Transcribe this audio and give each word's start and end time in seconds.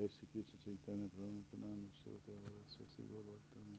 Jai 0.00 0.08
Sri 0.08 0.26
Krishna 0.32 0.56
Chaitanya 0.64 1.12
Prabhu 1.12 1.28
Nityananda 1.36 1.92
Shri 1.92 2.16
Advaita 2.16 2.88
Sri 2.88 3.04
Gaur 3.12 3.20
Bhaktami 3.20 3.76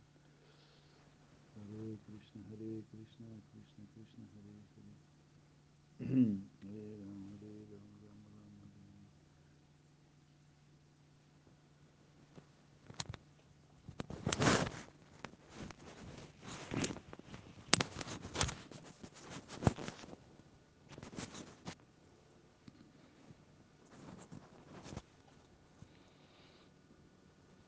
Hare 1.57 1.97
Krishna 2.05 2.41
Hare 2.45 2.85
Krishna. 2.93 3.41
Krishna 3.49 3.89
Krishna 3.89 4.29
Hare 4.29 4.61
Hare 4.69 4.93
Hare 6.61 6.93
Ram 7.01 7.25
Hare 7.25 7.49
Ram 7.73 7.89
Ram 8.05 8.21
Ram 8.21 8.53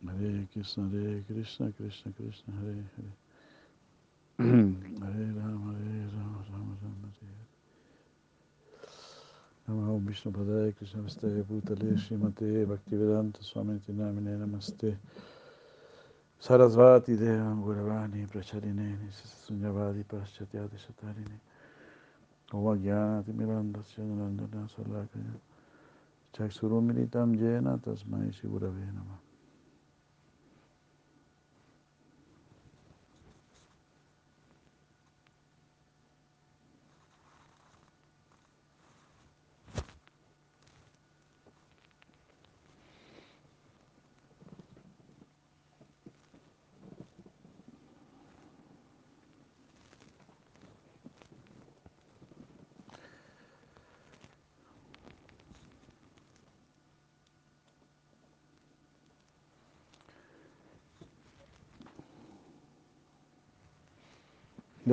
Hare 0.06 0.22
Hare 0.22 0.30
Hare 0.30 0.48
Krishna, 0.64 0.88
Hare 0.90 1.24
Krishna, 1.28 1.72
Krishna 1.76 2.12
Krishna, 2.14 2.54
Hare 2.62 2.84
Hare. 2.96 3.12
Hare 4.38 5.34
Rama, 5.36 5.74
Hare 5.74 6.08
Rama, 6.16 6.40
Rama 6.50 6.74
Rama, 6.82 7.08
Hare 7.20 7.36
Hare. 7.36 7.48
Namo 9.68 10.00
Vishnu 10.06 10.32
Padaya 10.32 10.72
Krishna 10.78 11.02
Vastaya 11.02 11.44
Bhutale 11.44 11.98
Srimate 12.00 12.66
Bhaktivedanta 12.66 13.44
Swami 13.44 13.82
Namine 13.92 14.38
Namaste. 14.38 14.98
Sarasvati 16.42 17.18
Devam 17.18 17.62
Guravani 17.62 18.26
Pracharine 18.26 18.98
Sunyavadi 19.46 20.06
Paschatyati 20.06 20.78
Shatarine. 20.78 21.40
Ovagyana 22.54 23.22
Timiranda 23.26 23.84
Syanandana 23.84 24.70
Salakaya. 24.70 25.40
Chaksurumilitam 26.34 27.38
Jena 27.38 27.78
Tasmai 27.78 28.32
Shigurave 28.34 28.94
Namah. 28.94 29.23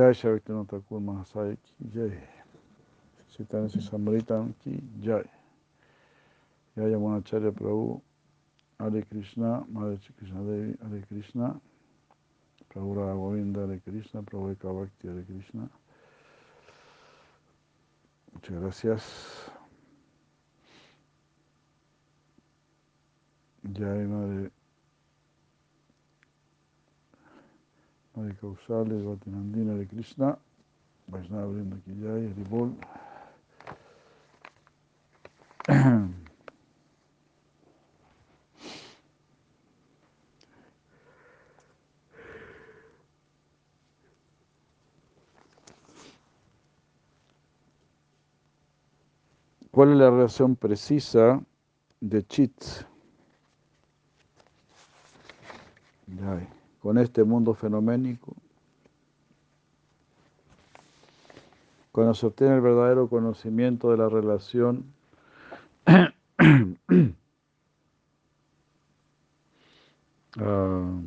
Jai 0.01 0.15
Shavitana 0.15 0.67
Thakur 0.67 0.99
Mahasaya 0.99 1.55
ki 1.63 1.91
Jai. 1.93 2.17
Chaitanya 3.37 3.69
Samritam 3.69 4.55
ki 4.65 4.83
Jai. 4.99 5.25
Jaya 6.75 6.97
Monacharya 6.97 7.53
Prabhu 7.53 8.01
Hare 8.79 9.03
Krishna, 9.03 9.63
Madre 9.71 9.99
Krishna 10.19 10.41
Devi 10.41 10.75
Hare 10.81 11.03
Krishna, 11.07 11.61
Prabhu 12.73 12.97
Radha 12.97 13.13
Govinda 13.13 13.61
Hare 13.61 13.79
Krishna, 13.87 14.23
Prabhu 14.23 14.57
Eka 14.57 14.73
Bhakti 14.73 15.09
Hare 15.09 15.23
Krishna. 15.23 15.69
Muchas 18.33 18.59
gracias. 18.59 19.51
Jai 23.71 24.07
Madre 24.07 24.51
Madre 28.21 28.37
Causales, 28.37 29.03
Vatinandina 29.03 29.75
de 29.77 29.87
Krishna, 29.87 30.39
Vaishnava 31.07 31.47
Brinda 31.47 31.79
Kijai, 31.87 32.27
Haribol. 32.27 32.77
¿Cuál 49.71 49.93
es 49.93 49.97
la 49.97 50.11
relación 50.11 50.57
precisa 50.57 51.41
de 52.01 52.27
Chit 52.27 52.53
con 56.81 56.99
este 56.99 57.25
mundo 57.25 57.55
fenoménico? 57.55 58.35
Cuando 61.93 62.15
se 62.15 62.27
obtiene 62.27 62.55
el 62.55 62.61
verdadero 62.61 63.09
conocimiento 63.09 63.91
de 63.91 63.97
la 63.97 64.09
relación 64.09 64.85
ah, 70.39 71.01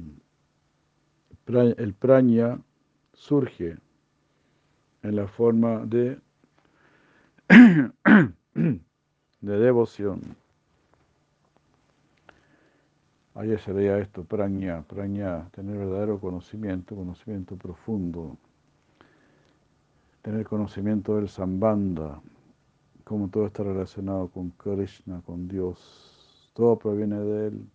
el 1.47 1.93
praña 1.93 2.59
surge 3.13 3.77
en 5.03 5.15
la 5.15 5.27
forma 5.27 5.85
de, 5.85 6.19
de 8.53 8.79
devoción. 9.41 10.21
Ayer 13.35 13.59
se 13.59 13.73
veía 13.73 13.97
esto, 13.97 14.23
praña, 14.23 14.83
praña, 14.83 15.49
tener 15.49 15.77
verdadero 15.77 16.19
conocimiento, 16.19 16.95
conocimiento 16.95 17.55
profundo, 17.55 18.37
tener 20.21 20.45
conocimiento 20.45 21.15
del 21.15 21.27
sambandha, 21.27 22.21
cómo 23.03 23.29
todo 23.29 23.47
está 23.47 23.63
relacionado 23.63 24.27
con 24.27 24.51
Krishna, 24.51 25.21
con 25.25 25.47
Dios, 25.47 26.51
todo 26.53 26.77
proviene 26.77 27.19
de 27.19 27.47
Él. 27.47 27.69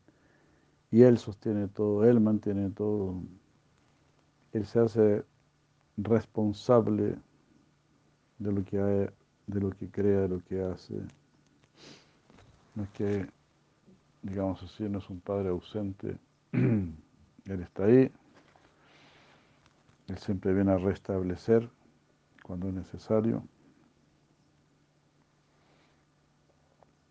Y 0.92 1.02
Él 1.02 1.18
sostiene 1.18 1.66
todo, 1.66 2.04
Él 2.04 2.20
mantiene 2.20 2.70
todo, 2.70 3.20
Él 4.52 4.64
se 4.64 4.78
hace 4.78 5.24
responsable 5.96 7.16
de 8.38 8.52
lo 8.52 8.64
que, 8.64 8.78
de 8.78 9.60
lo 9.60 9.70
que 9.70 9.90
crea, 9.90 10.20
de 10.20 10.28
lo 10.28 10.38
que 10.44 10.62
hace. 10.62 10.94
No 12.76 12.84
es 12.84 12.90
que, 12.90 13.37
digamos 14.28 14.62
así, 14.62 14.88
no 14.88 14.98
es 14.98 15.08
un 15.10 15.20
padre 15.20 15.48
ausente, 15.48 16.18
Él 16.52 16.96
está 17.46 17.84
ahí, 17.84 18.10
Él 20.08 20.18
siempre 20.18 20.52
viene 20.52 20.72
a 20.72 20.78
restablecer 20.78 21.68
cuando 22.42 22.68
es 22.68 22.74
necesario. 22.74 23.42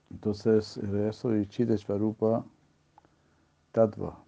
Entonces, 0.09 0.79
de 0.81 1.09
eso 1.09 1.35
y 1.35 1.45
Chitesvarupa 1.47 2.45
Tattva. 3.71 4.23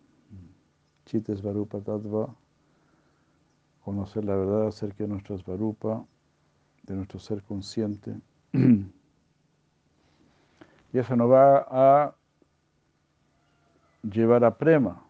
Chitesvarupa 1.06 1.80
Tattva, 1.80 2.36
conocer 3.84 4.26
la 4.26 4.36
verdad 4.36 4.68
acerca 4.68 5.04
de 5.04 5.10
nuestra 5.10 5.38
Svarupa, 5.38 6.06
de 6.84 6.96
nuestro 6.96 7.20
ser 7.20 7.44
consciente. 7.44 8.16
Y 10.92 10.98
eso 10.98 11.16
nos 11.16 11.30
va 11.30 11.68
a 11.70 12.16
llevar 14.04 14.44
a 14.44 14.58
prema. 14.58 15.04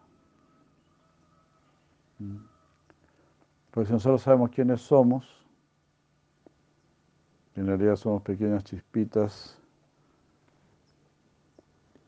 Porque 3.70 3.86
si 3.86 3.92
nosotros 3.92 4.22
sabemos 4.22 4.50
quiénes 4.50 4.80
somos, 4.80 5.26
en 7.54 7.66
realidad 7.66 7.96
somos 7.96 8.22
pequeñas 8.22 8.64
chispitas 8.64 9.60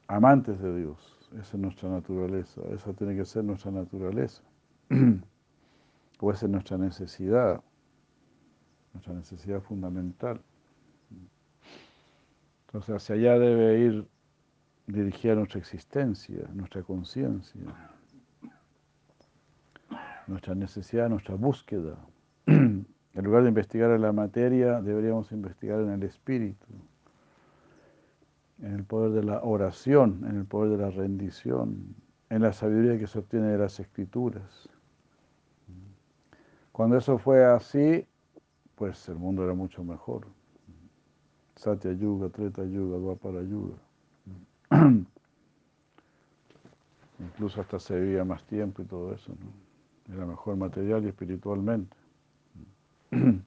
amantes 0.06 0.60
de 0.60 0.78
Dios. 0.78 1.18
Esa 1.32 1.56
es 1.56 1.62
nuestra 1.62 1.88
naturaleza. 1.88 2.60
Esa 2.70 2.92
tiene 2.92 3.16
que 3.16 3.24
ser 3.24 3.44
nuestra 3.44 3.70
naturaleza. 3.70 4.42
O 6.24 6.30
esa 6.30 6.46
es 6.46 6.52
nuestra 6.52 6.78
necesidad, 6.78 7.60
nuestra 8.92 9.12
necesidad 9.12 9.60
fundamental. 9.60 10.40
Entonces 12.66 12.94
hacia 12.94 13.16
allá 13.16 13.40
debe 13.40 13.80
ir 13.80 14.08
dirigida 14.92 15.34
nuestra 15.34 15.58
existencia, 15.58 16.48
nuestra 16.52 16.82
conciencia, 16.82 17.60
nuestra 20.26 20.54
necesidad, 20.54 21.08
nuestra 21.08 21.34
búsqueda. 21.34 21.96
En 23.14 23.24
lugar 23.24 23.42
de 23.42 23.50
investigar 23.50 23.90
en 23.90 24.00
la 24.00 24.12
materia, 24.12 24.80
deberíamos 24.80 25.32
investigar 25.32 25.80
en 25.80 25.90
el 25.90 26.02
espíritu, 26.02 26.66
en 28.62 28.72
el 28.72 28.84
poder 28.84 29.10
de 29.10 29.22
la 29.22 29.42
oración, 29.42 30.24
en 30.26 30.38
el 30.38 30.46
poder 30.46 30.78
de 30.78 30.82
la 30.82 30.90
rendición, 30.90 31.94
en 32.30 32.40
la 32.40 32.54
sabiduría 32.54 32.98
que 32.98 33.06
se 33.06 33.18
obtiene 33.18 33.48
de 33.48 33.58
las 33.58 33.78
escrituras. 33.80 34.66
Cuando 36.72 36.96
eso 36.96 37.18
fue 37.18 37.44
así, 37.44 38.06
pues 38.76 39.06
el 39.10 39.16
mundo 39.16 39.44
era 39.44 39.52
mucho 39.52 39.84
mejor. 39.84 40.26
Satya 41.56 41.92
Yuga, 41.92 42.30
Treta 42.30 42.64
Yuga, 42.64 42.96
Dwapara 42.96 43.42
Yuga. 43.42 43.76
Incluso 47.20 47.60
hasta 47.60 47.78
se 47.78 48.00
vivía 48.00 48.24
más 48.24 48.42
tiempo 48.44 48.80
y 48.82 48.86
todo 48.86 49.12
eso, 49.14 49.32
¿no? 49.32 50.14
Era 50.14 50.26
mejor 50.26 50.56
material 50.56 51.04
y 51.04 51.08
espiritualmente. 51.08 51.96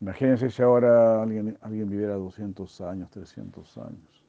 Imagínense 0.00 0.50
si 0.50 0.62
ahora 0.62 1.22
alguien, 1.22 1.58
alguien 1.60 1.88
viviera 1.88 2.14
200 2.14 2.80
años, 2.80 3.10
300 3.10 3.78
años. 3.78 4.24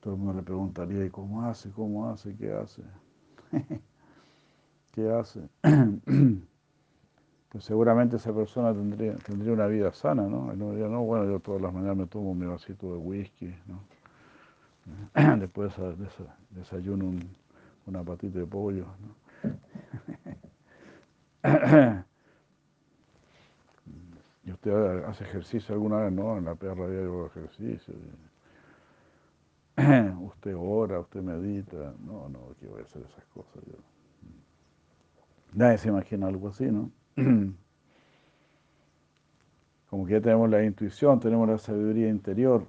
Todo 0.00 0.14
el 0.14 0.20
mundo 0.20 0.34
le 0.34 0.42
preguntaría, 0.42 1.04
¿y 1.04 1.10
cómo 1.10 1.42
hace? 1.44 1.70
¿Cómo 1.70 2.10
hace? 2.10 2.36
¿Qué 2.36 2.52
hace? 2.52 2.82
¿Qué 4.92 5.10
hace? 5.10 5.48
seguramente 7.60 8.16
esa 8.16 8.32
persona 8.34 8.72
tendría, 8.72 9.14
tendría 9.16 9.52
una 9.52 9.66
vida 9.66 9.92
sana, 9.92 10.22
¿no? 10.22 10.52
Y 10.52 10.56
no 10.56 10.70
diría, 10.70 10.88
no, 10.88 11.02
bueno, 11.02 11.24
yo 11.26 11.38
todas 11.40 11.62
las 11.62 11.72
mañanas 11.72 11.96
me 11.96 12.06
tomo 12.06 12.34
mi 12.34 12.46
vasito 12.46 12.92
de 12.92 12.98
whisky, 12.98 13.54
¿no? 13.66 13.80
Después 15.38 15.72
desayuno 16.50 17.12
una 17.86 18.02
patita 18.02 18.38
de 18.38 18.46
pollo, 18.46 18.86
¿Y 24.46 24.52
usted 24.52 25.04
hace 25.04 25.24
ejercicio 25.24 25.74
alguna 25.74 25.96
vez? 26.02 26.12
No, 26.12 26.36
en 26.36 26.44
la 26.44 26.54
perra 26.54 26.86
yo 26.88 27.26
ejercicio. 27.26 27.94
Usted 30.20 30.54
ora, 30.56 31.00
usted 31.00 31.22
medita. 31.22 31.94
No, 32.04 32.28
no, 32.28 32.54
quiero 32.60 32.76
hacer 32.82 33.02
esas 33.02 33.24
cosas 33.26 33.62
yo. 33.66 33.76
Nadie 35.52 35.78
se 35.78 35.88
imagina 35.88 36.26
algo 36.26 36.48
así, 36.48 36.64
¿no? 36.64 36.90
Como 39.88 40.06
que 40.06 40.12
ya 40.14 40.20
tenemos 40.20 40.50
la 40.50 40.64
intuición, 40.64 41.20
tenemos 41.20 41.48
la 41.48 41.58
sabiduría 41.58 42.08
interior. 42.08 42.66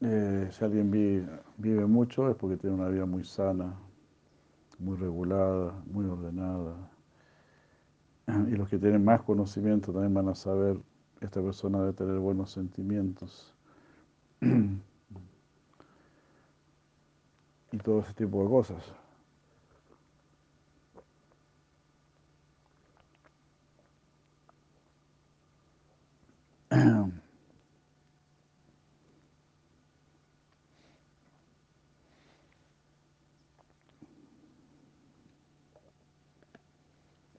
Eh, 0.00 0.48
si 0.50 0.64
alguien 0.64 0.90
vive, 0.90 1.86
mucho 1.86 2.30
es 2.30 2.36
porque 2.36 2.56
tiene 2.56 2.76
una 2.76 2.88
vida 2.88 3.04
muy 3.04 3.24
sana, 3.24 3.74
muy 4.78 4.96
regulada, 4.96 5.74
muy 5.90 6.06
ordenada. 6.06 6.74
Y 8.48 8.56
los 8.56 8.68
que 8.68 8.78
tienen 8.78 9.04
más 9.04 9.22
conocimiento 9.22 9.92
también 9.92 10.14
van 10.14 10.28
a 10.28 10.34
saber, 10.34 10.78
esta 11.20 11.42
persona 11.42 11.80
debe 11.80 11.92
tener 11.92 12.18
buenos 12.18 12.50
sentimientos. 12.50 13.54
y 17.72 17.78
todo 17.78 18.00
ese 18.00 18.14
tipo 18.14 18.42
de 18.42 18.48
cosas. 18.48 19.05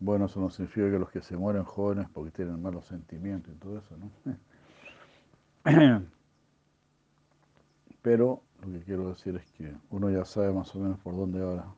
Bueno, 0.07 0.27
eso 0.27 0.39
no 0.39 0.49
significa 0.49 0.89
que 0.89 0.99
los 0.99 1.11
que 1.11 1.21
se 1.21 1.35
mueren 1.35 1.65
jóvenes 1.65 2.07
porque 2.13 2.31
tienen 2.31 2.61
malos 2.61 2.85
sentimientos 2.85 3.53
y 3.53 3.57
todo 3.57 3.77
eso, 3.77 3.97
¿no? 3.97 4.09
Pero 8.01 8.41
lo 8.61 8.71
que 8.71 8.85
quiero 8.85 9.09
decir 9.09 9.35
es 9.35 9.45
que 9.51 9.75
uno 9.89 10.09
ya 10.09 10.23
sabe 10.23 10.53
más 10.53 10.73
o 10.73 10.79
menos 10.79 10.97
por 10.99 11.13
dónde 11.13 11.41
va 11.41 11.75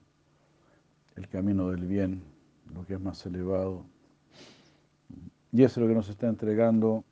el 1.15 1.27
camino 1.27 1.71
del 1.71 1.87
bien, 1.87 2.21
lo 2.71 2.85
que 2.85 2.93
es 2.93 3.01
más 3.01 3.25
elevado. 3.25 3.83
Y 5.51 5.63
eso 5.63 5.79
es 5.79 5.87
lo 5.87 5.87
que 5.87 5.95
nos 5.95 6.07
está 6.07 6.27
entregando 6.27 7.03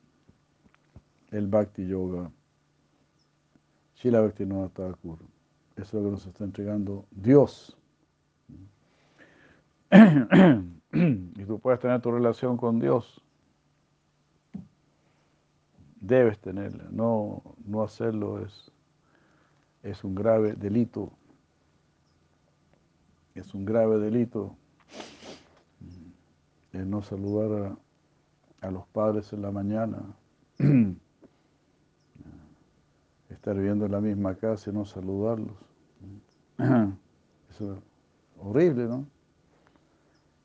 el 1.32 1.48
Bhakti 1.48 1.84
Yoga, 1.84 2.30
Shila 3.96 4.20
Bhakti 4.20 4.46
Thakur. 4.46 5.18
Eso 5.74 5.82
es 5.82 5.94
lo 5.94 6.04
que 6.04 6.10
nos 6.12 6.26
está 6.26 6.44
entregando 6.44 7.06
Dios. 7.10 7.76
Y 10.92 11.44
tú 11.44 11.58
puedes 11.58 11.80
tener 11.80 12.00
tu 12.00 12.10
relación 12.10 12.56
con 12.56 12.80
Dios. 12.80 13.22
Debes 16.00 16.38
tenerla. 16.38 16.84
No, 16.90 17.42
no 17.64 17.82
hacerlo 17.82 18.44
es, 18.44 18.70
es 19.82 20.04
un 20.04 20.14
grave 20.14 20.54
delito. 20.54 21.12
Es 23.34 23.54
un 23.54 23.64
grave 23.64 23.98
delito 23.98 24.56
el 26.72 26.88
no 26.88 27.02
saludar 27.02 27.76
a, 28.60 28.66
a 28.66 28.70
los 28.70 28.86
padres 28.88 29.32
en 29.32 29.42
la 29.42 29.50
mañana. 29.50 30.02
estar 33.30 33.56
viviendo 33.56 33.86
en 33.86 33.92
la 33.92 34.00
misma 34.00 34.34
casa 34.34 34.70
y 34.70 34.72
no 34.72 34.84
saludarlos. 34.84 35.56
Eso 37.50 37.74
es 37.74 37.78
horrible, 38.38 38.86
¿no? 38.86 39.06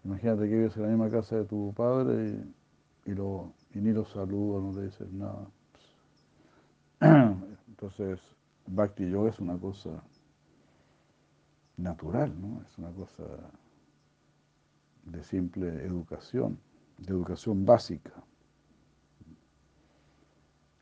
Imagínate 0.03 0.50
que 0.50 0.55
vives 0.55 0.75
en 0.75 0.83
la 0.83 0.89
misma 0.89 1.09
casa 1.09 1.38
de 1.38 1.45
tu 1.45 1.73
padre 1.73 2.35
y, 3.05 3.11
ni 3.79 3.94
lo 3.94 4.05
saludas, 4.05 4.63
no 4.63 4.73
le 4.73 4.88
dices 4.88 5.11
nada. 5.11 5.47
Entonces, 7.67 8.19
Bhakti 8.67 9.09
Yoga 9.09 9.29
es 9.29 9.39
una 9.39 9.57
cosa 9.57 10.03
natural, 11.77 12.33
¿no? 12.39 12.61
Es 12.61 12.77
una 12.77 12.91
cosa 12.91 13.23
de 15.05 15.23
simple 15.23 15.67
educación, 15.85 16.59
de 16.97 17.11
educación 17.11 17.65
básica. 17.65 18.11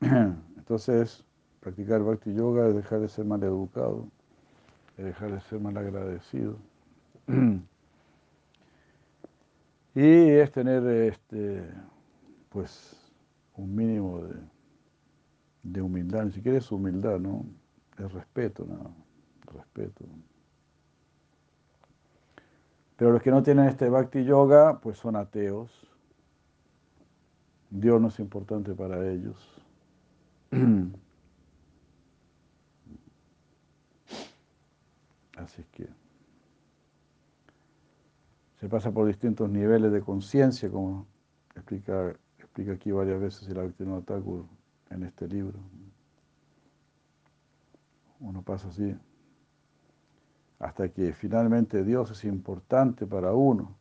Entonces, 0.00 1.24
practicar 1.60 2.02
Bhakti 2.02 2.34
Yoga 2.34 2.68
es 2.68 2.74
dejar 2.74 3.00
de 3.00 3.08
ser 3.08 3.24
mal 3.24 3.42
educado, 3.44 4.08
es 4.96 5.04
dejar 5.04 5.32
de 5.32 5.40
ser 5.40 5.60
mal 5.60 5.76
agradecido. 5.76 6.56
Y 9.94 10.30
es 10.30 10.50
tener 10.52 10.86
este, 10.86 11.68
pues, 12.48 12.96
un 13.56 13.74
mínimo 13.74 14.22
de, 15.62 15.82
humildad, 15.82 16.24
ni 16.24 16.32
siquiera 16.32 16.56
es 16.58 16.72
humildad, 16.72 17.20
¿no? 17.20 17.44
Es 17.98 18.10
respeto, 18.12 18.64
¿no? 18.64 18.94
Respeto. 19.52 20.06
Pero 22.96 23.12
los 23.12 23.22
que 23.22 23.30
no 23.30 23.42
tienen 23.42 23.66
este 23.66 23.90
Bhakti 23.90 24.24
Yoga, 24.24 24.80
pues 24.80 24.96
son 24.96 25.16
ateos. 25.16 25.70
Dios 27.68 28.00
no 28.00 28.08
es 28.08 28.18
importante 28.18 28.74
para 28.74 29.06
ellos. 29.10 29.36
Así 35.36 35.64
que 35.72 36.01
se 38.62 38.68
pasa 38.68 38.92
por 38.92 39.08
distintos 39.08 39.50
niveles 39.50 39.90
de 39.90 40.00
conciencia, 40.02 40.70
como 40.70 41.08
explica, 41.56 42.14
explica 42.38 42.74
aquí 42.74 42.92
varias 42.92 43.20
veces 43.20 43.48
el 43.48 43.56
Bhaktivinoda 43.56 44.02
Thakur 44.02 44.44
en 44.90 45.02
este 45.02 45.26
libro. 45.26 45.58
Uno 48.20 48.40
pasa 48.42 48.68
así 48.68 48.96
hasta 50.60 50.88
que 50.90 51.12
finalmente 51.12 51.82
Dios 51.82 52.12
es 52.12 52.24
importante 52.24 53.04
para 53.04 53.32
uno. 53.32 53.76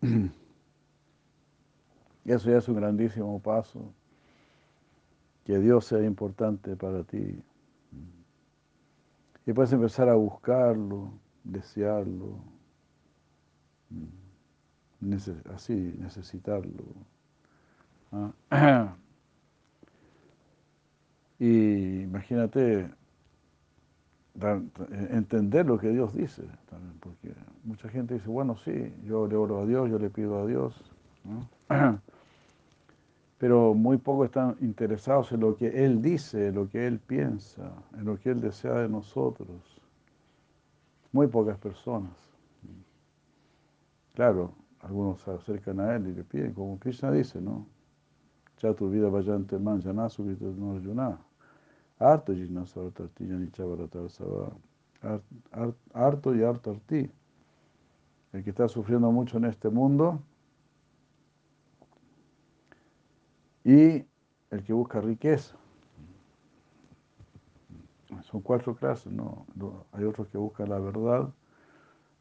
Eso 2.24 2.50
ya 2.50 2.56
es 2.56 2.66
un 2.66 2.76
grandísimo 2.76 3.42
paso, 3.42 3.92
que 5.44 5.58
Dios 5.58 5.84
sea 5.84 6.02
importante 6.02 6.76
para 6.76 7.04
ti. 7.04 7.42
Y 9.44 9.52
puedes 9.52 9.74
empezar 9.74 10.08
a 10.08 10.14
buscarlo, 10.14 11.10
desearlo, 11.44 12.55
así, 15.54 15.94
necesitarlo. 15.98 16.84
¿ah? 18.50 18.96
Y 21.38 22.00
imagínate 22.00 22.90
entender 25.10 25.66
lo 25.66 25.78
que 25.78 25.90
Dios 25.90 26.14
dice 26.14 26.42
también, 26.70 26.94
porque 27.00 27.34
mucha 27.64 27.88
gente 27.88 28.14
dice, 28.14 28.28
bueno, 28.28 28.56
sí, 28.56 28.94
yo 29.04 29.26
le 29.26 29.36
oro 29.36 29.60
a 29.60 29.66
Dios, 29.66 29.90
yo 29.90 29.98
le 29.98 30.10
pido 30.10 30.38
a 30.38 30.46
Dios, 30.46 30.74
pero 33.38 33.74
muy 33.74 33.98
poco 33.98 34.24
están 34.24 34.56
interesados 34.60 35.32
en 35.32 35.40
lo 35.40 35.56
que 35.56 35.84
Él 35.84 36.00
dice, 36.00 36.48
en 36.48 36.54
lo 36.54 36.68
que 36.70 36.86
Él 36.86 36.98
piensa, 37.00 37.72
en 37.94 38.04
lo 38.04 38.18
que 38.18 38.30
Él 38.30 38.40
desea 38.40 38.74
de 38.74 38.88
nosotros. 38.88 39.48
Muy 41.12 41.26
pocas 41.26 41.58
personas. 41.58 42.25
Claro, 44.16 44.54
algunos 44.80 45.20
se 45.20 45.30
acercan 45.30 45.78
a 45.78 45.94
él 45.94 46.08
y 46.08 46.14
le 46.14 46.24
piden, 46.24 46.54
como 46.54 46.78
Krishna 46.78 47.12
dice, 47.12 47.38
¿no? 47.38 47.66
Chatu 48.56 48.88
vida 48.88 49.10
vayante 49.10 49.58
man, 49.58 49.82
yanasu 49.82 50.24
no 50.24 50.78
yuna. 50.80 51.18
Harto 51.98 52.32
jinasu 52.32 52.80
artarti 52.80 53.26
yanicha 53.28 53.62
sava. 54.08 54.56
Harto 55.92 56.34
y 56.34 56.42
harto 56.42 56.70
arti. 56.70 57.12
El 58.32 58.42
que 58.42 58.48
está 58.48 58.68
sufriendo 58.68 59.12
mucho 59.12 59.36
en 59.36 59.44
este 59.44 59.68
mundo 59.68 60.22
y 63.64 64.02
el 64.50 64.64
que 64.64 64.72
busca 64.72 65.02
riqueza. 65.02 65.54
Son 68.22 68.40
cuatro 68.40 68.74
clases, 68.74 69.12
¿no? 69.12 69.44
Hay 69.92 70.04
otros 70.04 70.26
que 70.28 70.38
buscan 70.38 70.70
la 70.70 70.78
verdad 70.78 71.28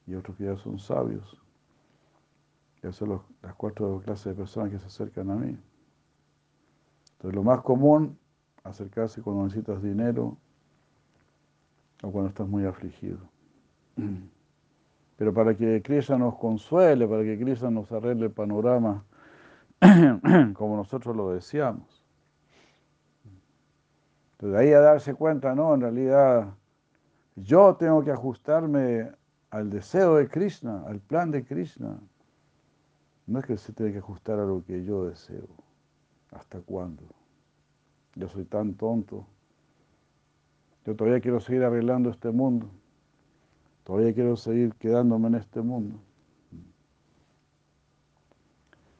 y 0.06 0.16
otros 0.16 0.36
que 0.36 0.44
ya 0.44 0.58
son 0.58 0.78
sabios. 0.78 1.42
Esas 2.86 2.98
son 2.98 3.22
las 3.42 3.56
cuatro 3.56 4.00
clases 4.06 4.26
de 4.26 4.34
personas 4.36 4.70
que 4.72 4.78
se 4.78 4.86
acercan 4.86 5.32
a 5.32 5.36
mí. 5.36 5.58
Entonces, 7.14 7.36
lo 7.36 7.44
más 7.44 7.62
común, 7.62 8.16
acercarse 8.64 9.24
cuando 9.24 9.44
necesitas 9.44 9.82
dinero 9.82 10.38
o 12.04 12.12
cuando 12.12 12.30
estás 12.30 12.48
muy 12.48 12.64
afligido. 12.66 13.18
Pero 15.18 15.34
para 15.34 15.56
que 15.56 15.82
Krishna 15.82 16.20
nos 16.20 16.36
consuele, 16.36 17.08
para 17.08 17.24
que 17.24 17.40
Krishna 17.40 17.72
nos 17.72 17.92
arregle 17.92 18.28
el 18.28 18.32
panorama 18.32 19.04
como 20.54 20.78
nosotros 20.78 21.16
lo 21.16 21.32
deseamos. 21.32 22.04
Entonces, 24.34 24.60
ahí 24.60 24.74
a 24.74 24.80
darse 24.80 25.16
cuenta, 25.16 25.56
no, 25.56 25.74
en 25.74 25.82
realidad 25.82 26.54
yo 27.36 27.76
tengo 27.78 28.04
que 28.04 28.12
ajustarme 28.12 29.10
al 29.50 29.72
deseo 29.72 30.18
de 30.18 30.28
Krishna, 30.28 30.84
al 30.86 31.00
plan 31.00 31.32
de 31.32 31.44
Krishna. 31.44 31.98
No 33.28 33.40
es 33.40 33.46
que 33.46 33.58
se 33.58 33.74
tiene 33.74 33.92
que 33.92 34.00
ajustar 34.00 34.40
a 34.40 34.46
lo 34.46 34.64
que 34.64 34.84
yo 34.84 35.06
deseo. 35.06 35.48
¿Hasta 36.32 36.60
cuándo? 36.62 37.04
Yo 38.16 38.30
soy 38.30 38.46
tan 38.46 38.76
tonto. 38.76 39.26
Yo 40.86 40.96
todavía 40.96 41.20
quiero 41.20 41.40
seguir 41.40 41.64
arreglando 41.64 42.10
este 42.10 42.30
mundo. 42.30 42.70
Todavía 43.84 44.14
quiero 44.14 44.36
seguir 44.36 44.74
quedándome 44.76 45.28
en 45.30 45.36
este 45.36 45.62
mundo. 45.62 46.00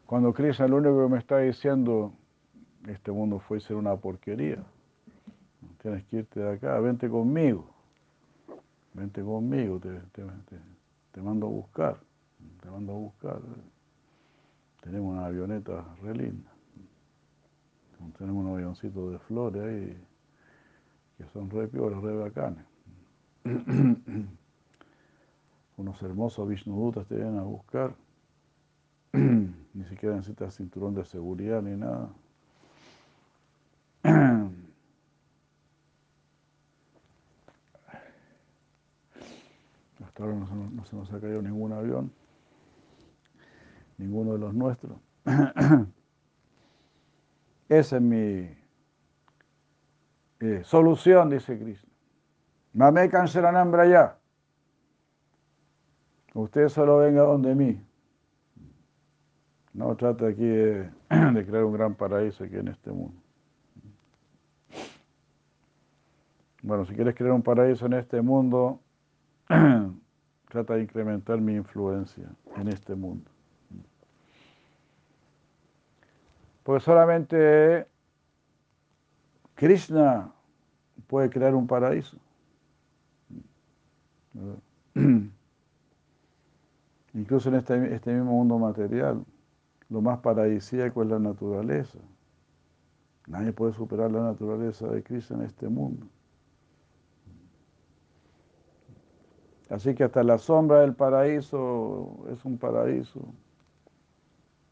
Cuando 0.06 0.34
Krishna 0.34 0.68
lo 0.68 0.78
único 0.78 1.04
que 1.04 1.12
me 1.12 1.18
está 1.20 1.40
diciendo, 1.40 2.14
este 2.88 3.12
mundo 3.12 3.40
fue 3.40 3.60
ser 3.60 3.76
una 3.76 3.96
porquería. 3.96 4.64
Tienes 5.82 6.04
que 6.06 6.18
irte 6.18 6.40
de 6.40 6.54
acá, 6.54 6.80
vente 6.80 7.10
conmigo. 7.10 7.68
Vente 8.94 9.24
conmigo, 9.24 9.80
te, 9.80 10.00
te 11.12 11.22
mando 11.22 11.48
a 11.48 11.50
buscar. 11.50 11.98
Te 12.62 12.70
mando 12.70 12.94
a 12.94 12.96
buscar. 12.96 13.42
Tenemos 14.86 15.14
una 15.14 15.26
avioneta 15.26 15.84
re 16.04 16.14
linda. 16.14 16.52
Tenemos 18.20 18.46
unos 18.46 18.54
avioncitos 18.54 19.12
de 19.12 19.18
flores 19.18 19.64
ahí 19.64 19.98
que 21.18 21.26
son 21.34 21.50
re 21.50 21.68
piolas, 21.68 22.04
re 22.04 22.16
bacanes. 22.16 22.64
unos 25.78 26.02
hermosos 26.04 26.48
Vishnudutas 26.48 27.08
te 27.08 27.16
vienen 27.16 27.40
a 27.40 27.44
buscar. 27.44 27.96
ni 29.14 29.86
siquiera 29.86 30.16
necesitas 30.18 30.56
cinturón 30.56 30.94
de 30.94 31.04
seguridad 31.04 31.64
ni 31.64 31.76
nada. 31.78 32.10
Hasta 40.06 40.24
ahora 40.24 40.36
no 40.36 40.86
se, 40.86 40.96
nos 40.96 41.12
ha 41.12 41.20
caído 41.20 41.42
ningún 41.42 41.74
avión, 41.74 42.12
ninguno 43.98 44.34
de 44.34 44.40
los 44.40 44.54
nuestros. 44.54 45.00
Esa 47.70 47.96
es 47.96 48.02
mi 48.02 48.66
eh, 50.40 50.62
solución, 50.64 51.30
dice 51.30 51.58
Cristo. 51.58 51.88
Mame 52.74 53.10
cancelan 53.10 53.72
ya. 53.90 54.18
Usted 56.34 56.68
solo 56.68 56.98
venga 56.98 57.22
donde 57.22 57.56
mí. 57.56 57.82
No 59.74 59.96
trata 59.96 60.28
aquí 60.28 60.46
de, 60.46 60.92
crear 61.10 61.64
un 61.64 61.74
gran 61.74 61.96
paraíso 61.96 62.44
aquí 62.44 62.58
en 62.58 62.68
este 62.68 62.92
mundo. 62.92 63.22
Bueno, 66.62 66.86
si 66.86 66.94
quieres 66.94 67.16
crear 67.16 67.32
un 67.32 67.44
paraíso 67.44 67.86
en 67.86 67.94
este 67.94 68.22
mundo, 68.22 68.82
trata 70.50 70.76
de 70.76 70.84
incrementar 70.84 71.40
mi 71.40 71.56
influencia 71.56 72.30
en 72.58 72.68
este 72.68 72.96
mundo. 72.96 73.32
Porque 76.66 76.84
solamente 76.84 77.88
Krishna 79.54 80.34
puede 81.06 81.30
crear 81.30 81.54
un 81.54 81.68
paraíso. 81.68 82.18
Incluso 87.14 87.50
en 87.50 87.56
este, 87.56 87.94
este, 87.94 88.12
mismo 88.12 88.32
mundo 88.32 88.58
material, 88.58 89.24
lo 89.90 90.02
más 90.02 90.18
paradisíaco 90.22 91.04
es 91.04 91.10
la 91.10 91.20
naturaleza. 91.20 92.00
Nadie 93.28 93.54
puede 93.54 93.74
superar 93.74 94.12
la 94.12 94.24
naturaleza 94.24 94.88
de 94.88 95.04
Cristo 95.04 95.36
en 95.36 95.44
este 95.44 95.70
mundo. 95.70 96.08
Así 99.70 99.94
que 99.94 100.04
hasta 100.04 100.24
la 100.24 100.40
sombra 100.40 100.80
del 100.80 100.96
paraíso 100.96 102.26
es 102.32 102.44
un 102.44 102.58
paraíso 102.58 103.22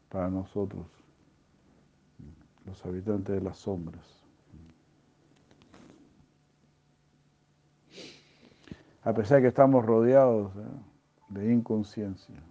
para 0.08 0.28
nosotros, 0.28 0.88
los 2.64 2.84
habitantes 2.84 3.34
de 3.34 3.40
las 3.40 3.58
sombras. 3.58 4.24
A 9.02 9.12
pesar 9.12 9.36
de 9.36 9.42
que 9.42 9.48
estamos 9.48 9.84
rodeados 9.84 10.50
¿eh? 10.56 10.60
de 11.28 11.52
inconsciencia 11.52 12.42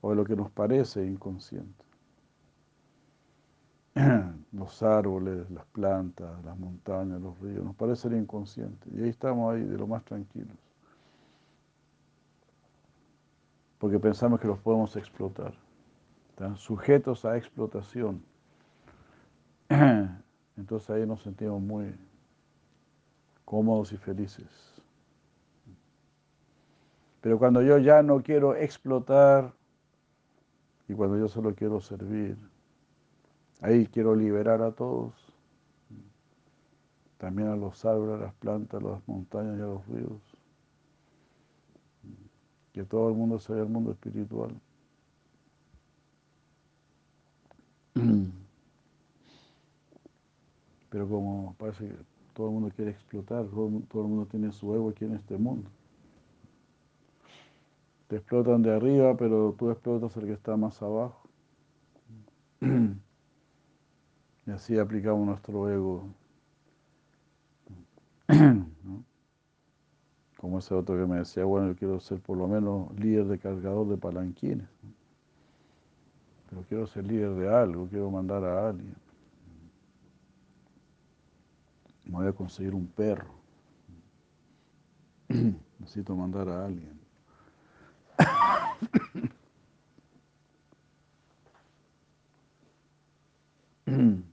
o 0.00 0.10
de 0.10 0.16
lo 0.16 0.24
que 0.24 0.34
nos 0.34 0.50
parece 0.50 1.04
inconsciente. 1.04 1.84
Los 4.52 4.82
árboles, 4.82 5.48
las 5.50 5.64
plantas, 5.66 6.44
las 6.44 6.58
montañas, 6.58 7.20
los 7.20 7.38
ríos, 7.40 7.64
nos 7.64 7.76
parecen 7.76 8.16
inconscientes. 8.18 8.92
Y 8.92 9.02
ahí 9.02 9.08
estamos 9.08 9.54
ahí 9.54 9.62
de 9.62 9.78
lo 9.78 9.86
más 9.86 10.04
tranquilos. 10.04 10.56
Porque 13.78 13.98
pensamos 13.98 14.40
que 14.40 14.48
los 14.48 14.58
podemos 14.58 14.96
explotar. 14.96 15.54
Sujetos 16.56 17.24
a 17.24 17.36
explotación. 17.36 18.22
Entonces 20.56 20.90
ahí 20.90 21.06
nos 21.06 21.22
sentimos 21.22 21.60
muy 21.60 21.94
cómodos 23.44 23.92
y 23.92 23.96
felices. 23.96 24.46
Pero 27.20 27.38
cuando 27.38 27.62
yo 27.62 27.78
ya 27.78 28.02
no 28.02 28.22
quiero 28.22 28.54
explotar 28.54 29.52
y 30.88 30.94
cuando 30.94 31.18
yo 31.18 31.28
solo 31.28 31.54
quiero 31.54 31.80
servir, 31.80 32.36
ahí 33.60 33.86
quiero 33.86 34.14
liberar 34.14 34.62
a 34.62 34.72
todos, 34.72 35.12
también 37.18 37.48
a 37.48 37.56
los 37.56 37.84
árboles, 37.84 38.14
a 38.14 38.24
las 38.24 38.34
plantas, 38.34 38.82
a 38.82 38.86
las 38.86 39.06
montañas 39.06 39.58
y 39.58 39.62
a 39.62 39.66
los 39.66 39.86
ríos. 39.88 40.22
Que 42.72 42.84
todo 42.84 43.10
el 43.10 43.14
mundo 43.14 43.38
se 43.38 43.52
vea 43.52 43.62
el 43.62 43.68
mundo 43.68 43.92
espiritual. 43.92 44.58
Pero 50.90 51.08
como 51.08 51.54
parece 51.58 51.88
que 51.88 51.94
todo 52.34 52.48
el 52.48 52.52
mundo 52.54 52.70
quiere 52.74 52.90
explotar, 52.90 53.46
todo 53.46 53.66
el 54.02 54.08
mundo 54.08 54.26
tiene 54.26 54.52
su 54.52 54.74
ego 54.74 54.90
aquí 54.90 55.04
en 55.04 55.14
este 55.14 55.36
mundo 55.36 55.70
te 58.10 58.16
explotan 58.16 58.60
de 58.60 58.74
arriba, 58.74 59.16
pero 59.16 59.54
tú 59.56 59.70
explotas 59.70 60.16
el 60.16 60.26
que 60.26 60.32
está 60.32 60.56
más 60.56 60.82
abajo. 60.82 61.22
Y 64.46 64.50
así 64.52 64.78
aplicamos 64.78 65.24
nuestro 65.26 65.70
ego. 65.70 66.08
Como 70.38 70.58
ese 70.58 70.74
otro 70.74 70.96
que 70.96 71.06
me 71.06 71.18
decía, 71.18 71.44
bueno, 71.44 71.68
yo 71.68 71.76
quiero 71.76 72.00
ser 72.00 72.20
por 72.20 72.36
lo 72.36 72.48
menos 72.48 72.92
líder 72.98 73.26
de 73.26 73.38
cargador 73.38 73.86
de 73.86 73.96
palanquines. 73.96 74.66
Pero 76.50 76.64
quiero 76.68 76.86
ser 76.86 77.06
líder 77.06 77.30
de 77.36 77.48
algo, 77.48 77.88
quiero 77.88 78.10
mandar 78.10 78.44
a 78.44 78.68
alguien. 78.68 78.96
Me 82.04 82.12
voy 82.12 82.26
a 82.26 82.32
conseguir 82.32 82.74
un 82.74 82.88
perro. 82.88 83.32
Necesito 85.78 86.16
mandar 86.16 86.48
a 86.48 86.66
alguien. 86.66 86.98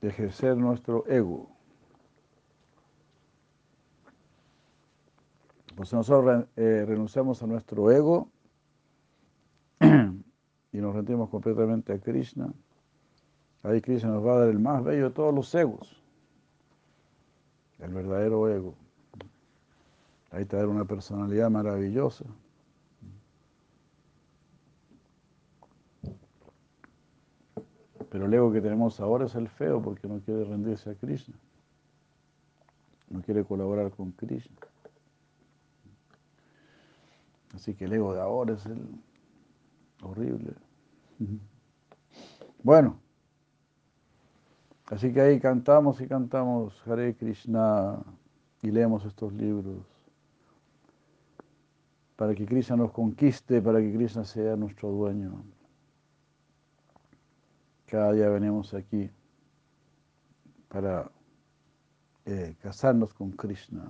de 0.00 0.08
ejercer 0.08 0.56
nuestro 0.56 1.06
ego. 1.08 1.57
Pues 5.78 5.92
nosotros 5.92 6.46
eh, 6.56 6.84
renunciamos 6.84 7.40
a 7.40 7.46
nuestro 7.46 7.88
ego 7.92 8.32
y 9.80 10.78
nos 10.78 10.92
rendimos 10.92 11.30
completamente 11.30 11.92
a 11.92 12.00
Krishna. 12.00 12.52
Ahí 13.62 13.80
Krishna 13.80 14.10
nos 14.10 14.26
va 14.26 14.32
a 14.32 14.38
dar 14.40 14.48
el 14.48 14.58
más 14.58 14.82
bello 14.82 15.04
de 15.04 15.14
todos 15.14 15.32
los 15.32 15.54
egos 15.54 16.02
el 17.78 17.92
verdadero 17.92 18.48
ego. 18.48 18.74
Ahí 20.32 20.44
te 20.46 20.56
da 20.56 20.66
una 20.66 20.84
personalidad 20.84 21.48
maravillosa. 21.48 22.24
Pero 28.10 28.26
el 28.26 28.34
ego 28.34 28.52
que 28.52 28.60
tenemos 28.60 28.98
ahora 28.98 29.26
es 29.26 29.36
el 29.36 29.46
feo 29.46 29.80
porque 29.80 30.08
no 30.08 30.18
quiere 30.18 30.42
rendirse 30.42 30.90
a 30.90 30.96
Krishna. 30.96 31.36
No 33.10 33.22
quiere 33.22 33.44
colaborar 33.44 33.92
con 33.92 34.10
Krishna. 34.10 34.56
Así 37.54 37.74
que 37.74 37.86
el 37.86 37.92
ego 37.92 38.14
de 38.14 38.20
ahora 38.20 38.54
es 38.54 38.66
el 38.66 38.86
horrible. 40.02 40.54
Bueno, 42.62 43.00
así 44.86 45.12
que 45.12 45.20
ahí 45.20 45.40
cantamos 45.40 46.00
y 46.00 46.06
cantamos 46.06 46.80
Hare 46.86 47.16
Krishna 47.16 47.98
y 48.62 48.70
leemos 48.70 49.04
estos 49.04 49.32
libros 49.32 49.84
para 52.18 52.34
que 52.34 52.44
Krishna 52.44 52.74
nos 52.74 52.90
conquiste, 52.90 53.62
para 53.62 53.78
que 53.78 53.92
Krishna 53.92 54.24
sea 54.24 54.56
nuestro 54.56 54.90
dueño. 54.90 55.44
Cada 57.86 58.12
día 58.12 58.28
venimos 58.28 58.74
aquí 58.74 59.08
para 60.68 61.08
eh, 62.26 62.56
casarnos 62.60 63.14
con 63.14 63.30
Krishna, 63.30 63.88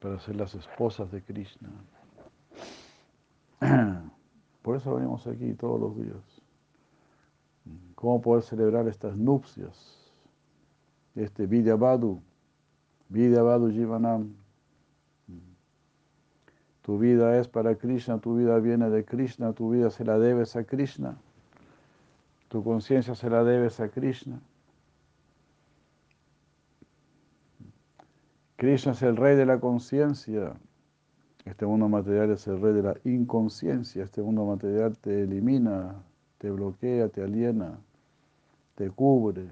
para 0.00 0.18
ser 0.18 0.36
las 0.36 0.54
esposas 0.54 1.10
de 1.12 1.22
Krishna. 1.22 1.68
Por 4.62 4.76
eso 4.76 4.94
venimos 4.94 5.26
aquí 5.26 5.54
todos 5.54 5.80
los 5.80 5.96
días. 5.96 6.42
¿Cómo 7.94 8.20
poder 8.20 8.42
celebrar 8.42 8.88
estas 8.88 9.16
nupcias? 9.16 10.12
Este 11.14 11.46
Vidyavadu, 11.46 12.22
Vidyavadu 13.08 13.70
Jivanam. 13.70 14.34
Tu 16.82 16.98
vida 16.98 17.38
es 17.38 17.46
para 17.46 17.74
Krishna, 17.76 18.18
tu 18.18 18.36
vida 18.36 18.58
viene 18.58 18.88
de 18.88 19.04
Krishna, 19.04 19.52
tu 19.52 19.70
vida 19.70 19.90
se 19.90 20.04
la 20.04 20.18
debes 20.18 20.56
a 20.56 20.64
Krishna. 20.64 21.18
Tu 22.48 22.64
conciencia 22.64 23.14
se 23.14 23.28
la 23.28 23.44
debes 23.44 23.78
a 23.80 23.90
Krishna. 23.90 24.40
Krishna 28.60 28.92
es 28.92 29.00
el 29.00 29.16
rey 29.16 29.36
de 29.36 29.46
la 29.46 29.58
conciencia. 29.58 30.52
Este 31.46 31.64
mundo 31.64 31.88
material 31.88 32.32
es 32.32 32.46
el 32.46 32.60
rey 32.60 32.74
de 32.74 32.82
la 32.82 32.94
inconsciencia. 33.04 34.04
Este 34.04 34.20
mundo 34.20 34.44
material 34.44 34.98
te 34.98 35.22
elimina, 35.22 35.94
te 36.36 36.50
bloquea, 36.50 37.08
te 37.08 37.22
aliena, 37.22 37.78
te 38.74 38.90
cubre. 38.90 39.48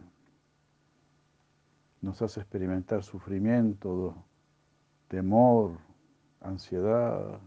Nos 2.03 2.21
hace 2.21 2.41
experimentar 2.41 3.03
sufrimiento, 3.03 4.15
temor, 5.09 5.79
ansiedad, 6.43 7.41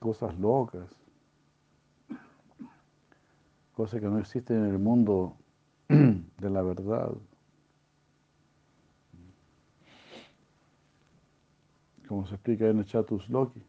cosas 0.00 0.36
locas 0.40 0.90
cosas 3.74 4.00
que 4.00 4.06
no 4.06 4.18
existen 4.18 4.64
en 4.64 4.70
el 4.70 4.78
mundo 4.80 5.36
de 5.88 6.50
la 6.50 6.62
verdad. 6.62 7.12
Como 12.14 12.28
se 12.28 12.36
explica 12.36 12.68
en 12.68 12.78
el 12.78 12.84
Chatus 12.84 13.28
Loki. 13.28 13.60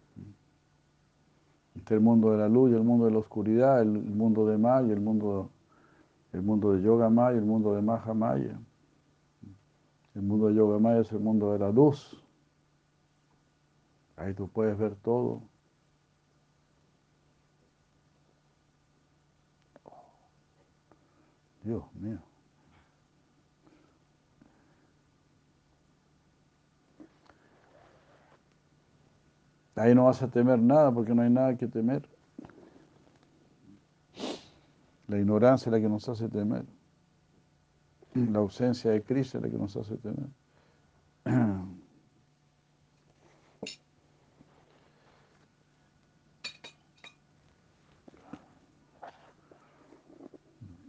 Este 1.75 1.95
el 1.95 1.99
mundo 1.99 2.29
de 2.29 2.37
la 2.37 2.47
luz 2.47 2.69
y 2.69 2.75
el 2.75 2.83
mundo 2.83 3.05
de 3.05 3.11
la 3.11 3.17
oscuridad, 3.17 3.81
el, 3.81 3.87
mundo 3.87 4.45
de 4.45 4.55
Maya, 4.55 4.93
el 4.93 5.01
mundo, 5.01 5.49
el 6.31 6.43
mundo 6.43 6.73
de 6.73 6.83
Yoga 6.83 7.09
Maya, 7.09 7.39
el 7.39 7.45
mundo 7.45 7.73
de 7.73 7.81
Maha 7.81 8.13
Maya. 8.13 8.55
El 10.13 10.21
mundo 10.21 10.45
de 10.45 10.53
Yoga 10.53 10.77
Maya 10.77 10.99
es 10.99 11.11
el 11.11 11.21
mundo 11.21 11.53
de 11.53 11.57
la 11.57 11.71
luz. 11.71 12.23
Ahí 14.15 14.35
tú 14.35 14.47
puedes 14.47 14.77
ver 14.77 14.93
todo. 14.97 15.41
Dios 21.63 21.83
mío. 21.95 22.19
Ahí 29.75 29.93
no 29.93 30.05
vas 30.05 30.21
a 30.21 30.29
temer 30.29 30.59
nada 30.59 30.91
porque 30.91 31.13
no 31.13 31.21
hay 31.21 31.29
nada 31.29 31.57
que 31.57 31.67
temer. 31.67 32.07
La 35.07 35.17
ignorancia 35.17 35.69
es 35.69 35.73
la 35.73 35.79
que 35.81 35.89
nos 35.89 36.07
hace 36.07 36.29
temer. 36.29 36.65
La 38.13 38.39
ausencia 38.39 38.91
de 38.91 39.03
Cristo 39.03 39.37
es 39.37 39.43
la 39.43 39.49
que 39.49 39.57
nos 39.57 39.75
hace 39.75 39.97
temer. 39.97 40.29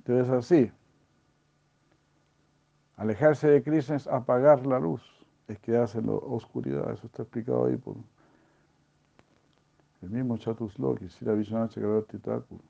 Entonces 0.06 0.32
así, 0.32 0.70
alejarse 2.96 3.48
de 3.48 3.60
Cristo 3.64 3.92
es 3.94 4.06
apagar 4.06 4.64
la 4.64 4.78
luz, 4.78 5.02
es 5.48 5.58
quedarse 5.58 5.98
en 5.98 6.06
la 6.06 6.12
oscuridad, 6.12 6.92
eso 6.92 7.06
está 7.06 7.24
explicado 7.24 7.66
ahí 7.66 7.76
por 7.76 7.96
el 10.06 10.12
mismo 10.12 10.38
Chatusloki, 10.38 11.08
Sira 11.08 11.34
Vishwanath 11.34 11.72
Chakravarti 11.72 12.18
Thakur. 12.18 12.60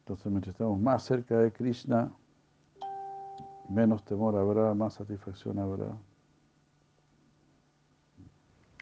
Entonces, 0.00 0.26
mientras 0.26 0.54
estamos 0.54 0.80
más 0.80 1.02
cerca 1.04 1.38
de 1.38 1.52
Krishna, 1.52 2.10
menos 3.68 4.02
temor 4.04 4.36
habrá, 4.36 4.72
más 4.72 4.94
satisfacción 4.94 5.58
habrá. 5.58 5.94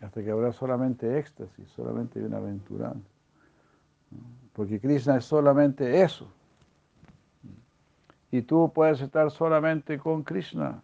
Hasta 0.02 0.22
que 0.22 0.30
habrá 0.30 0.52
solamente 0.52 1.18
éxtasis, 1.18 1.68
solamente 1.70 2.20
bienaventuranza. 2.20 3.08
Porque 4.52 4.78
Krishna 4.78 5.16
es 5.16 5.24
solamente 5.24 6.00
eso. 6.00 6.28
Y 8.30 8.42
tú 8.42 8.70
puedes 8.72 9.00
estar 9.00 9.32
solamente 9.32 9.98
con 9.98 10.22
Krishna, 10.22 10.80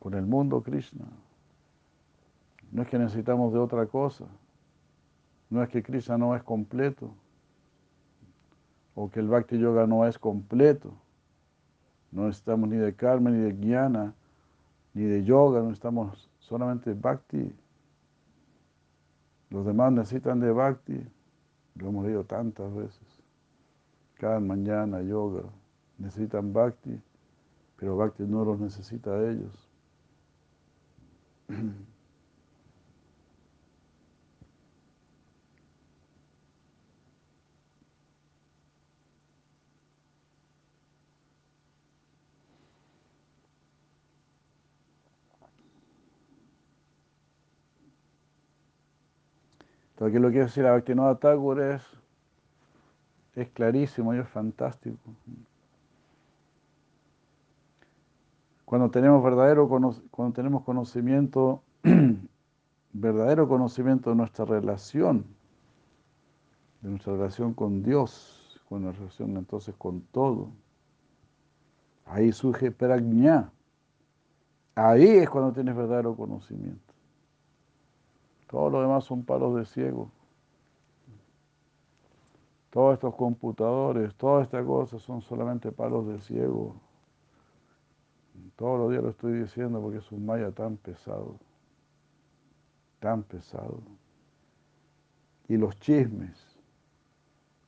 con 0.00 0.14
el 0.14 0.26
mundo 0.26 0.60
Krishna. 0.60 1.06
No 2.72 2.82
es 2.82 2.88
que 2.88 2.98
necesitamos 2.98 3.52
de 3.52 3.60
otra 3.60 3.86
cosa. 3.86 4.24
No 5.50 5.62
es 5.62 5.68
que 5.68 5.82
Krishna 5.82 6.18
no 6.18 6.34
es 6.34 6.42
completo. 6.42 7.14
O 8.94 9.08
que 9.10 9.20
el 9.20 9.28
Bhakti 9.28 9.58
Yoga 9.58 9.86
no 9.86 10.06
es 10.06 10.18
completo. 10.18 10.92
No 12.10 12.28
estamos 12.28 12.68
ni 12.68 12.76
de 12.76 12.94
karma, 12.94 13.30
ni 13.30 13.38
de 13.38 13.52
jnana, 13.52 14.14
ni 14.92 15.04
de 15.04 15.24
yoga, 15.24 15.60
no 15.60 15.70
estamos 15.70 16.28
solamente 16.40 16.92
Bhakti. 16.92 17.54
Los 19.48 19.64
demás 19.64 19.92
necesitan 19.92 20.40
de 20.40 20.50
Bhakti. 20.50 21.06
Lo 21.76 21.88
hemos 21.88 22.04
leído 22.04 22.24
tantas 22.24 22.74
veces. 22.74 23.22
Cada 24.14 24.40
mañana, 24.40 25.00
yoga. 25.02 25.44
Necesitan 25.98 26.52
bhakti, 26.52 27.00
pero 27.76 27.96
bhakti 27.96 28.24
no 28.24 28.44
los 28.44 28.58
necesita 28.58 29.10
a 29.12 29.30
ellos. 29.30 29.68
Entonces, 49.92 50.20
lo 50.20 50.28
que 50.28 50.32
quiere 50.32 50.46
decir 50.46 50.66
a 50.66 50.72
Bhaktivinoda 50.72 51.18
Thakur 51.18 51.60
es, 51.60 51.82
es 53.34 53.48
clarísimo 53.50 54.14
y 54.14 54.18
es 54.18 54.28
fantástico. 54.28 54.98
Cuando 58.64 58.90
tenemos 58.90 59.22
verdadero 59.22 59.68
cuando 59.68 60.32
tenemos 60.34 60.64
conocimiento, 60.64 61.62
verdadero 62.92 63.48
conocimiento 63.48 64.10
de 64.10 64.16
nuestra 64.16 64.44
relación, 64.44 65.26
de 66.80 66.90
nuestra 66.90 67.12
relación 67.12 67.52
con 67.52 67.82
Dios, 67.82 68.60
con 68.68 68.82
nuestra 68.82 69.04
relación 69.04 69.36
entonces 69.36 69.74
con 69.76 70.00
todo, 70.00 70.50
ahí 72.06 72.32
surge 72.32 72.70
prajna. 72.70 73.52
Ahí 74.74 75.06
es 75.06 75.28
cuando 75.28 75.52
tienes 75.52 75.76
verdadero 75.76 76.16
conocimiento. 76.16 76.91
Todo 78.52 78.68
lo 78.68 78.82
demás 78.82 79.04
son 79.04 79.24
palos 79.24 79.56
de 79.56 79.64
ciego. 79.64 80.10
Todos 82.68 82.92
estos 82.92 83.14
computadores, 83.14 84.14
todas 84.14 84.44
estas 84.44 84.66
cosas 84.66 85.00
son 85.00 85.22
solamente 85.22 85.72
palos 85.72 86.06
de 86.06 86.20
ciego. 86.20 86.76
Todos 88.56 88.78
los 88.78 88.90
días 88.90 89.02
lo 89.02 89.08
estoy 89.08 89.40
diciendo 89.40 89.80
porque 89.80 89.98
es 89.98 90.12
un 90.12 90.26
maya 90.26 90.50
tan 90.52 90.76
pesado, 90.76 91.38
tan 93.00 93.22
pesado. 93.22 93.80
Y 95.48 95.56
los 95.56 95.78
chismes, 95.80 96.58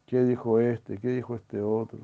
¿qué 0.04 0.22
dijo 0.22 0.60
este? 0.60 0.98
¿Qué 0.98 1.08
dijo 1.08 1.34
este 1.34 1.62
otro? 1.62 2.00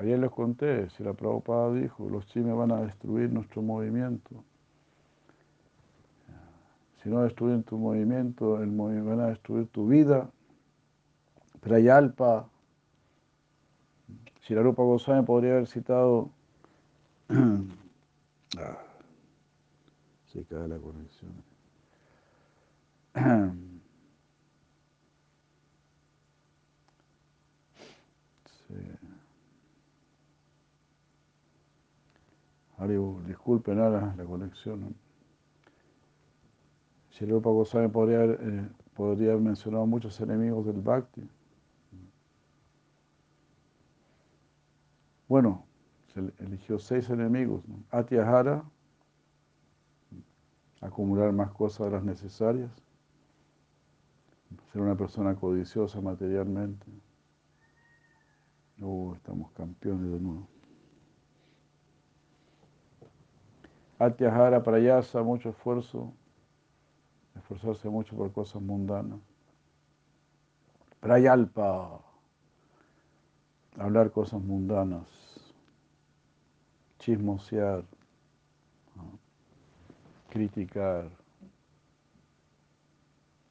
Ayer 0.00 0.18
les 0.18 0.30
conté, 0.30 0.88
si 0.88 1.02
la 1.02 1.12
Prabhupada 1.12 1.74
dijo, 1.74 2.08
los 2.08 2.26
chimes 2.28 2.56
van 2.56 2.72
a 2.72 2.80
destruir 2.80 3.30
nuestro 3.30 3.60
movimiento. 3.60 4.42
Si 7.02 7.10
no 7.10 7.20
destruyen 7.20 7.64
tu 7.64 7.76
movimiento, 7.76 8.62
el 8.62 8.70
movimiento 8.70 9.10
van 9.10 9.20
a 9.20 9.26
destruir 9.26 9.66
tu 9.68 9.88
vida. 9.88 10.30
Prayalpa. 11.60 12.48
Si 14.40 14.54
la 14.54 14.62
Rupa 14.62 14.82
Goswami 14.84 15.22
podría 15.26 15.52
haber 15.52 15.66
citado. 15.66 16.30
ah, 17.28 18.78
se 20.32 20.46
cae 20.46 20.66
la 20.66 20.78
conexión. 20.78 21.44
disculpen 33.26 33.78
ahora 33.78 34.14
la 34.16 34.24
conexión. 34.24 34.94
Goswami 37.52 37.88
podría, 37.88 38.24
eh, 38.24 38.68
podría 38.94 39.32
haber 39.32 39.42
mencionado 39.42 39.86
muchos 39.86 40.18
enemigos 40.20 40.64
del 40.64 40.80
Bhakti. 40.80 41.28
Bueno, 45.28 45.64
se 46.12 46.20
eligió 46.42 46.78
seis 46.78 47.10
enemigos. 47.10 47.62
¿no? 47.68 47.84
Acumular 50.80 51.32
más 51.32 51.52
cosas 51.52 51.86
de 51.86 51.92
las 51.92 52.02
necesarias, 52.02 52.70
ser 54.72 54.80
una 54.80 54.96
persona 54.96 55.36
codiciosa 55.36 56.00
materialmente. 56.00 56.86
Oh, 58.80 59.14
estamos 59.14 59.52
campeones 59.52 60.10
de 60.10 60.20
nuevo. 60.20 60.48
Atyahara 64.00 64.62
prayasa, 64.62 65.22
mucho 65.22 65.50
esfuerzo, 65.50 66.10
esforzarse 67.36 67.86
mucho 67.90 68.16
por 68.16 68.32
cosas 68.32 68.62
mundanas. 68.62 69.20
Prayalpa, 71.00 72.00
hablar 73.76 74.10
cosas 74.10 74.40
mundanas, 74.40 75.06
chismosear, 76.98 77.84
criticar, 80.30 81.10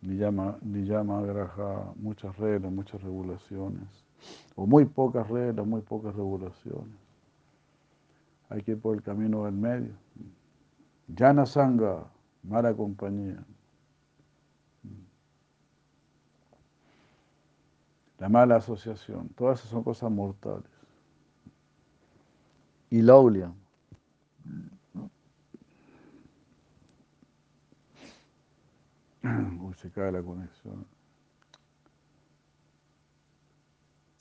ni 0.01 0.15
llama, 0.15 0.57
ni 0.63 0.83
llama 0.83 1.21
graja, 1.21 1.93
muchas 1.95 2.35
reglas, 2.37 2.71
muchas 2.71 2.99
regulaciones, 3.03 3.87
o 4.55 4.65
muy 4.65 4.85
pocas 4.85 5.27
reglas, 5.27 5.67
muy 5.67 5.81
pocas 5.81 6.15
regulaciones. 6.15 6.97
Hay 8.49 8.63
que 8.63 8.71
ir 8.71 8.81
por 8.81 8.95
el 8.95 9.03
camino 9.03 9.45
del 9.45 9.53
medio. 9.53 9.93
Yana 11.15 11.45
Sangha, 11.45 12.09
mala 12.43 12.73
compañía. 12.73 13.43
La 18.19 18.29
mala 18.29 18.57
asociación, 18.57 19.29
todas 19.29 19.59
esas 19.59 19.71
son 19.71 19.83
cosas 19.83 20.11
mortales. 20.11 20.69
Y 22.89 23.01
Laulia. 23.01 23.53
Uy, 29.23 29.73
se 29.75 29.89
cae 29.91 30.11
la 30.11 30.21
conexión. 30.21 30.85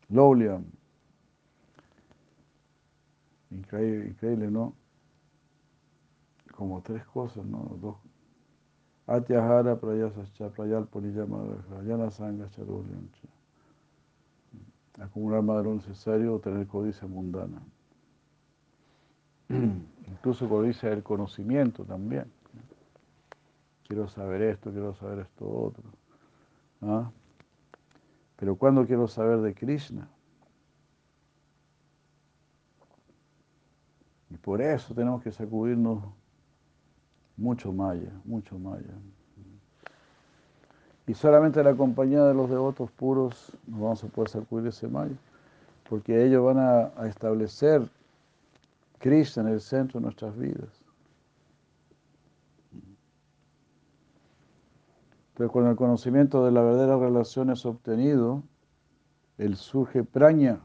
Laulia. 0.09 0.63
Increíble, 3.51 4.09
increíble, 4.11 4.51
¿no? 4.51 4.78
Como 6.59 6.83
tres 6.83 7.07
cosas, 7.07 7.47
¿no? 7.47 7.79
Dos. 7.81 7.97
Atyahara 9.07 9.77
prayasascha 9.77 10.51
prayal 10.51 10.89
poliyama 10.89 11.39
yana 11.87 12.11
sanga 12.11 12.51
charulyancha. 12.51 13.29
Acumular 14.99 15.45
lo 15.45 15.75
necesario 15.75 16.35
o 16.35 16.41
tener 16.41 16.67
codicia 16.67 17.07
mundana. 17.07 17.63
Incluso 19.49 20.49
codicia 20.49 20.91
del 20.91 21.05
conocimiento 21.05 21.85
también. 21.85 22.29
Quiero 23.87 24.09
saber 24.09 24.43
esto, 24.43 24.73
quiero 24.73 24.95
saber 24.95 25.21
esto 25.21 25.49
otro. 25.49 25.85
¿Ah? 26.83 27.09
Pero 28.35 28.57
¿cuándo 28.57 28.85
quiero 28.85 29.07
saber 29.07 29.41
de 29.43 29.55
Krishna? 29.55 30.09
Y 34.29 34.37
por 34.39 34.61
eso 34.61 34.93
tenemos 34.93 35.23
que 35.23 35.31
sacudirnos 35.31 36.18
mucho 37.39 37.73
maya, 37.73 38.13
mucho 38.25 38.59
maya. 38.59 38.95
Y 41.07 41.15
solamente 41.15 41.63
la 41.65 41.75
compañía 41.75 42.23
de 42.25 42.35
los 42.35 42.51
devotos 42.51 42.91
puros 42.91 43.57
nos 43.67 43.81
vamos 43.81 44.05
a 44.05 44.09
poder 44.09 44.29
sacudir 44.29 44.67
ese 44.67 44.89
maya, 44.89 45.17
porque 45.89 46.27
ellos 46.27 46.45
van 46.45 46.59
a, 46.59 47.09
establecer 47.09 47.89
Cristo 48.99 49.41
en 49.41 49.49
el 49.49 49.61
centro 49.61 50.01
de 50.01 50.05
nuestras 50.05 50.37
vidas. 50.37 50.85
Entonces, 55.31 55.53
cuando 55.53 55.71
el 55.71 55.77
conocimiento 55.77 56.45
de 56.45 56.51
la 56.51 56.61
verdadera 56.63 56.99
relación 56.99 57.51
es 57.51 57.65
obtenido, 57.65 58.43
el 59.39 59.57
surge 59.57 60.03
praña. 60.03 60.61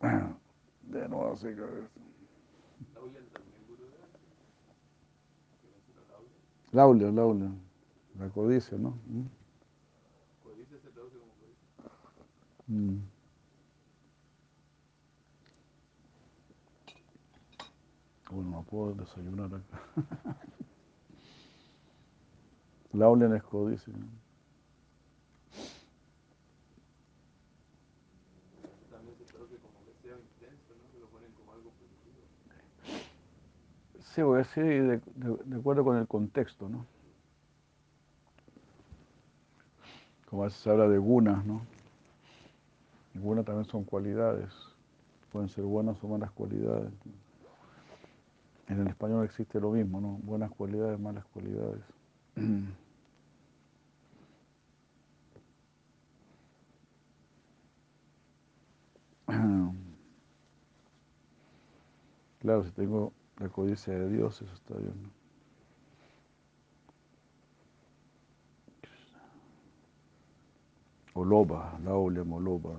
De 0.82 1.08
nuevo, 1.08 1.32
así 1.32 1.48
que... 1.48 2.00
Laulia, 6.72 7.10
Laulia. 7.10 7.50
La 8.18 8.28
codicia, 8.28 8.78
¿no? 8.78 8.90
¿Mm? 9.06 9.26
Codicia 10.42 10.78
se 10.78 10.90
traduce 10.90 11.16
como 11.18 11.32
codicia. 11.34 11.66
Mm. 12.68 12.98
Bueno, 18.30 18.50
no 18.50 18.62
puedo 18.62 18.94
desayunar 18.94 19.46
acá. 19.46 19.80
Laulia 22.92 23.34
es 23.34 23.42
codicia. 23.42 23.92
También 28.90 29.16
se 29.18 29.24
traduce 29.24 29.56
como 29.56 29.84
deseo 29.86 30.18
intenso, 30.20 30.74
¿no? 30.76 30.90
Se 30.92 30.98
lo 31.00 31.08
ponen 31.08 31.32
como 31.32 31.52
algo 31.52 31.70
positivo. 31.70 32.20
Sí, 34.14 34.22
voy 34.22 34.36
a 34.36 34.38
decir 34.38 34.64
de, 34.64 35.00
de, 35.44 35.56
acuerdo 35.56 35.84
con 35.84 35.96
el 35.96 36.08
contexto, 36.08 36.68
¿no? 36.68 36.84
Como 40.28 40.42
a 40.42 40.46
veces 40.46 40.60
se 40.60 40.70
habla 40.70 40.88
de 40.88 40.98
gunas, 40.98 41.44
¿no? 41.44 41.62
Y 43.14 43.20
gunas 43.20 43.44
también 43.44 43.66
son 43.66 43.84
cualidades, 43.84 44.52
pueden 45.30 45.48
ser 45.48 45.62
buenas 45.62 46.02
o 46.02 46.08
malas 46.08 46.32
cualidades. 46.32 46.92
En 48.68 48.80
el 48.80 48.88
español 48.88 49.24
existe 49.24 49.60
lo 49.60 49.70
mismo, 49.70 50.00
¿no? 50.00 50.18
Buenas 50.24 50.50
cualidades, 50.50 50.98
malas 50.98 51.24
cualidades. 51.26 51.82
Claro, 62.40 62.64
si 62.64 62.70
tengo 62.70 63.12
la 63.40 63.48
codicia 63.48 63.94
de 63.94 64.08
Dios, 64.10 64.42
eso 64.42 64.54
está 64.54 64.74
bien. 64.74 65.10
O 71.14 71.24
loba, 71.24 71.78
la 71.82 71.94
o 71.94 72.10
loba. 72.10 72.76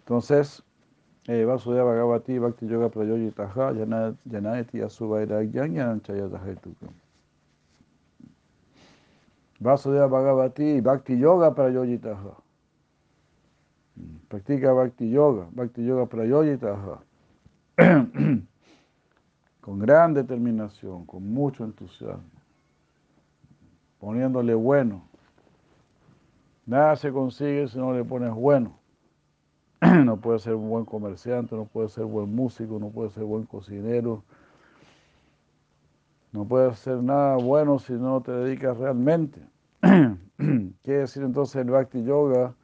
Entonces, 0.00 0.60
eh, 0.60 0.69
Vasudeva 1.44 1.84
Bhagavati 1.84 2.38
Bhakti 2.40 2.66
Yoga 2.66 2.88
Prayoyitaha 2.88 3.72
Yanayati 4.30 4.82
Asuvairagyan 4.82 5.74
Yananchayatahetuka. 5.74 6.86
Vasudeva 9.60 10.08
Bhagavati 10.08 10.80
Bhakti 10.82 11.14
Yoga 11.14 11.50
Prayoyitaha. 11.50 12.36
Practica 14.28 14.72
Bhakti 14.74 15.10
Yoga, 15.10 15.46
Bhakti 15.52 15.82
Yoga 15.82 16.06
Prayoyitaha. 16.06 17.02
con 19.60 19.78
gran 19.78 20.14
determinación, 20.14 21.04
con 21.06 21.32
mucho 21.32 21.64
entusiasmo, 21.64 22.24
poniéndole 24.00 24.54
bueno. 24.54 25.02
Nada 26.66 26.96
se 26.96 27.12
consigue 27.12 27.68
si 27.68 27.78
no 27.78 27.92
le 27.92 28.04
pones 28.04 28.32
bueno. 28.32 28.79
no 30.04 30.20
puede 30.20 30.38
ser 30.38 30.54
un 30.54 30.68
buen 30.68 30.84
comerciante, 30.84 31.56
no 31.56 31.64
puede 31.64 31.88
ser 31.88 32.04
buen 32.04 32.34
músico, 32.34 32.78
no 32.78 32.90
puede 32.90 33.10
ser 33.10 33.24
buen 33.24 33.44
cocinero, 33.44 34.24
No 36.32 36.44
puedes 36.46 36.72
hacer 36.72 37.02
nada 37.02 37.36
bueno 37.36 37.78
si 37.78 37.94
no 37.94 38.20
te 38.20 38.30
dedicas 38.30 38.76
realmente. 38.76 39.40
Quiere 39.80 41.00
decir 41.00 41.22
entonces 41.24 41.56
el 41.56 41.70
Bhakti 41.70 42.04
Yoga, 42.04 42.54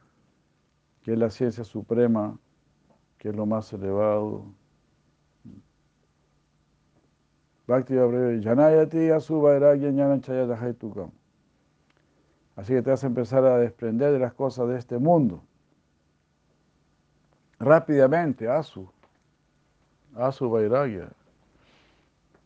que 1.01 1.13
es 1.13 1.19
la 1.19 1.29
ciencia 1.29 1.63
suprema, 1.63 2.39
que 3.17 3.29
es 3.29 3.35
lo 3.35 3.45
más 3.45 3.73
elevado. 3.73 4.45
Bhakti 7.67 7.95
Yanayati 7.95 9.09
Así 12.55 12.73
que 12.73 12.81
te 12.81 12.89
vas 12.89 13.03
a 13.03 13.07
empezar 13.07 13.43
a 13.43 13.57
desprender 13.57 14.13
de 14.13 14.19
las 14.19 14.33
cosas 14.33 14.69
de 14.69 14.77
este 14.77 14.97
mundo. 14.97 15.43
Rápidamente, 17.59 18.47
Asu. 18.47 18.89
Asu 20.15 20.49
Vairagya. 20.49 21.09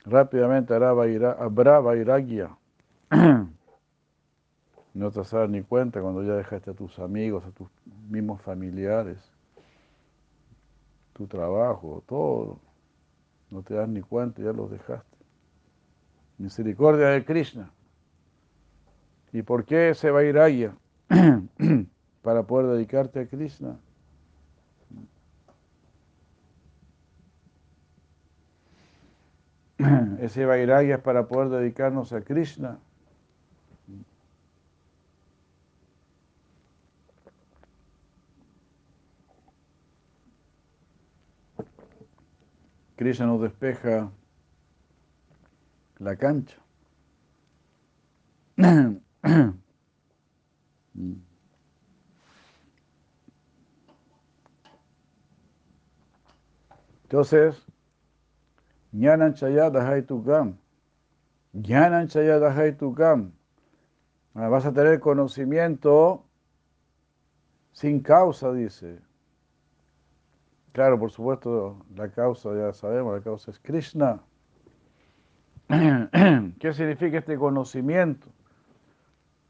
Rápidamente 0.06 0.74
habrá 0.74 1.80
Vairagya. 1.80 2.58
No 4.94 5.10
te 5.10 5.20
vas 5.20 5.34
a 5.34 5.40
dar 5.40 5.50
ni 5.50 5.62
cuenta 5.64 6.02
cuando 6.02 6.22
ya 6.22 6.34
dejaste 6.34 6.72
a 6.72 6.74
tus 6.74 7.00
amigos, 7.00 7.46
a 7.46 7.52
tus 7.52 7.70
mismos 8.10 8.42
familiares, 8.42 9.18
tu 11.14 11.28
trabajo, 11.28 12.04
todo. 12.08 12.60
No 13.50 13.62
te 13.64 13.74
das 13.74 13.88
ni 13.88 14.02
cuenta, 14.02 14.42
ya 14.42 14.52
los 14.52 14.70
dejaste. 14.70 15.18
Misericordia 16.38 17.08
de 17.08 17.24
Krishna. 17.24 17.72
¿Y 19.32 19.44
por 19.44 19.64
qué 19.64 19.92
ese 19.92 20.12
Vairagya? 20.12 20.76
Para 22.22 22.44
poder 22.44 22.72
dedicarte 22.72 23.22
a 23.22 23.28
Krishna. 23.28 23.80
Ese 30.20 30.46
Vairagya 30.46 30.96
es 30.96 31.02
para 31.02 31.28
poder 31.28 31.50
dedicarnos 31.50 32.14
a 32.14 32.22
Krishna. 32.22 32.80
Krishna 42.96 43.26
nos 43.26 43.42
despeja 43.42 44.12
la 45.98 46.16
cancha. 46.16 46.58
Entonces, 57.04 57.71
Jnanan 58.94 59.34
Chayadahaitukam. 59.34 60.58
Jnanan 61.54 62.08
Chayadahaitukam. 62.08 63.32
Vas 64.34 64.66
a 64.66 64.72
tener 64.72 65.00
conocimiento 65.00 66.26
sin 67.74 68.02
causa, 68.02 68.52
dice. 68.54 69.00
Claro, 70.72 70.98
por 70.98 71.12
supuesto, 71.12 71.86
la 71.96 72.10
causa 72.10 72.54
ya 72.56 72.72
sabemos, 72.74 73.14
la 73.14 73.22
causa 73.22 73.52
es 73.52 73.60
Krishna. 73.60 74.22
¿Qué 75.68 76.74
significa 76.74 77.18
este 77.18 77.38
conocimiento? 77.38 78.28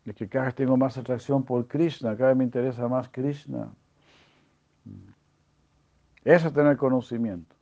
Es 0.06 0.16
que 0.16 0.28
cada 0.28 0.46
vez 0.46 0.56
tengo 0.56 0.78
más 0.78 0.98
atracción 0.98 1.44
por 1.44 1.68
Krishna, 1.68 2.18
cada 2.18 2.30
vez 2.30 2.38
me 2.38 2.44
interesa 2.44 2.88
más 2.88 3.08
Krishna. 3.10 3.72
Eso 6.24 6.48
es 6.48 6.54
tener 6.54 6.78
conocimiento. 6.78 7.56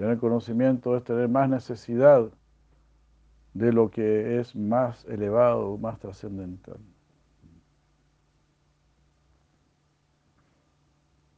Tener 0.00 0.16
conocimiento 0.16 0.96
es 0.96 1.04
tener 1.04 1.28
más 1.28 1.46
necesidad 1.46 2.30
de 3.52 3.70
lo 3.70 3.90
que 3.90 4.40
es 4.40 4.56
más 4.56 5.04
elevado, 5.04 5.76
más 5.76 5.98
trascendental. 5.98 6.78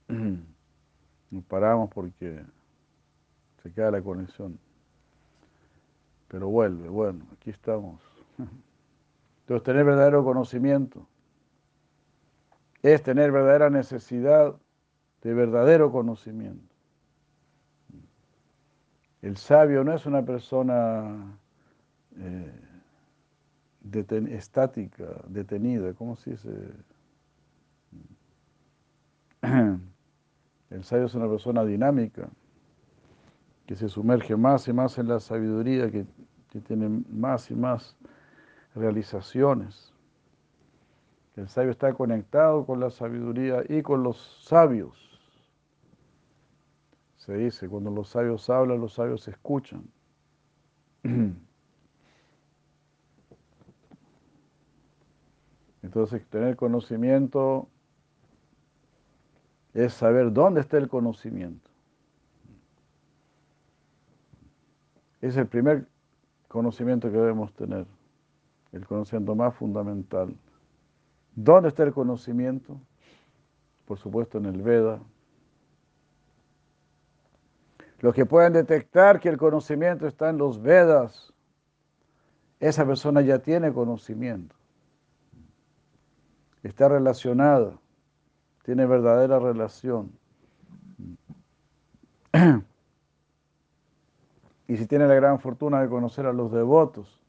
Nos 1.33 1.45
paramos 1.47 1.91
porque 1.93 2.45
se 3.65 3.73
queda 3.73 3.91
la 3.91 4.01
conexión. 4.01 4.57
Pero 6.29 6.49
vuelve, 6.49 6.89
bueno, 6.89 7.27
aquí 7.33 7.51
estamos. 7.51 8.01
Entonces, 9.41 9.65
tener 9.65 9.85
verdadero 9.85 10.23
conocimiento 10.23 11.09
es 12.81 13.03
tener 13.03 13.33
verdadera 13.33 13.71
necesidad 13.71 14.55
de 15.21 15.35
verdadero 15.35 15.91
conocimiento. 15.91 16.72
El 19.23 19.37
sabio 19.37 19.85
no 19.85 19.95
es 19.95 20.05
una 20.05 20.23
persona 20.25 21.39
eh, 22.19 22.53
estática, 24.31 25.05
detenida, 25.29 25.95
¿cómo 25.95 26.17
se 26.17 26.31
dice? 26.33 26.51
El 30.71 30.85
sabio 30.85 31.07
es 31.07 31.15
una 31.15 31.29
persona 31.29 31.65
dinámica, 31.65 32.29
que 33.67 33.77
se 33.77 33.89
sumerge 33.89 34.37
más 34.37 34.67
y 34.69 34.73
más 34.73 34.99
en 34.99 35.09
la 35.09 35.21
sabiduría, 35.21 35.91
que, 35.91 36.05
tiene 36.67 37.03
más 37.09 37.51
y 37.51 37.55
más 37.55 37.97
realizaciones. 38.75 39.95
El 41.37 41.49
sabio 41.49 41.71
está 41.71 41.95
conectado 41.95 42.67
con 42.67 42.81
la 42.81 42.91
sabiduría 42.91 43.63
y 43.69 43.83
con 43.83 44.03
los 44.03 44.45
sabios. 44.45 45.12
Se 47.25 47.35
dice, 47.37 47.69
cuando 47.69 47.91
los 47.93 48.09
sabios 48.09 48.51
hablan, 48.51 48.81
los 48.81 48.95
sabios 48.95 49.29
escuchan. 49.29 49.85
Entonces, 55.83 56.27
tener 56.27 56.57
conocimiento 56.57 57.69
es 59.73 59.95
saber 59.95 60.33
dónde 60.33 60.63
está 60.63 60.79
el 60.79 60.89
conocimiento. 60.89 61.71
Es 65.21 65.37
el 65.37 65.47
primer 65.47 65.87
conocimiento 66.49 67.09
que 67.09 67.19
debemos 67.19 67.53
tener, 67.55 67.87
el 68.73 68.85
conocimiento 68.85 69.37
más 69.37 69.55
fundamental. 69.55 70.37
¿Dónde 71.37 71.69
está 71.69 71.85
el 71.85 71.93
conocimiento? 71.93 72.81
Por 73.85 73.97
supuesto 73.97 74.39
en 74.39 74.47
el 74.47 74.61
Veda. 74.61 75.01
Los 78.03 78.15
que 78.15 78.27
pueden 78.27 78.53
detectar 78.53 79.19
que 79.19 79.31
el 79.31 79.39
conocimiento 79.39 80.07
está 80.07 80.29
en 80.29 80.37
los 80.37 80.61
Vedas, 80.61 81.33
esa 82.61 82.85
persona 82.85 83.23
ya 83.23 83.39
tiene 83.39 83.73
conocimiento. 83.73 84.55
Está 86.63 86.89
relacionada 86.89 87.73
tiene 88.63 88.87
verdadera 88.87 89.39
relación. 89.39 90.13
Y 94.69 94.77
si 94.79 94.87
tiene 94.87 95.07
la 95.07 95.15
gran 95.15 95.39
fortuna 95.39 95.83
de 95.83 95.89
conocer 95.91 96.25
a 96.25 96.33
los 96.33 96.51
devotos, 96.51 97.21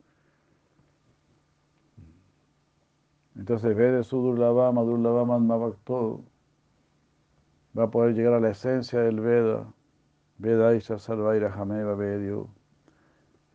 entonces 3.36 3.76
ve 3.76 3.92
de 3.92 4.04
su 4.06 4.22
Durlavama, 4.22 4.82
Durlavama 4.84 5.74
todo, 5.84 6.22
va 7.78 7.84
a 7.86 7.92
poder 7.92 8.16
llegar 8.16 8.34
a 8.36 8.40
la 8.40 8.52
esencia 8.52 9.02
del 9.02 9.20
Veda, 9.20 9.66
Veda 10.38 10.76
Isha 10.76 10.98
Sarvaira 11.00 11.52
Jameva 11.52 11.96
Vedio. 11.96 12.50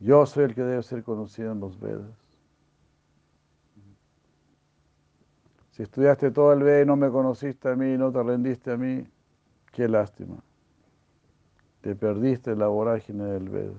Yo 0.00 0.24
soy 0.26 0.44
el 0.44 0.54
que 0.54 0.62
debe 0.62 0.82
ser 0.82 1.02
conocido 1.02 1.52
en 1.52 1.60
los 1.60 1.78
Vedas. 1.78 2.10
Si 5.72 5.82
estudiaste 5.82 6.30
todo 6.30 6.52
el 6.52 6.62
Veda 6.62 6.82
y 6.82 6.86
no 6.86 6.96
me 6.96 7.10
conociste 7.10 7.68
a 7.68 7.76
mí, 7.76 7.96
no 7.96 8.10
te 8.10 8.22
rendiste 8.22 8.72
a 8.72 8.76
mí, 8.76 9.06
qué 9.72 9.88
lástima. 9.88 10.36
Te 11.80 11.94
perdiste 11.94 12.56
la 12.56 12.66
vorágine 12.66 13.24
del 13.24 13.48
Veda. 13.48 13.78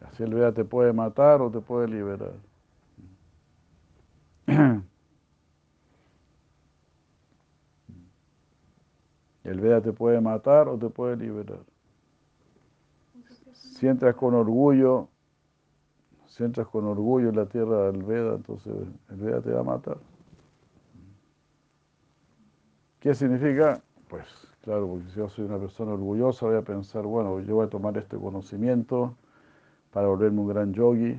Así 0.00 0.22
el 0.22 0.34
Veda 0.34 0.52
te 0.52 0.64
puede 0.64 0.92
matar 0.92 1.42
o 1.42 1.50
te 1.50 1.60
puede 1.60 1.88
liberar. 1.88 2.34
El 9.46 9.60
Veda 9.60 9.80
te 9.80 9.92
puede 9.92 10.20
matar 10.20 10.68
o 10.68 10.76
te 10.76 10.88
puede 10.90 11.16
liberar. 11.16 11.60
Si 13.52 13.86
entras 13.86 14.14
con 14.14 14.34
orgullo 14.34 15.08
si 16.36 16.44
entras 16.44 16.66
con 16.66 16.84
orgullo 16.84 17.30
en 17.30 17.36
la 17.36 17.46
tierra 17.46 17.90
del 17.90 18.02
Veda, 18.02 18.34
entonces 18.34 18.74
el 19.08 19.16
Veda 19.16 19.40
te 19.40 19.50
va 19.52 19.60
a 19.60 19.64
matar. 19.64 19.96
¿Qué 23.00 23.14
significa? 23.14 23.80
Pues 24.08 24.26
claro, 24.60 24.86
porque 24.86 25.08
si 25.08 25.16
yo 25.16 25.30
soy 25.30 25.46
una 25.46 25.58
persona 25.58 25.92
orgullosa, 25.92 26.44
voy 26.44 26.56
a 26.56 26.62
pensar, 26.62 27.04
bueno, 27.04 27.40
yo 27.40 27.54
voy 27.54 27.64
a 27.64 27.70
tomar 27.70 27.96
este 27.96 28.18
conocimiento 28.18 29.16
para 29.90 30.08
volverme 30.08 30.40
un 30.40 30.48
gran 30.48 30.74
yogi 30.74 31.18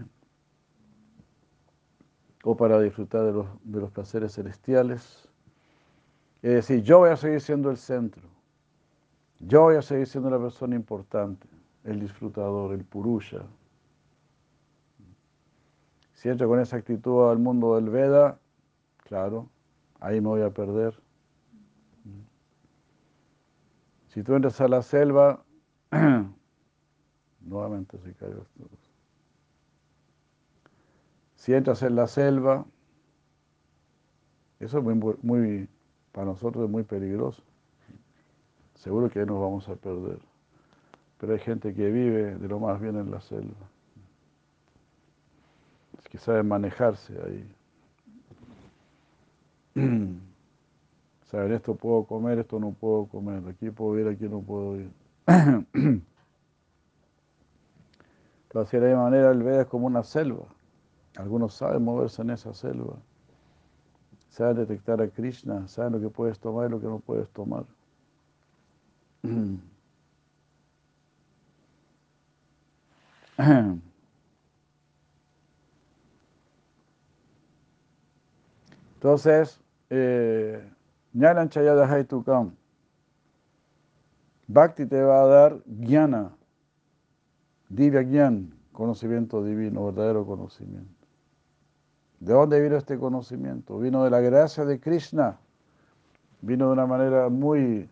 o 2.44 2.56
para 2.56 2.80
disfrutar 2.80 3.24
de 3.24 3.32
los, 3.32 3.48
de 3.64 3.80
los 3.80 3.92
placeres 3.92 4.36
celestiales. 4.36 5.27
Es 6.42 6.54
decir, 6.54 6.84
yo 6.84 7.00
voy 7.00 7.10
a 7.10 7.18
seguir 7.18 7.42
siendo 7.42 7.72
el 7.72 7.78
centro. 7.78 8.24
Yo 9.40 9.64
voy 9.64 9.76
a 9.76 9.82
seguir 9.82 10.08
siendo 10.08 10.30
la 10.30 10.40
persona 10.40 10.76
importante. 10.76 11.48
el 11.84 12.02
disfrutador, 12.02 12.74
el 12.74 12.84
purusha. 12.84 13.46
Si 16.14 16.28
entro 16.28 16.50
con 16.50 16.60
esa 16.60 16.76
actitud 16.76 17.30
al 17.30 17.40
mundo 17.40 17.76
del 17.76 17.90
Veda, 17.90 18.40
claro, 19.06 19.50
ahí 20.00 20.20
me 20.20 20.28
voy 20.28 20.42
a 20.42 20.50
perder. 20.50 21.00
Si 24.10 24.24
tú 24.24 24.34
entras 24.34 24.60
a 24.60 24.68
la 24.68 24.82
selva, 24.82 25.44
nuevamente 27.42 27.98
se 28.00 28.14
cayó 28.16 28.42
esto. 28.42 28.68
Si 31.36 31.54
entras 31.54 31.84
en 31.84 31.96
la 31.96 32.08
selva, 32.08 32.66
eso 34.60 34.80
es 34.80 34.84
muy, 34.84 35.16
muy, 35.22 35.70
para 36.18 36.26
nosotros 36.26 36.66
es 36.66 36.72
muy 36.72 36.82
peligroso. 36.82 37.44
Seguro 38.74 39.08
que 39.08 39.20
ahí 39.20 39.26
nos 39.28 39.40
vamos 39.40 39.70
a 39.70 39.76
perder. 39.76 40.18
Pero 41.20 41.34
hay 41.34 41.38
gente 41.38 41.76
que 41.76 41.92
vive 41.92 42.34
de 42.34 42.48
lo 42.48 42.60
más 42.60 42.82
bien 42.82 42.96
en 42.96 43.12
la 43.12 43.22
selva. 43.22 43.54
Es 46.00 46.10
que 46.10 46.18
sabe 46.18 46.42
manejarse 46.42 47.14
ahí. 47.24 47.48
Saben, 51.30 51.52
esto 51.52 51.76
puedo 51.76 52.06
comer, 52.06 52.40
esto 52.40 52.60
no 52.60 52.72
puedo 52.72 53.06
comer. 53.06 53.44
Aquí 53.48 53.70
puedo 53.70 54.00
ir, 54.00 54.08
aquí 54.08 54.28
no 54.28 54.42
puedo 54.42 54.76
ir. 54.78 54.90
Pero 58.48 58.62
así 58.62 58.76
de 58.80 58.96
manera 58.96 59.30
el 59.30 59.44
Veda 59.44 59.62
es 59.62 59.68
como 59.68 59.86
una 59.86 60.02
selva. 60.02 60.48
Algunos 61.16 61.54
saben 61.54 61.84
moverse 61.84 62.24
en 62.24 62.32
esa 62.32 62.56
selva. 62.56 62.96
Saben 64.38 64.58
detectar 64.58 65.02
a 65.02 65.10
Krishna, 65.10 65.68
saben 65.68 65.94
lo 65.94 66.00
que 66.00 66.10
puedes 66.10 66.38
tomar 66.38 66.68
y 66.68 66.70
lo 66.70 66.80
que 66.80 66.86
no 66.86 67.00
puedes 67.00 67.28
tomar. 67.30 67.66
Entonces, 78.94 79.60
eh, 79.90 80.72
Jnana 81.14 81.50
Chayadahaitukam. 81.50 82.56
Bhakti 84.48 84.86
te 84.86 85.02
va 85.02 85.24
a 85.24 85.26
dar 85.26 85.64
jnana, 85.66 86.38
divya 87.70 88.04
gyan, 88.04 88.54
conocimiento 88.72 89.44
divino, 89.44 89.86
verdadero 89.86 90.28
conocimiento. 90.28 90.97
¿De 92.20 92.34
dónde 92.34 92.60
vino 92.60 92.76
este 92.78 92.98
conocimiento? 92.98 93.78
Vino 93.80 94.04
de 94.04 94.10
la 94.10 94.20
gracia 94.22 94.66
de 94.66 94.80
Krishna. 94.80 95.38
Vino 96.42 96.68
de 96.68 96.74
una 96.74 96.86
manera 96.86 97.30
muy 97.30 97.90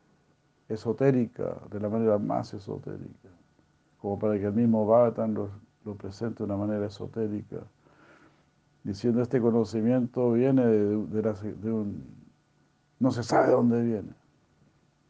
esotérica, 0.69 1.57
de 1.69 1.79
la 1.79 1.89
manera 1.89 2.17
más 2.17 2.53
esotérica, 2.53 3.29
como 3.99 4.17
para 4.17 4.37
que 4.39 4.45
el 4.45 4.53
mismo 4.53 4.85
Bhagavatam 4.85 5.49
lo, 5.83 5.95
presente 5.95 6.39
de 6.39 6.43
una 6.45 6.57
manera 6.57 6.87
esotérica, 6.87 7.57
diciendo 8.83 9.21
este 9.21 9.39
conocimiento 9.39 10.31
viene 10.31 10.65
de, 10.65 11.71
un, 11.71 12.03
no 12.99 13.11
se 13.11 13.23
sabe 13.23 13.47
de 13.47 13.53
dónde 13.53 13.81
viene, 13.81 14.13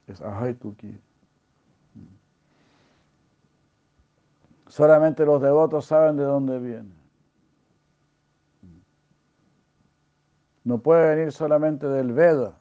es 0.08 0.22
Ahaituki. 0.22 1.00
Solamente 4.68 5.26
los 5.26 5.42
devotos 5.42 5.86
saben 5.86 6.18
de 6.18 6.24
dónde 6.24 6.60
viene. 6.60 7.05
No 10.66 10.80
puede 10.80 11.16
venir 11.16 11.32
solamente 11.32 11.88
del 11.88 12.12
Veda, 12.12 12.58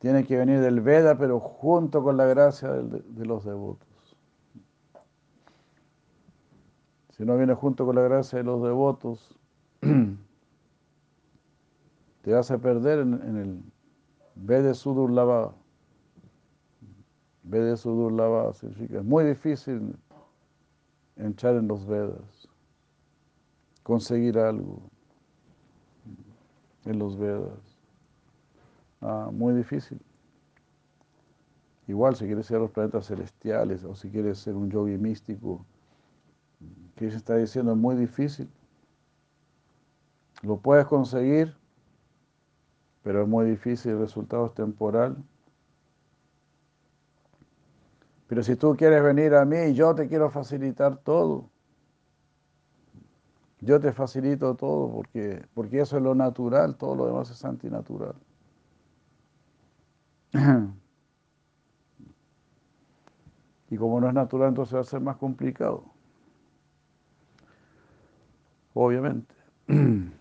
tiene 0.00 0.24
que 0.24 0.36
venir 0.36 0.60
del 0.60 0.82
Veda, 0.82 1.16
pero 1.16 1.40
junto 1.40 2.02
con 2.02 2.18
la 2.18 2.26
gracia 2.26 2.70
de, 2.70 3.26
los 3.26 3.46
devotos. 3.46 3.88
Si 7.16 7.24
no 7.24 7.38
viene 7.38 7.54
junto 7.54 7.86
con 7.86 7.96
la 7.96 8.02
gracia 8.02 8.38
de 8.38 8.44
los 8.44 8.62
devotos, 8.62 9.34
te 12.20 12.36
a 12.36 12.42
perder 12.58 12.98
en, 12.98 13.36
el 13.36 13.62
Veda 14.34 14.74
Sudur 14.74 15.10
Lava. 15.10 15.54
Veda 17.44 17.78
Sudur 17.78 18.54
significa, 18.54 18.98
es 18.98 19.04
muy 19.04 19.24
difícil 19.24 19.96
entrar 21.16 21.56
en 21.56 21.66
los 21.66 21.86
Vedas, 21.86 22.46
conseguir 23.82 24.38
algo 24.38 24.82
en 26.88 26.98
los 26.98 27.18
Vedas. 27.18 27.76
Ah, 29.00 29.30
muy 29.32 29.54
difícil. 29.54 30.00
Igual 31.86 32.16
si 32.16 32.26
quieres 32.26 32.46
ser 32.46 32.60
los 32.60 32.70
planetas 32.70 33.06
celestiales 33.06 33.84
o 33.84 33.94
si 33.94 34.10
quieres 34.10 34.38
ser 34.38 34.54
un 34.54 34.70
yogi 34.70 34.98
místico, 34.98 35.64
que 36.96 37.10
se 37.10 37.16
está 37.16 37.36
diciendo 37.36 37.72
es 37.72 37.78
muy 37.78 37.96
difícil. 37.96 38.48
Lo 40.42 40.58
puedes 40.58 40.86
conseguir, 40.86 41.54
pero 43.02 43.22
es 43.22 43.28
muy 43.28 43.46
difícil, 43.46 43.92
el 43.92 43.98
resultado 44.00 44.46
es 44.46 44.54
temporal. 44.54 45.16
Pero 48.26 48.42
si 48.42 48.56
tú 48.56 48.76
quieres 48.76 49.02
venir 49.02 49.34
a 49.34 49.44
mí, 49.44 49.72
yo 49.72 49.94
te 49.94 50.08
quiero 50.08 50.30
facilitar 50.30 50.98
todo. 50.98 51.48
Yo 53.60 53.80
te 53.80 53.92
facilito 53.92 54.54
todo 54.54 54.90
porque, 54.90 55.44
porque 55.54 55.80
eso 55.80 55.96
es 55.96 56.02
lo 56.02 56.14
natural, 56.14 56.76
todo 56.76 56.94
lo 56.94 57.06
demás 57.06 57.30
es 57.30 57.44
antinatural. 57.44 58.14
Y 63.70 63.76
como 63.76 64.00
no 64.00 64.08
es 64.08 64.14
natural, 64.14 64.48
entonces 64.48 64.74
va 64.74 64.80
a 64.80 64.84
ser 64.84 65.00
más 65.00 65.16
complicado. 65.16 65.84
Obviamente. 68.72 69.34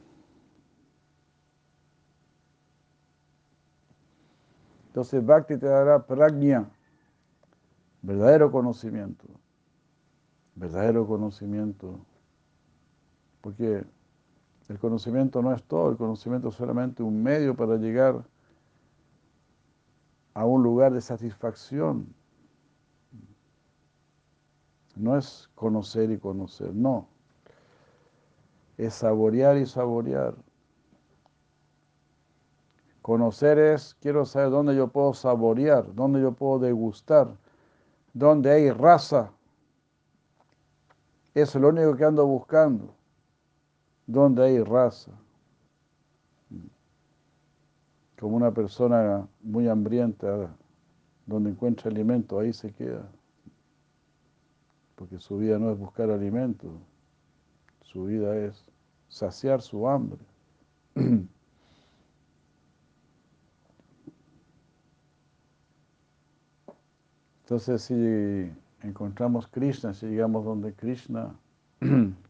Entonces 4.88 5.24
Bhakti 5.24 5.58
te 5.58 5.68
dará 5.68 6.04
prajna, 6.06 6.72
verdadero 8.02 8.52
conocimiento. 8.52 9.28
Verdadero 10.56 11.06
conocimiento. 11.06 12.00
Porque 13.48 13.82
el 14.68 14.78
conocimiento 14.78 15.42
no 15.42 15.54
es 15.54 15.64
todo, 15.64 15.90
el 15.90 15.96
conocimiento 15.96 16.50
es 16.50 16.56
solamente 16.56 17.02
un 17.02 17.24
medio 17.24 17.56
para 17.56 17.78
llegar 17.78 18.22
a 20.34 20.44
un 20.44 20.62
lugar 20.64 20.92
de 20.92 21.00
satisfacción. 21.00 22.14
No 24.98 25.18
es 25.18 25.50
conocer 25.56 26.12
y 26.12 26.18
conocer, 26.18 26.76
no. 26.76 27.08
Es 28.78 28.96
saborear 28.96 29.56
y 29.56 29.66
saborear. 29.66 30.36
Conocer 33.02 33.60
es, 33.60 33.96
quiero 34.02 34.26
saber 34.26 34.50
dónde 34.50 34.76
yo 34.76 34.90
puedo 34.90 35.14
saborear, 35.14 35.96
dónde 35.96 36.20
yo 36.20 36.34
puedo 36.34 36.60
degustar, 36.60 37.30
dónde 38.12 38.52
hay 38.52 38.72
raza. 38.72 39.32
Eso 41.34 41.58
es 41.58 41.62
lo 41.62 41.70
único 41.70 41.96
que 41.96 42.04
ando 42.04 42.28
buscando. 42.28 42.97
Dónde 44.08 44.44
hay 44.44 44.64
raza 44.64 45.12
como 48.20 48.36
una 48.36 48.52
persona 48.52 49.28
muy 49.42 49.68
hambrienta, 49.68 50.50
donde 51.26 51.52
encuentra 51.52 51.92
alimento, 51.92 52.40
ahí 52.40 52.52
se 52.54 52.72
queda. 52.74 53.08
Porque 54.96 55.20
su 55.20 55.38
vida 55.38 55.60
no 55.60 55.72
es 55.72 55.78
buscar 55.78 56.10
alimento, 56.10 56.72
su 57.82 58.06
vida 58.06 58.36
es 58.36 58.66
saciar 59.08 59.62
su 59.62 59.88
hambre. 59.88 60.20
Entonces, 67.44 67.82
si 67.84 68.52
encontramos 68.82 69.48
Krishna, 69.48 69.94
si 69.94 70.08
llegamos 70.08 70.44
donde 70.44 70.74
Krishna 70.74 71.36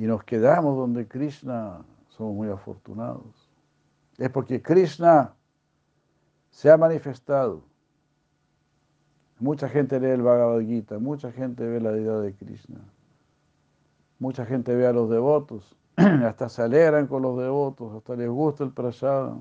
y 0.00 0.06
nos 0.06 0.24
quedamos 0.24 0.78
donde 0.78 1.06
Krishna, 1.06 1.84
somos 2.08 2.34
muy 2.34 2.48
afortunados 2.48 3.50
es 4.20 4.30
porque 4.30 4.62
Krishna 4.62 5.34
se 6.50 6.70
ha 6.70 6.76
manifestado. 6.76 7.62
Mucha 9.38 9.68
gente 9.68 9.98
lee 9.98 10.10
el 10.10 10.22
Bhagavad 10.22 10.60
Gita, 10.60 10.98
mucha 10.98 11.32
gente 11.32 11.66
ve 11.66 11.80
la 11.80 11.92
deidad 11.92 12.20
de 12.22 12.34
Krishna. 12.34 12.80
Mucha 14.18 14.44
gente 14.44 14.74
ve 14.74 14.86
a 14.86 14.92
los 14.92 15.08
devotos, 15.08 15.74
hasta 15.96 16.50
se 16.50 16.60
alegran 16.62 17.06
con 17.06 17.22
los 17.22 17.38
devotos, 17.38 17.94
hasta 17.94 18.14
les 18.16 18.28
gusta 18.28 18.64
el 18.64 18.72
prasada. 18.72 19.38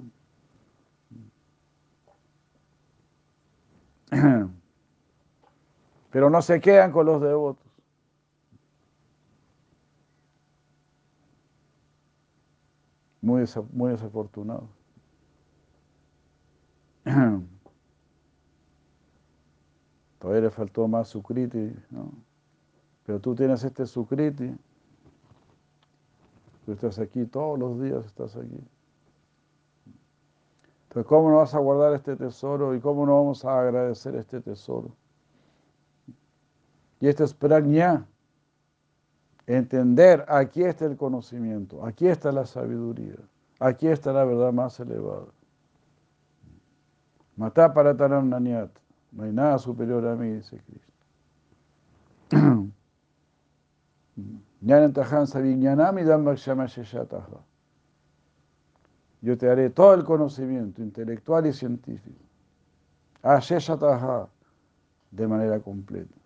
Pero 6.12 6.30
no 6.30 6.41
se 6.41 6.62
quedan 6.62 6.93
con 6.93 7.05
los 7.05 7.22
devotos. 7.22 7.69
Muy, 13.22 13.46
muy 13.72 13.92
desafortunado. 13.92 14.68
Todavía 20.20 20.42
le 20.42 20.50
faltó 20.50 20.88
más 20.88 21.10
sukriti, 21.10 21.74
¿no? 21.90 22.12
Pero 23.06 23.20
tú 23.20 23.36
tienes 23.36 23.64
este 23.64 23.86
sukriti. 23.86 24.56
Tú 26.66 26.74
estás 26.74 27.00
aquí 27.00 27.26
todos 27.26 27.58
los 27.58 27.82
días, 27.82 28.06
estás 28.06 28.36
aquí. 28.36 28.60
Entonces, 30.84 31.08
¿cómo 31.08 31.30
no 31.30 31.38
vas 31.38 31.56
a 31.56 31.60
guardar 31.60 31.94
este 31.94 32.16
tesoro 32.16 32.76
y 32.76 32.80
cómo 32.80 33.06
no 33.06 33.16
vamos 33.16 33.46
a 33.46 33.62
agradecer 33.62 34.16
este 34.16 34.42
tesoro? 34.42 34.92
Y 37.00 37.08
esto 37.08 37.24
es 37.24 37.34
prajna. 37.34 38.08
Entender, 39.50 40.24
aquí 40.28 40.64
está 40.64 40.86
el 40.86 40.95
conocimiento, 40.95 41.84
aquí 41.84 42.06
está 42.06 42.32
la 42.32 42.45
sabiduría, 42.45 43.16
aquí 43.60 43.88
está 43.88 44.14
la 44.14 44.24
verdad 44.24 44.54
más 44.54 44.80
elevada. 44.80 45.26
Mata 47.36 47.74
para 47.74 47.95
Nanyat. 47.95 48.70
No 49.12 49.24
hay 49.24 49.32
nada 49.32 49.58
superior 49.58 50.06
a 50.06 50.16
mí, 50.16 50.34
dice 50.34 50.62
Cristo. 50.68 50.93
Yo 59.22 59.36
te 59.36 59.50
haré 59.50 59.72
todo 59.72 59.95
el 59.95 60.04
conocimiento 60.04 60.84
intelectual 60.84 61.47
y 61.47 61.54
científico. 61.54 62.22
De 65.10 65.28
manera 65.28 65.60
completa. 65.60 66.19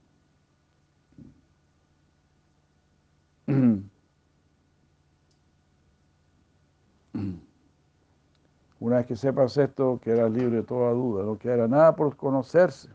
Una 8.79 8.97
vez 8.97 9.05
que 9.05 9.15
sepas 9.15 9.57
esto, 9.57 9.99
quedarás 10.01 10.31
libre 10.31 10.57
de 10.57 10.63
toda 10.63 10.91
duda, 10.91 11.23
no 11.23 11.37
quedará 11.37 11.67
nada 11.67 11.95
por 11.95 12.15
conocerse. 12.17 12.89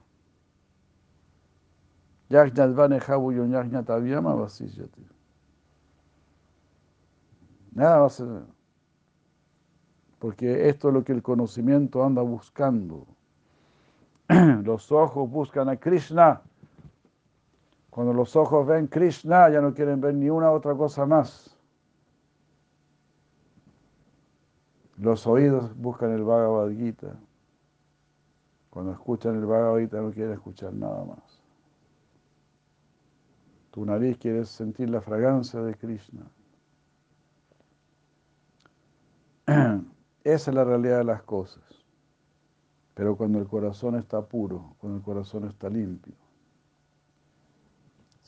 Nada 7.72 8.00
va 8.00 8.06
a 8.06 8.10
ser. 8.10 8.26
Porque 10.18 10.68
esto 10.68 10.88
es 10.88 10.94
lo 10.94 11.04
que 11.04 11.12
el 11.12 11.22
conocimiento 11.22 12.04
anda 12.04 12.22
buscando. 12.22 13.06
Los 14.62 14.92
ojos 14.92 15.30
buscan 15.30 15.68
a 15.68 15.76
Krishna. 15.76 16.42
Cuando 17.98 18.14
los 18.14 18.36
ojos 18.36 18.64
ven 18.64 18.86
Krishna, 18.86 19.50
ya 19.50 19.60
no 19.60 19.74
quieren 19.74 20.00
ver 20.00 20.14
ni 20.14 20.30
una 20.30 20.52
otra 20.52 20.72
cosa 20.76 21.04
más. 21.04 21.58
Los 24.98 25.26
oídos 25.26 25.76
buscan 25.76 26.12
el 26.12 26.22
Bhagavad 26.22 26.70
Gita. 26.70 27.18
Cuando 28.70 28.92
escuchan 28.92 29.34
el 29.34 29.46
Bhagavad 29.46 29.80
Gita 29.80 30.00
no 30.00 30.12
quieren 30.12 30.34
escuchar 30.34 30.72
nada 30.74 31.04
más. 31.06 31.42
Tu 33.72 33.84
nariz 33.84 34.16
quiere 34.16 34.44
sentir 34.44 34.90
la 34.90 35.00
fragancia 35.00 35.60
de 35.60 35.74
Krishna. 35.74 36.24
Esa 40.22 40.50
es 40.52 40.54
la 40.54 40.62
realidad 40.62 40.98
de 40.98 41.04
las 41.04 41.24
cosas. 41.24 41.64
Pero 42.94 43.16
cuando 43.16 43.40
el 43.40 43.48
corazón 43.48 43.96
está 43.96 44.24
puro, 44.24 44.76
cuando 44.78 44.98
el 44.98 45.04
corazón 45.04 45.48
está 45.48 45.68
limpio. 45.68 46.14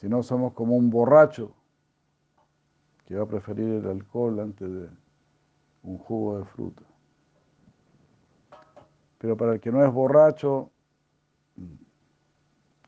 Si 0.00 0.08
no 0.08 0.22
somos 0.22 0.54
como 0.54 0.76
un 0.76 0.88
borracho 0.88 1.52
que 3.04 3.16
va 3.16 3.24
a 3.24 3.28
preferir 3.28 3.68
el 3.68 3.86
alcohol 3.86 4.40
antes 4.40 4.66
de 4.66 4.88
un 5.82 5.98
jugo 5.98 6.38
de 6.38 6.46
fruta. 6.46 6.82
Pero 9.18 9.36
para 9.36 9.52
el 9.52 9.60
que 9.60 9.70
no 9.70 9.84
es 9.84 9.92
borracho, 9.92 10.70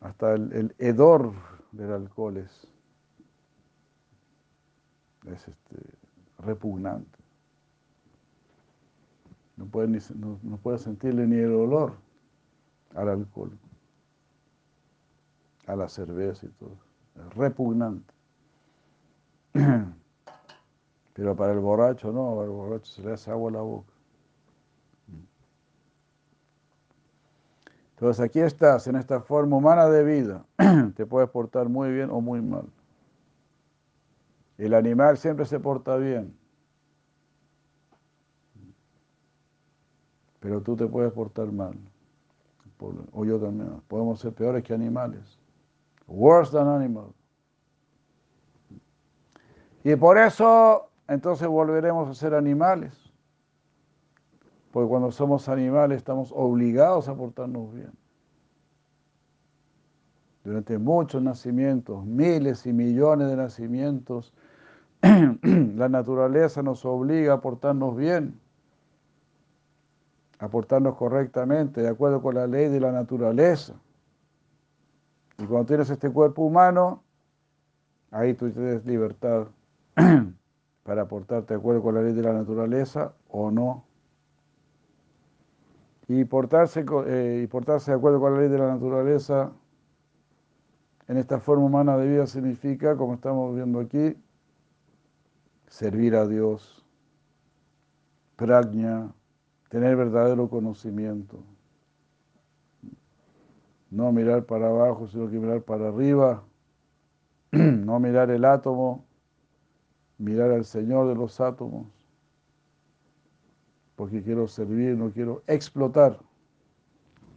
hasta 0.01 0.33
el, 0.33 0.75
hedor 0.79 1.35
del 1.73 1.93
alcohol 1.93 2.39
es, 2.39 2.67
este, 5.27 5.99
repugnante. 6.39 7.19
No 9.59 9.67
puede, 9.67 10.01
no, 10.15 10.41
no 10.43 10.57
puede 10.57 10.79
sentirle 10.79 11.27
ni 11.27 11.37
el 11.37 11.53
olor 11.53 11.93
al 12.95 13.11
alcohol, 13.11 13.59
a 15.67 15.77
la 15.77 15.91
cerveza 15.91 16.47
y 16.47 16.51
todo. 16.53 16.92
Repugnante. 17.31 18.13
Pero 21.15 21.37
para 21.37 21.53
el 21.53 21.61
borracho 21.61 22.13
no, 22.13 22.35
para 22.35 22.45
el 22.45 22.51
borracho 22.51 22.93
se 22.93 23.03
le 23.03 23.13
hace 23.13 23.31
agua 23.31 23.51
a 23.51 23.53
la 23.55 23.61
boca. 23.61 23.93
Entonces 27.91 28.25
aquí 28.25 28.41
estás, 28.41 28.89
en 28.89 28.97
esta 28.97 29.21
forma 29.21 29.57
humana 29.57 29.87
de 29.87 30.03
vida. 30.03 30.45
Te 30.97 31.07
puedes 31.07 31.31
portar 31.31 31.69
muy 31.69 31.93
bien 31.93 32.11
o 32.11 32.21
muy 32.21 32.41
mal. 32.41 32.65
El 34.59 34.75
animal 34.75 35.19
siempre 35.19 35.45
se 35.45 35.61
porta 35.61 35.97
bien. 35.97 36.37
Pero 40.41 40.61
tú 40.61 40.75
te 40.77 40.87
puedes 40.87 41.13
portar 41.13 41.53
mal. 41.53 41.75
O 43.13 43.25
yo 43.25 43.39
también. 43.39 43.81
Podemos 43.87 44.19
ser 44.19 44.33
peores 44.33 44.65
que 44.65 44.75
animales. 44.75 45.39
Worse 46.07 46.53
than 46.53 46.69
animals. 46.69 47.15
Y 49.85 49.97
por 49.97 50.19
eso 50.19 50.91
entonces 51.09 51.49
volveremos 51.49 52.09
a 52.09 52.15
ser 52.15 52.35
animales. 52.35 52.93
Porque 54.71 54.89
cuando 54.89 55.11
somos 55.11 55.49
animales 55.49 55.99
estamos 55.99 56.33
obligados 56.35 57.09
a 57.09 57.15
portarnos 57.15 57.73
bien. 57.75 57.93
Durante 60.45 60.79
muchos 60.79 61.23
nacimientos, 61.23 62.05
miles 62.05 62.67
y 62.67 62.73
millones 62.73 63.29
de 63.29 63.37
nacimientos, 63.37 64.33
la 65.03 65.89
naturaleza 65.89 66.63
nos 66.63 66.85
obliga 66.85 67.35
a 67.35 67.41
portarnos 67.41 67.97
bien, 67.97 68.41
a 70.39 70.49
portarnos 70.49 70.97
correctamente, 70.97 71.83
de 71.83 71.89
acuerdo 71.89 72.23
con 72.23 72.35
la 72.35 72.47
ley 72.47 72.69
de 72.69 72.81
la 72.81 72.91
naturaleza. 72.91 73.75
Y 75.43 75.47
cuando 75.47 75.67
tienes 75.67 75.91
este 75.91 76.09
cuerpo 76.09 76.43
humano, 76.43 77.03
ahí 78.13 78.35
tú 78.35 78.49
tienes 78.53 78.87
libertad 78.87 79.49
para 80.85 81.09
portarte 81.09 81.55
de 81.55 81.59
acuerdo 81.59 81.83
con 81.83 81.97
la 81.97 82.03
ley 82.03 82.13
de 82.13 82.23
la 82.23 82.33
naturaleza 82.33 83.13
o 83.29 83.51
no. 83.51 83.85
Y 86.07 86.25
portarse, 86.25 86.85
eh, 87.07 87.41
y 87.43 87.47
portarse 87.49 87.91
de 87.91 87.97
acuerdo 87.97 88.21
con 88.21 88.35
la 88.35 88.41
ley 88.41 88.49
de 88.51 88.59
la 88.59 88.69
naturaleza 88.69 89.51
en 91.09 91.17
esta 91.17 91.41
forma 91.41 91.65
humana 91.65 91.97
de 91.97 92.07
vida 92.07 92.27
significa, 92.29 92.97
como 92.97 93.15
estamos 93.15 93.53
viendo 93.57 93.81
aquí, 93.81 94.17
servir 95.67 96.15
a 96.15 96.25
Dios, 96.29 96.87
prajna, 98.37 99.13
tener 99.71 99.97
verdadero 99.97 100.49
conocimiento. 100.49 101.43
No 103.93 104.11
mirar 104.11 104.47
para 104.47 104.69
abajo, 104.69 105.07
sino 105.07 105.29
que 105.31 105.39
mirar 105.39 105.61
para 105.63 105.89
arriba, 105.89 106.43
no 107.53 108.01
mirar 108.01 108.31
el 108.31 108.47
átomo, 108.47 109.05
mirar 110.17 110.51
al 110.51 110.65
Señor 110.65 111.09
de 111.09 111.15
los 111.15 111.39
átomos, 111.43 111.87
porque 113.95 114.23
quiero 114.23 114.49
servir, 114.49 114.97
no 114.97 115.13
quiero 115.13 115.43
explotar. 115.47 116.19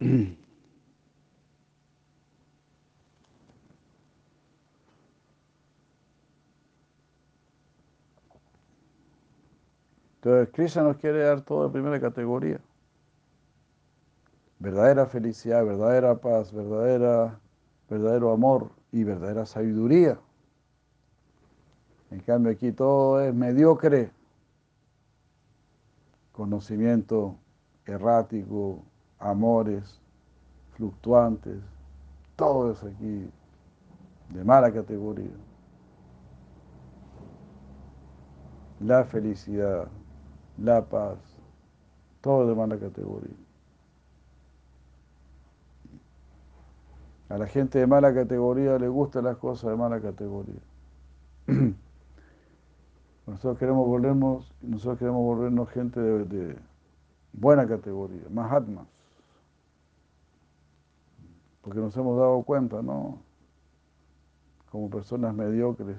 Entonces, 10.22 10.48
Krishna 10.54 10.84
nos 10.84 10.96
quiere 10.96 11.18
dar 11.18 11.42
todo 11.42 11.64
de 11.66 11.70
primera 11.70 12.00
categoría. 12.00 12.58
Verdadera 14.58 15.06
felicidad, 15.06 15.64
verdadera 15.64 16.18
paz, 16.20 16.52
verdadera, 16.52 17.38
verdadero 17.90 18.32
amor 18.32 18.70
y 18.90 19.04
verdadera 19.04 19.44
sabiduría. 19.44 20.18
En 22.10 22.20
cambio 22.20 22.52
aquí 22.52 22.72
todo 22.72 23.20
es 23.20 23.34
mediocre, 23.34 24.10
conocimiento 26.32 27.36
errático, 27.84 28.82
amores 29.18 30.00
fluctuantes, 30.72 31.62
todo 32.36 32.72
es 32.72 32.82
aquí 32.82 33.30
de 34.30 34.44
mala 34.44 34.72
categoría. 34.72 35.36
La 38.80 39.04
felicidad, 39.04 39.88
la 40.58 40.84
paz, 40.84 41.18
todo 42.20 42.46
de 42.46 42.54
mala 42.54 42.78
categoría. 42.78 43.45
A 47.28 47.38
la 47.38 47.46
gente 47.46 47.78
de 47.78 47.86
mala 47.86 48.14
categoría 48.14 48.78
le 48.78 48.88
gustan 48.88 49.24
las 49.24 49.36
cosas 49.36 49.70
de 49.70 49.76
mala 49.76 50.00
categoría. 50.00 50.60
Nosotros 53.26 53.58
queremos 53.58 53.86
volvernos, 53.88 54.54
nosotros 54.62 55.00
queremos 55.00 55.20
volvernos 55.20 55.68
gente 55.70 56.00
de, 56.00 56.56
buena 57.32 57.66
categoría, 57.66 58.22
Mahatmas. 58.30 58.86
Porque 61.62 61.80
nos 61.80 61.96
hemos 61.96 62.16
dado 62.16 62.40
cuenta, 62.44 62.82
¿no? 62.82 63.18
Como 64.70 64.88
personas 64.88 65.34
mediocres, 65.34 65.96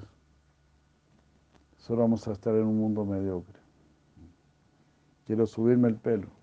solo 1.75 2.03
vamos 2.03 2.25
a 2.29 2.31
estar 2.31 2.55
en 2.55 2.65
un 2.65 2.77
mundo 2.77 3.03
mediocre. 3.03 3.59
Quiero 5.25 5.45
subirme 5.45 5.89
el 5.89 5.95
pelo. 5.97 6.36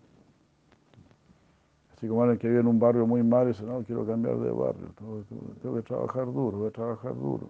Así 2.05 2.09
como 2.11 2.21
alguien 2.21 2.39
que 2.39 2.49
vive 2.49 2.61
en 2.61 2.67
un 2.67 2.79
barrio 2.79 3.07
muy 3.07 3.23
malo 3.23 3.49
y 3.49 3.53
dice, 3.55 3.65
no, 3.65 3.83
quiero 3.83 4.05
cambiar 4.05 4.37
de 4.37 4.51
barrio, 4.51 4.93
tengo, 4.99 5.75
que 5.75 5.81
trabajar 5.81 6.27
duro, 6.27 6.59
voy 6.59 6.69
a 6.69 6.71
trabajar 6.71 7.15
duro. 7.15 7.49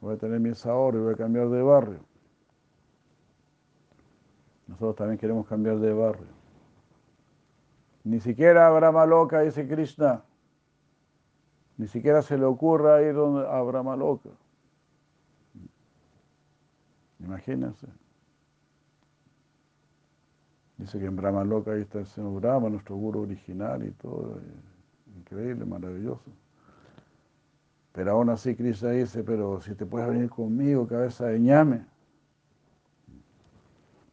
Voy 0.00 0.14
a 0.14 0.16
tener 0.16 0.38
mis 0.38 0.64
ahorros 0.64 1.00
y 1.00 1.04
voy 1.04 1.14
a 1.14 1.16
cambiar 1.16 1.48
de 1.48 1.60
barrio. 1.60 1.98
Nosotros 4.68 4.94
también 4.94 5.18
queremos 5.18 5.48
cambiar 5.48 5.80
de 5.80 5.92
barrio. 5.92 6.28
Ni 8.04 8.20
siquiera 8.20 8.70
Brahma 8.70 9.04
Loca, 9.04 9.40
dice 9.40 9.66
Krishna. 9.66 10.22
Ni 11.76 11.88
siquiera 11.88 12.22
se 12.22 12.38
le 12.38 12.44
ocurra 12.44 13.02
ir 13.02 13.16
a 13.16 13.62
Brahma 13.62 13.96
Loca. 13.96 14.30
Imagínense. 17.18 17.88
Dice 20.78 20.98
que 21.00 21.06
en 21.06 21.16
Brahma 21.16 21.42
Loca 21.44 21.72
ahí 21.72 21.82
está 21.82 21.98
el 21.98 22.06
señor 22.06 22.40
Brahma, 22.40 22.70
nuestro 22.70 22.96
guru 22.96 23.22
original 23.22 23.84
y 23.84 23.90
todo. 23.90 24.40
Increíble, 25.16 25.64
maravilloso. 25.64 26.30
Pero 27.92 28.12
aún 28.12 28.30
así 28.30 28.54
Krishna 28.54 28.90
dice, 28.90 29.24
pero 29.24 29.60
si 29.60 29.74
te 29.74 29.84
puedes 29.84 30.08
venir 30.08 30.30
conmigo, 30.30 30.86
cabeza 30.86 31.26
de 31.26 31.40
ñame. 31.40 31.86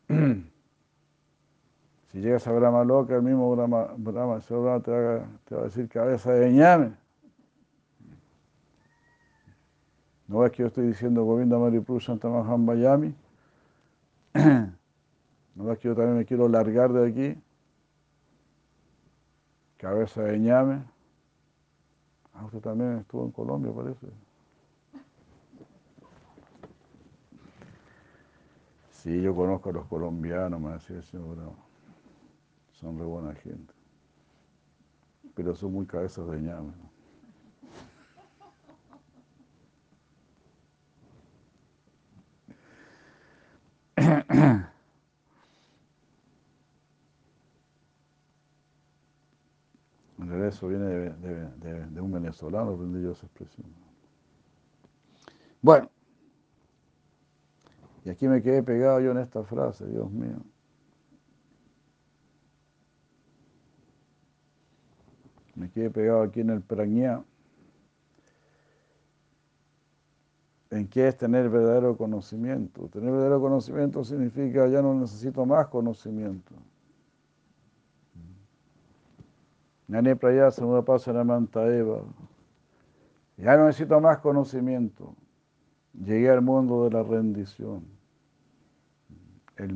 Si 2.12 2.22
llegas 2.22 2.48
a 2.48 2.54
Brahma 2.54 2.86
Loca, 2.86 3.18
el 3.18 3.24
mismo 3.24 3.54
Brahma, 3.54 3.90
Brahma, 3.98 4.40
te, 4.40 4.56
va, 4.56 4.80
te 4.80 4.92
va 5.54 5.62
a 5.62 5.64
decir 5.66 5.90
cabeza 5.90 6.32
de 6.32 6.50
ñame. 6.50 6.94
¿No 10.30 10.40
ves 10.40 10.52
que 10.54 10.64
yo 10.64 10.68
estoy 10.68 10.88
diciendo 10.88 11.26
Govinda 11.26 11.60
Maripu 11.60 12.00
Santa 12.00 12.30
Bayami? 12.30 13.14
¿No 15.56 15.64
ves 15.64 15.80
que 15.80 15.88
yo 15.88 15.96
también 15.96 16.18
me 16.18 16.26
quiero 16.26 16.50
largar 16.50 16.92
de 16.92 17.08
aquí? 17.08 17.42
Cabeza 19.78 20.24
de 20.24 20.38
ñame. 20.38 20.84
Ah, 22.34 22.46
usted 22.46 22.60
también 22.60 22.98
estuvo 22.98 23.24
en 23.24 23.32
Colombia, 23.32 23.72
parece. 23.74 24.08
Sí, 28.92 29.22
yo 29.22 29.34
conozco 29.34 29.70
a 29.70 29.74
los 29.74 29.86
colombianos, 29.86 30.60
me 30.60 30.72
decía 30.72 30.98
el 30.98 31.04
señor 31.04 31.38
Son 32.74 33.00
re 33.00 33.06
buena 33.06 33.34
gente. 33.36 33.74
Pero 35.36 35.56
son 35.56 35.72
muy 35.72 35.86
cabezas 35.86 36.28
de 36.28 36.42
ñame. 36.42 36.74
En 50.26 50.32
realidad 50.32 50.60
viene 50.68 50.86
de, 51.94 52.02
un 52.02 52.12
venezolano, 52.12 52.72
aprendí 52.72 53.00
yo 53.04 53.12
esa 53.12 53.28
expresión. 53.28 53.68
Bueno, 55.62 55.88
y 58.04 58.10
aquí 58.10 58.28
me 58.28 58.42
quedé 58.42 58.64
pegado 58.64 59.00
yo 59.02 59.12
en 59.12 59.20
esta 59.20 59.44
frase, 59.44 59.86
Dios 59.86 60.10
mío. 60.10 60.38
Me 65.54 65.70
quedé 65.70 65.92
pegado 65.92 66.24
aquí 66.24 66.40
en 66.40 66.50
el 66.50 66.62
prañá. 66.62 67.24
¿En 70.72 70.88
qué 70.88 71.08
es 71.08 71.16
tener 71.16 71.52
verdadero 71.52 71.96
conocimiento? 71.96 72.88
Tener 72.88 73.12
verdadero 73.12 73.40
conocimiento 73.40 74.04
significa 74.04 74.68
ya 74.70 74.82
no 74.82 74.96
necesito 74.96 75.46
más 75.46 75.68
conocimiento. 75.68 76.56
Nani 79.88 80.16
Praya 80.16 80.50
Manta 81.24 81.68
Eva. 81.68 82.02
Ya 83.38 83.58
no 83.58 83.66
necesito 83.66 84.00
más 84.00 84.20
conocimiento. 84.20 85.14
Llegué 85.94 86.30
al 86.30 86.42
mundo 86.42 86.86
de 86.86 86.92
la 86.92 87.04
rendición. 87.04 87.86
El, 89.58 89.72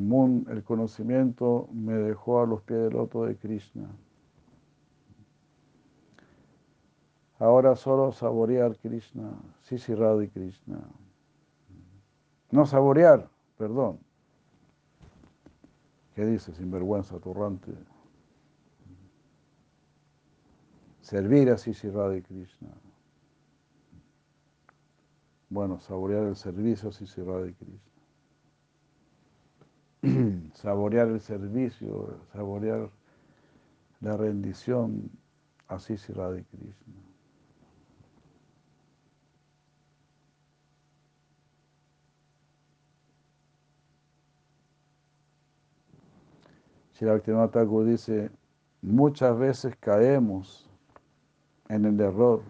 el 0.50 0.64
conocimiento 0.64 1.70
me 1.72 1.94
dejó 1.94 2.42
a 2.42 2.46
los 2.46 2.62
pies 2.64 2.80
del 2.80 2.94
loto 2.94 3.26
de 3.26 3.36
Krishna. 3.36 3.90
Ahora 7.38 7.76
solo 7.78 8.12
saborear 8.12 8.76
Krishna, 8.78 9.32
Sisi 9.62 9.96
Radhi 9.96 10.28
Krishna. 10.28 10.82
No 12.52 12.66
saborear, 12.66 13.30
perdón. 13.58 14.00
¿Qué 16.16 16.26
dice? 16.26 16.54
Sinvergüenza, 16.54 17.18
torrante. 17.20 17.72
Servir 21.10 21.50
a 21.50 21.58
Sisi 21.58 21.90
Radhi 21.90 22.22
Krishna. 22.22 22.70
Bueno, 25.50 25.80
saborear 25.80 26.28
el 26.28 26.36
servicio 26.36 26.90
a 26.90 26.92
Sisi 26.92 27.24
Radhi 27.24 27.56
Krishna. 27.56 27.80
saborear 30.54 31.08
el 31.08 31.20
servicio, 31.20 32.20
saborear 32.32 32.92
la 34.02 34.18
rendición 34.18 35.10
a 35.68 35.80
Sisi 35.80 36.14
Radhi 36.14 36.44
Krishna. 36.44 36.94
Shri 46.94 47.20
Thakur 47.52 47.86
dice, 47.86 48.30
muchas 48.84 49.36
veces 49.40 49.76
caemos 49.78 50.69
en 51.70 51.86
el 51.86 52.00
error 52.00 52.42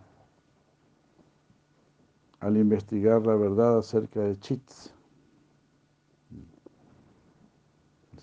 al 2.40 2.56
investigar 2.56 3.26
la 3.26 3.36
verdad 3.36 3.80
acerca 3.80 4.22
de 4.22 4.38
chits. 4.40 4.94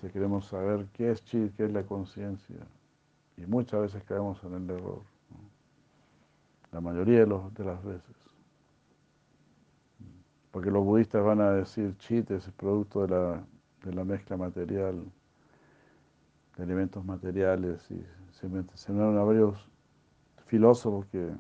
Si 0.00 0.08
queremos 0.08 0.46
saber 0.46 0.86
qué 0.92 1.10
es 1.10 1.24
chit, 1.24 1.54
qué 1.56 1.66
es 1.66 1.72
la 1.72 1.82
conciencia, 1.84 2.66
y 3.36 3.46
muchas 3.46 3.80
veces 3.82 4.04
caemos 4.04 4.42
en 4.44 4.54
el 4.54 4.70
error, 4.70 5.02
la 6.72 6.80
mayoría 6.80 7.24
de, 7.24 7.64
las 7.64 7.84
veces. 7.84 8.16
Porque 10.50 10.70
los 10.70 10.84
budistas 10.84 11.24
van 11.24 11.40
a 11.40 11.50
decir 11.50 11.96
chit 11.98 12.30
es 12.30 12.46
el 12.46 12.52
producto 12.54 13.02
de 13.02 13.08
la, 13.08 13.44
de 13.84 13.94
la 13.94 14.04
mezcla 14.04 14.36
material 14.36 15.02
de 16.56 16.64
elementos 16.64 17.04
materiales 17.04 17.90
y 17.90 18.02
se, 18.32 18.48
se 18.74 18.92
varios 18.92 19.68
filósofos 20.46 21.06
que, 21.06 21.32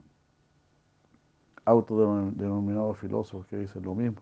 autodenominados 1.64 2.98
filósofos 2.98 3.46
que 3.46 3.56
dicen 3.56 3.82
lo 3.82 3.94
mismo, 3.94 4.20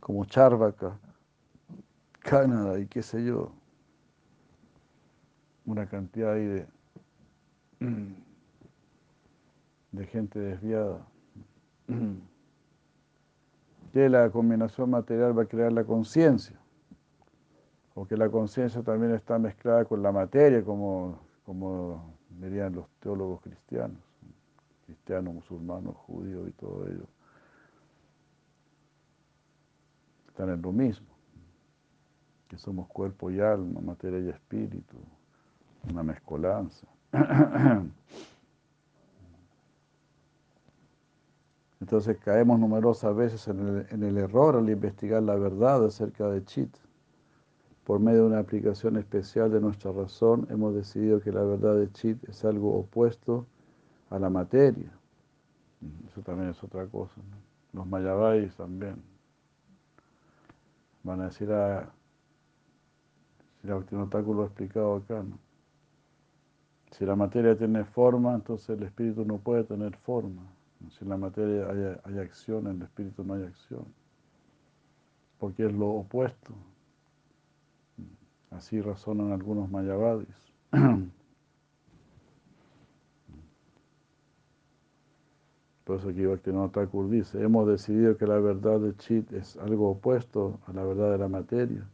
como 0.00 0.24
Charvaka, 0.24 0.98
Canadá 2.20 2.78
y 2.78 2.86
qué 2.86 3.02
sé 3.02 3.24
yo, 3.24 3.52
una 5.66 5.86
cantidad 5.86 6.32
ahí 6.32 6.44
de, 6.44 6.66
de 9.92 10.06
gente 10.06 10.38
desviada. 10.38 11.06
Que 13.92 14.08
la 14.08 14.30
combinación 14.30 14.88
material 14.88 15.36
va 15.36 15.42
a 15.42 15.46
crear 15.46 15.72
la 15.72 15.82
conciencia 15.82 16.56
o 17.94 18.06
que 18.06 18.16
la 18.16 18.30
conciencia 18.30 18.82
también 18.82 19.12
está 19.14 19.38
mezclada 19.38 19.84
con 19.84 20.02
la 20.02 20.12
materia, 20.12 20.64
como, 20.64 21.18
como 21.44 22.14
dirían 22.30 22.74
los 22.74 22.88
teólogos 23.00 23.42
cristianos, 23.42 23.98
cristianos, 24.90 25.32
musulmanos, 25.34 25.96
judíos 25.96 26.48
y 26.48 26.52
todo 26.52 26.84
ello. 26.88 27.06
Están 30.26 30.50
en 30.50 30.60
lo 30.60 30.72
mismo, 30.72 31.06
que 32.48 32.58
somos 32.58 32.88
cuerpo 32.88 33.30
y 33.30 33.38
alma, 33.38 33.80
materia 33.80 34.18
y 34.18 34.30
espíritu, 34.30 34.96
una 35.88 36.02
mezcolanza. 36.02 36.88
Entonces 41.80 42.18
caemos 42.18 42.58
numerosas 42.58 43.14
veces 43.14 43.46
el, 43.46 43.86
en 43.90 44.02
el 44.02 44.18
error 44.18 44.56
al 44.56 44.68
investigar 44.68 45.22
la 45.22 45.36
verdad 45.36 45.84
acerca 45.86 46.28
de 46.28 46.44
Chit 46.44 46.76
por 47.84 48.00
medio 48.00 48.22
de 48.22 48.26
una 48.26 48.40
aplicación 48.40 48.96
especial 48.96 49.52
de 49.52 49.60
nuestra 49.60 49.92
razón, 49.92 50.48
hemos 50.50 50.74
decidido 50.74 51.20
que 51.20 51.30
la 51.32 51.42
verdad 51.42 51.76
de 51.76 51.92
Chit 51.92 52.28
es 52.28 52.44
algo 52.44 52.76
opuesto 52.76 53.46
a 54.10 54.18
la 54.18 54.28
materia. 54.28 54.90
Eso 56.08 56.20
también 56.20 56.50
es 56.50 56.62
otra 56.62 56.86
cosa. 56.86 57.14
Los 57.72 57.86
mayabais 57.86 58.54
también 58.56 59.02
van 61.02 61.20
a 61.22 61.24
decir 61.26 61.50
a. 61.52 61.90
Si 63.62 63.66
la 63.66 63.74
lo 63.74 64.42
ha 64.42 64.46
explicado 64.46 64.96
acá, 64.96 65.22
¿no? 65.22 65.38
Si 66.92 67.04
la 67.04 67.14
materia 67.14 67.56
tiene 67.56 67.84
forma, 67.84 68.34
entonces 68.34 68.70
el 68.70 68.82
espíritu 68.82 69.24
no 69.24 69.38
puede 69.38 69.64
tener 69.64 69.96
forma. 69.98 70.42
Si 70.90 71.04
en 71.04 71.10
la 71.10 71.16
materia 71.16 71.68
hay, 71.70 71.96
hay 72.04 72.18
acción, 72.18 72.66
en 72.66 72.76
el 72.76 72.82
espíritu 72.82 73.22
no 73.22 73.34
hay 73.34 73.44
acción. 73.44 73.84
Porque 75.38 75.66
es 75.66 75.72
lo 75.72 75.88
opuesto. 75.88 76.52
Así 78.50 78.80
razonan 78.80 79.30
algunos 79.30 79.70
mayavadis. 79.70 80.52
Por 85.90 85.98
eso 85.98 86.10
aquí 86.10 86.24
Bhaktivinoda 86.24 86.68
Thakur 86.68 87.10
dice, 87.10 87.42
hemos 87.42 87.66
decidido 87.66 88.16
que 88.16 88.24
la 88.24 88.38
verdad 88.38 88.78
de 88.78 88.96
Chit 88.96 89.32
es 89.32 89.56
algo 89.56 89.90
opuesto 89.90 90.60
a 90.68 90.72
la 90.72 90.84
verdad 90.84 91.10
de 91.10 91.18
la 91.18 91.26
materia. 91.26 91.84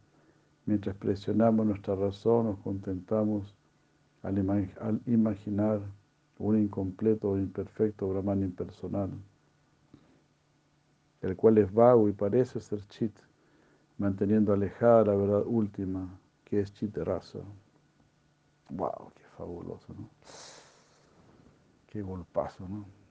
Mientras 0.67 0.95
presionamos 0.97 1.65
nuestra 1.65 1.95
razón, 1.95 2.45
nos 2.45 2.59
contentamos 2.59 3.57
al, 4.23 4.37
imaginar 5.07 5.81
un 6.39 6.59
incompleto 6.59 7.31
o 7.31 7.39
imperfecto 7.39 8.07
Brahman 8.07 8.43
impersonal, 8.43 9.13
el 11.23 11.35
cual 11.35 11.57
es 11.57 11.73
vago 11.73 12.07
y 12.11 12.13
parece 12.13 12.61
ser 12.61 12.87
Chit, 12.89 13.17
manteniendo 13.97 14.53
alejada 14.53 15.07
la 15.07 15.17
verdad 15.17 15.43
última, 15.47 16.21
que 16.45 16.61
es 16.61 16.71
Chit 16.75 16.95
raza. 16.99 17.39
¡Wow! 18.69 19.13
¡Qué 19.15 19.23
fabuloso! 19.39 19.95
¿no? 19.95 20.11
¡Qué 21.87 22.03
golpazo! 22.03 22.69
¿no? 22.69 23.06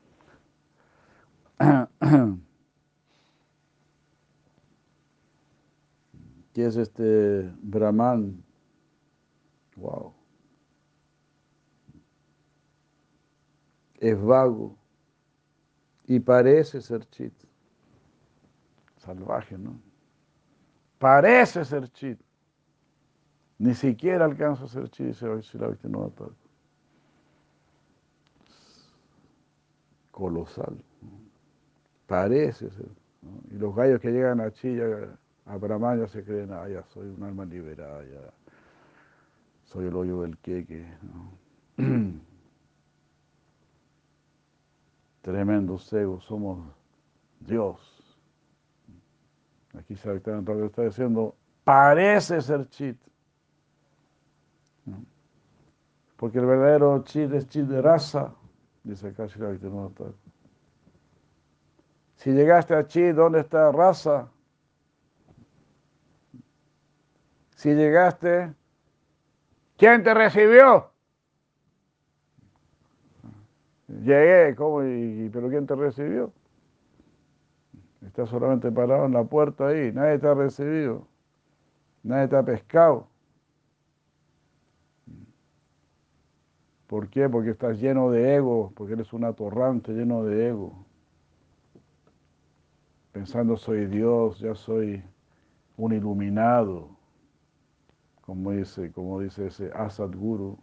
¿Qué 6.53 6.65
es 6.65 6.75
este 6.75 7.51
Brahman? 7.61 8.43
Wow. 9.75 10.13
Es 13.95 14.21
vago 14.21 14.77
y 16.05 16.19
parece 16.19 16.81
ser 16.81 17.09
chit. 17.09 17.33
Salvaje, 18.97 19.57
¿no? 19.57 19.79
Parece 20.99 21.63
ser 21.65 21.89
chit. 21.91 22.19
Ni 23.57 23.73
siquiera 23.73 24.25
alcanza 24.25 24.65
a 24.65 24.67
ser 24.67 24.89
chit, 24.89 25.07
dice 25.07 25.25
no 25.89 26.11
Colosal. 30.11 30.83
Parece 32.07 32.69
ser. 32.69 32.89
Y 33.51 33.57
los 33.57 33.75
gallos 33.75 33.99
que 33.99 34.11
llegan 34.11 34.39
a 34.39 34.51
Chilla, 34.51 35.17
a 35.45 35.57
Brahman, 35.57 35.99
ya 35.99 36.07
se 36.07 36.23
creen, 36.23 36.53
ah, 36.53 36.67
ya 36.67 36.83
soy 36.83 37.07
un 37.07 37.23
alma 37.23 37.45
liberada, 37.45 38.03
ya 38.03 38.21
soy 39.65 39.85
el 39.85 39.95
hoyo 39.95 40.21
del 40.21 40.37
queque. 40.37 40.85
Tremendo 45.21 45.79
cego, 45.79 46.21
somos 46.21 46.59
Dios. 47.39 47.91
Aquí 49.77 49.95
se 49.95 50.15
está 50.15 50.83
diciendo, 50.83 51.35
parece 51.63 52.41
ser 52.41 52.69
chit. 52.69 52.97
Porque 56.17 56.37
el 56.39 56.45
verdadero 56.45 57.03
chit 57.03 57.33
es 57.33 57.47
chit 57.47 57.65
de 57.65 57.81
raza, 57.81 58.33
dice 58.83 59.07
acá 59.07 59.27
no 59.63 59.87
está. 59.87 60.05
Si 62.25 62.31
llegaste 62.31 62.73
a 62.73 62.87
Chi, 62.87 63.11
¿dónde 63.11 63.41
está 63.41 63.71
raza? 63.71 64.31
Si 67.55 67.69
llegaste, 67.75 68.51
¿quién 69.77 70.01
te 70.01 70.11
recibió? 70.11 70.89
Llegué, 73.87 74.55
¿cómo? 74.55 74.83
Y, 74.83 75.29
¿Pero 75.31 75.49
quién 75.49 75.67
te 75.67 75.75
recibió? 75.75 76.33
Estás 78.03 78.27
solamente 78.29 78.71
parado 78.71 79.05
en 79.05 79.13
la 79.13 79.23
puerta 79.23 79.67
ahí, 79.67 79.91
nadie 79.91 80.17
te 80.17 80.27
ha 80.27 80.33
recibido, 80.33 81.07
nadie 82.01 82.27
te 82.27 82.37
ha 82.37 82.41
pescado. 82.41 83.07
¿Por 86.87 87.07
qué? 87.07 87.29
Porque 87.29 87.51
estás 87.51 87.79
lleno 87.79 88.09
de 88.09 88.37
ego, 88.37 88.73
porque 88.75 88.93
eres 88.93 89.13
un 89.13 89.25
atorrante 89.25 89.91
lleno 89.91 90.23
de 90.23 90.47
ego 90.47 90.85
pensando 93.15 93.55
soy 93.55 93.85
Dios, 93.85 94.39
ya 94.39 94.53
soy 94.55 95.01
un 95.77 95.93
iluminado, 95.93 96.89
como 98.19 98.51
dice, 98.51 98.91
como 98.91 99.21
dice 99.21 99.47
ese 99.47 99.71
Asad 99.73 100.09
Guru. 100.13 100.59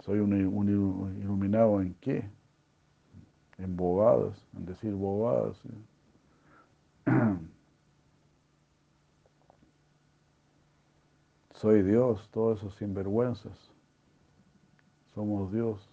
Soy 0.00 0.18
un, 0.18 0.32
iluminado 1.22 1.80
en 1.80 1.94
qué? 2.00 2.28
En 3.58 3.76
bobadas, 3.76 4.44
en 4.56 4.66
decir 4.66 4.92
bobadas. 4.92 5.62
Soy 11.54 11.82
Dios, 11.84 12.28
todos 12.32 12.58
esos 12.58 12.74
sinvergüenzas. 12.74 13.70
Somos 15.14 15.52
Dios. 15.52 15.89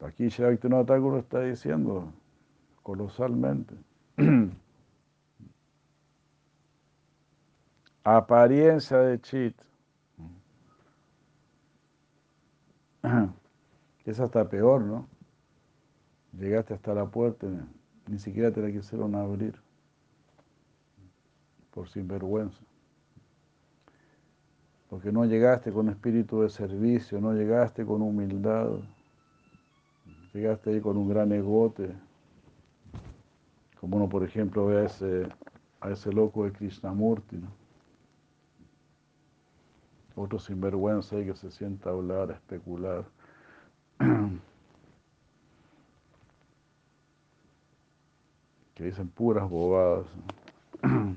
Aquí 0.00 0.28
Shakti 0.28 0.68
Thakur 0.68 1.18
está 1.18 1.40
diciendo 1.40 2.12
colosalmente. 2.82 3.74
Apariencia 8.04 8.98
de 8.98 9.20
chit. 9.20 9.56
Es 14.04 14.18
hasta 14.20 14.48
peor, 14.48 14.80
¿no? 14.80 15.06
Llegaste 16.32 16.72
hasta 16.72 16.94
la 16.94 17.04
puerta, 17.04 17.46
ni 18.06 18.18
siquiera 18.18 18.50
te 18.50 18.62
la 18.62 18.72
quisieron 18.72 19.14
abrir 19.14 19.54
por 21.70 21.90
sinvergüenza. 21.90 22.58
Porque 24.88 25.12
no 25.12 25.26
llegaste 25.26 25.70
con 25.70 25.90
espíritu 25.90 26.40
de 26.40 26.48
servicio, 26.48 27.20
no 27.20 27.34
llegaste 27.34 27.84
con 27.84 28.00
humildad. 28.00 28.80
Llegaste 30.32 30.70
ahí 30.70 30.80
con 30.80 30.96
un 30.96 31.08
gran 31.08 31.32
egote, 31.32 31.94
como 33.80 33.96
uno, 33.96 34.08
por 34.08 34.22
ejemplo, 34.24 34.66
ve 34.66 34.80
a 34.80 34.84
ese, 34.84 35.28
a 35.80 35.90
ese 35.90 36.12
loco 36.12 36.44
de 36.44 36.52
Krishnamurti, 36.52 37.36
¿no? 37.36 37.48
Otro 40.16 40.38
sinvergüenza 40.38 41.16
ahí 41.16 41.24
que 41.26 41.34
se 41.36 41.50
sienta 41.50 41.90
a 41.90 41.92
hablar, 41.92 42.30
a 42.32 42.34
especular. 42.34 43.04
que 48.74 48.84
dicen 48.84 49.08
puras 49.08 49.48
bobadas. 49.48 50.06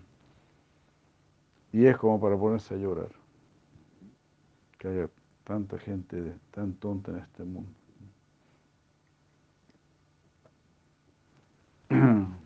y 1.74 1.86
es 1.86 1.98
como 1.98 2.20
para 2.20 2.38
ponerse 2.38 2.76
a 2.76 2.78
llorar. 2.78 3.12
Que 4.78 4.88
haya 4.88 5.10
tanta 5.44 5.80
gente 5.80 6.36
tan 6.52 6.74
tonta 6.74 7.12
en 7.12 7.18
este 7.18 7.44
mundo. 7.44 7.81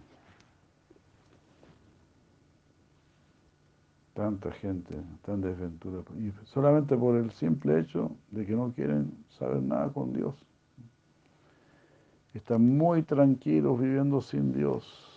Tanta 4.13 4.51
gente, 4.53 4.95
tan 5.23 5.41
desventura. 5.41 6.01
Solamente 6.45 6.95
por 6.97 7.15
el 7.17 7.31
simple 7.31 7.79
hecho 7.81 8.15
de 8.31 8.45
que 8.45 8.53
no 8.53 8.71
quieren 8.71 9.11
saber 9.27 9.61
nada 9.61 9.89
con 9.91 10.13
Dios. 10.13 10.33
Están 12.33 12.77
muy 12.77 13.03
tranquilos 13.03 13.79
viviendo 13.79 14.21
sin 14.21 14.53
Dios. 14.53 15.13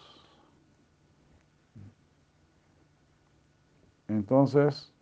Entonces, 4.08 4.92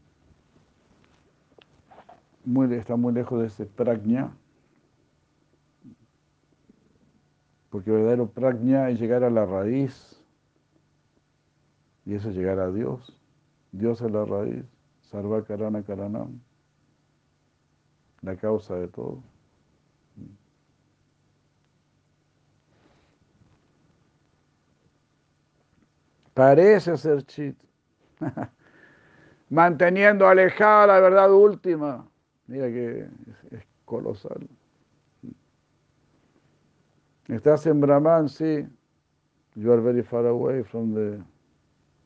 muy, 2.45 2.73
está 2.75 2.97
muy 2.97 3.13
lejos 3.13 3.41
de 3.41 3.47
ese 3.47 3.67
prajna, 3.67 4.37
porque 7.77 7.91
verdadero 7.91 8.27
prajna 8.31 8.89
es 8.89 8.99
llegar 8.99 9.23
a 9.23 9.29
la 9.29 9.45
raíz, 9.45 10.19
y 12.07 12.15
eso 12.15 12.31
es 12.31 12.35
llegar 12.35 12.59
a 12.59 12.73
Dios. 12.73 13.21
Dios 13.71 14.01
es 14.01 14.11
la 14.11 14.25
raíz, 14.25 14.65
Sarva 15.03 15.45
Karana 15.45 15.83
Karanam, 15.83 16.41
la 18.23 18.35
causa 18.37 18.77
de 18.77 18.89
todo. 18.89 19.23
Parece 26.33 26.97
ser 26.97 27.25
chit, 27.27 27.59
manteniendo 29.51 30.27
alejada 30.27 30.87
la 30.87 31.01
verdad 31.01 31.31
última. 31.31 32.09
Mira 32.47 32.69
que 32.69 33.01
es, 33.51 33.67
colosal. 33.85 34.49
Estás 37.29 37.67
en 37.67 37.81
Brahman, 37.81 38.29
sí. 38.29 38.67
You 39.55 39.73
are 39.73 39.81
very 39.81 40.03
far 40.03 40.27
away 40.27 40.63
from 40.63 40.95
the 40.95 41.19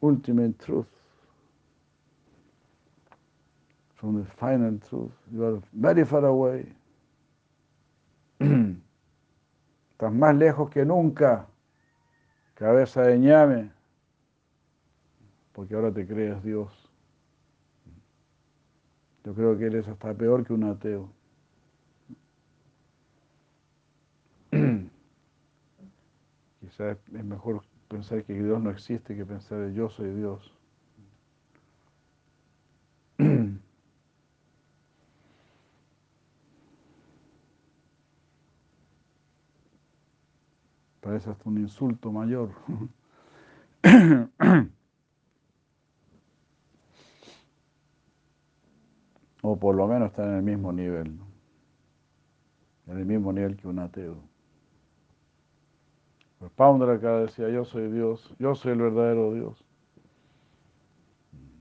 ultimate 0.03 0.55
truth. 0.65 0.87
from 4.01 4.25
the 4.25 4.31
final 4.31 4.79
truth. 4.89 5.13
You 5.31 5.45
are 5.45 5.63
very 5.75 6.05
far 6.07 6.25
away. 6.25 6.65
Estás 8.41 10.13
más 10.15 10.35
lejos 10.37 10.71
que 10.71 10.87
nunca, 10.87 11.47
cabeza 12.55 13.03
de 13.03 13.19
ñame, 13.19 13.71
porque 15.53 15.75
ahora 15.75 15.93
te 15.93 16.07
crees 16.07 16.43
Dios. 16.43 16.73
Yo 19.25 19.35
creo 19.35 19.59
que 19.59 19.67
eres 19.67 19.87
hasta 19.87 20.15
peor 20.15 20.47
que 20.47 20.55
un 20.55 20.65
ateo. 20.65 21.11
Quizás 26.81 26.97
es 27.13 27.25
mejor 27.25 27.63
pensar 27.89 28.25
que 28.25 28.33
Dios 28.33 28.59
no 28.59 28.71
existe 28.71 29.15
que 29.15 29.27
pensar 29.27 29.67
que 29.67 29.75
yo 29.75 29.91
soy 29.91 30.15
Dios. 30.15 30.51
Parece 41.03 41.29
hasta 41.29 41.51
un 41.51 41.59
insulto 41.59 42.11
mayor. 42.11 42.49
o 49.43 49.57
por 49.59 49.75
lo 49.75 49.87
menos 49.87 50.09
está 50.09 50.25
en 50.25 50.37
el 50.37 50.43
mismo 50.43 50.73
nivel, 50.73 51.19
¿no? 51.19 51.27
en 52.87 52.99
el 53.01 53.05
mismo 53.05 53.35
nivel 53.35 53.59
que 53.59 53.69
un 53.69 53.81
ateo. 53.81 54.30
Pues 56.41 56.53
acá 56.89 57.19
decía, 57.19 57.51
yo 57.51 57.67
soy 57.67 57.91
Dios, 57.93 58.35
yo 58.39 58.55
soy 58.55 58.73
el 58.73 58.79
verdadero 58.79 59.35
Dios. 59.35 59.63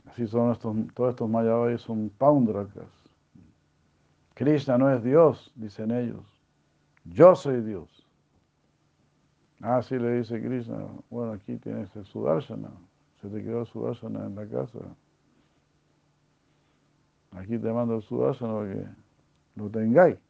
Así 0.05 0.25
son 0.25 0.53
estos, 0.53 0.73
todos 0.93 1.09
estos 1.09 1.29
mayavais 1.29 1.81
son 1.81 2.09
Paundrakas. 2.17 2.87
Krishna 4.35 4.77
no 4.77 4.89
es 4.89 5.03
Dios, 5.03 5.51
dicen 5.55 5.91
ellos. 5.91 6.23
Yo 7.03 7.35
soy 7.35 7.61
Dios. 7.61 8.07
Ah, 9.61 9.81
sí, 9.81 9.99
le 9.99 10.19
dice 10.19 10.41
Krishna, 10.41 10.87
bueno, 11.09 11.33
aquí 11.33 11.57
tienes 11.57 11.93
el 11.97 12.05
Sudarshana. 12.05 12.71
Se 13.21 13.27
te 13.27 13.43
quedó 13.43 13.61
el 13.61 13.67
Sudarshana 13.67 14.27
en 14.27 14.35
la 14.35 14.47
casa. 14.47 14.79
Aquí 17.31 17.57
te 17.57 17.73
mando 17.73 17.97
el 17.97 18.01
Sudarshana 18.01 18.53
para 18.53 18.73
que 18.73 18.87
lo 19.57 19.69
tengáis. 19.69 20.28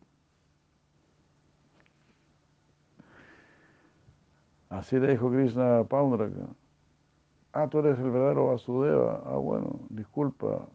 Así 4.69 4.99
le 4.99 5.07
dijo 5.11 5.31
Krishna 5.31 5.79
a 5.79 5.83
Paundraka. 5.83 6.47
Ah, 7.51 7.67
tú 7.67 7.79
eres 7.79 7.97
el 7.99 8.11
verdadero 8.11 8.47
Vasudeva. 8.47 9.23
Ah, 9.25 9.37
bueno, 9.37 9.79
disculpa. 9.89 10.67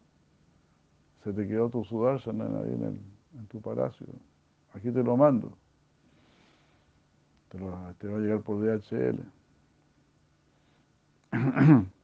Se 1.23 1.31
te 1.33 1.47
quedó 1.47 1.69
tu 1.69 1.83
Sudarshana 1.83 2.45
ahí 2.45 2.73
en, 2.73 2.83
el, 2.83 3.01
en 3.39 3.47
tu 3.47 3.61
palacio. 3.61 4.05
Aquí 4.73 4.91
te 4.91 5.01
lo 5.01 5.15
mando. 5.15 5.57
Te 7.49 7.57
va 7.57 7.89
a 7.89 8.19
llegar 8.19 8.41
por 8.41 8.59
DHL. 8.59 9.23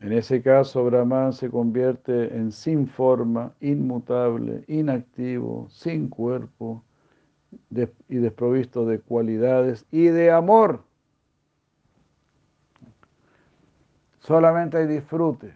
En 0.00 0.12
ese 0.14 0.40
caso, 0.40 0.84
Brahman 0.84 1.34
se 1.34 1.50
convierte 1.50 2.34
en 2.34 2.52
sin 2.52 2.88
forma, 2.88 3.52
inmutable, 3.60 4.64
inactivo, 4.66 5.68
sin 5.68 6.08
cuerpo 6.08 6.82
y 8.08 8.16
desprovisto 8.16 8.86
de 8.86 9.00
cualidades 9.00 9.84
y 9.90 10.06
de 10.06 10.30
amor. 10.30 10.82
Solamente 14.20 14.78
hay 14.78 14.86
disfrute. 14.86 15.54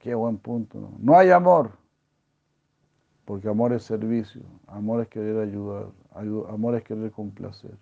Qué 0.00 0.14
buen 0.14 0.36
punto. 0.38 0.80
¿no? 0.80 0.92
no 0.98 1.16
hay 1.16 1.30
amor, 1.30 1.70
porque 3.24 3.48
amor 3.48 3.74
es 3.74 3.84
servicio, 3.84 4.42
amor 4.66 5.02
es 5.02 5.08
querer 5.08 5.38
ayudar, 5.38 5.86
amor 6.48 6.74
es 6.74 6.82
querer 6.82 7.12
complacer. 7.12 7.76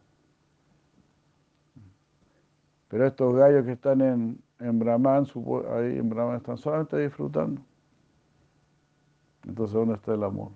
Pero 2.88 3.06
estos 3.06 3.34
gallos 3.34 3.64
que 3.64 3.72
están 3.72 4.00
en, 4.02 4.43
en 4.60 4.78
Brahman, 4.78 5.26
ahí 5.72 5.98
en 5.98 6.08
Brahman 6.08 6.36
están 6.36 6.56
solamente 6.56 6.98
disfrutando. 6.98 7.60
Entonces, 9.46 9.74
¿dónde 9.74 9.94
está 9.94 10.14
el 10.14 10.24
amor? 10.24 10.52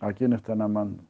¿A 0.00 0.12
quién 0.12 0.32
están 0.32 0.60
amando? 0.60 1.02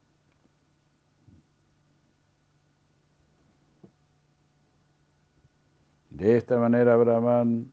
De 6.09 6.37
esta 6.37 6.57
manera 6.57 6.95
Brahman 6.95 7.71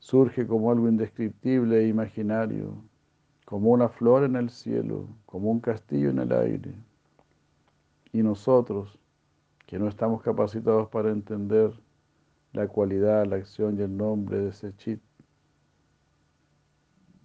surge 0.00 0.46
como 0.46 0.70
algo 0.70 0.88
indescriptible 0.88 1.78
e 1.78 1.88
imaginario, 1.88 2.74
como 3.46 3.70
una 3.70 3.88
flor 3.88 4.24
en 4.24 4.36
el 4.36 4.50
cielo, 4.50 5.08
como 5.24 5.50
un 5.50 5.60
castillo 5.60 6.10
en 6.10 6.18
el 6.18 6.32
aire. 6.32 6.74
Y 8.12 8.22
nosotros, 8.22 8.98
que 9.72 9.78
no 9.78 9.88
estamos 9.88 10.20
capacitados 10.20 10.90
para 10.90 11.10
entender 11.10 11.72
la 12.52 12.68
cualidad, 12.68 13.24
la 13.24 13.36
acción 13.36 13.78
y 13.78 13.80
el 13.80 13.96
nombre 13.96 14.36
de 14.36 14.50
ese 14.50 14.76
chit. 14.76 15.00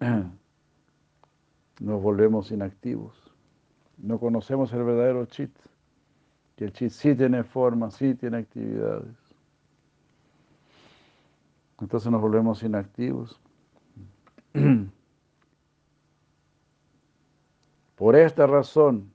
Nos 1.80 2.02
volvemos 2.02 2.50
inactivos. 2.50 3.36
No 3.98 4.18
conocemos 4.18 4.72
el 4.72 4.82
verdadero 4.82 5.26
chit, 5.26 5.54
que 6.56 6.64
el 6.64 6.72
chit 6.72 6.88
sí 6.90 7.14
tiene 7.14 7.44
forma, 7.44 7.90
sí 7.90 8.14
tiene 8.14 8.38
actividades. 8.38 9.14
Entonces 11.82 12.10
nos 12.10 12.22
volvemos 12.22 12.62
inactivos. 12.62 13.38
Por 17.94 18.16
esta 18.16 18.46
razón, 18.46 19.12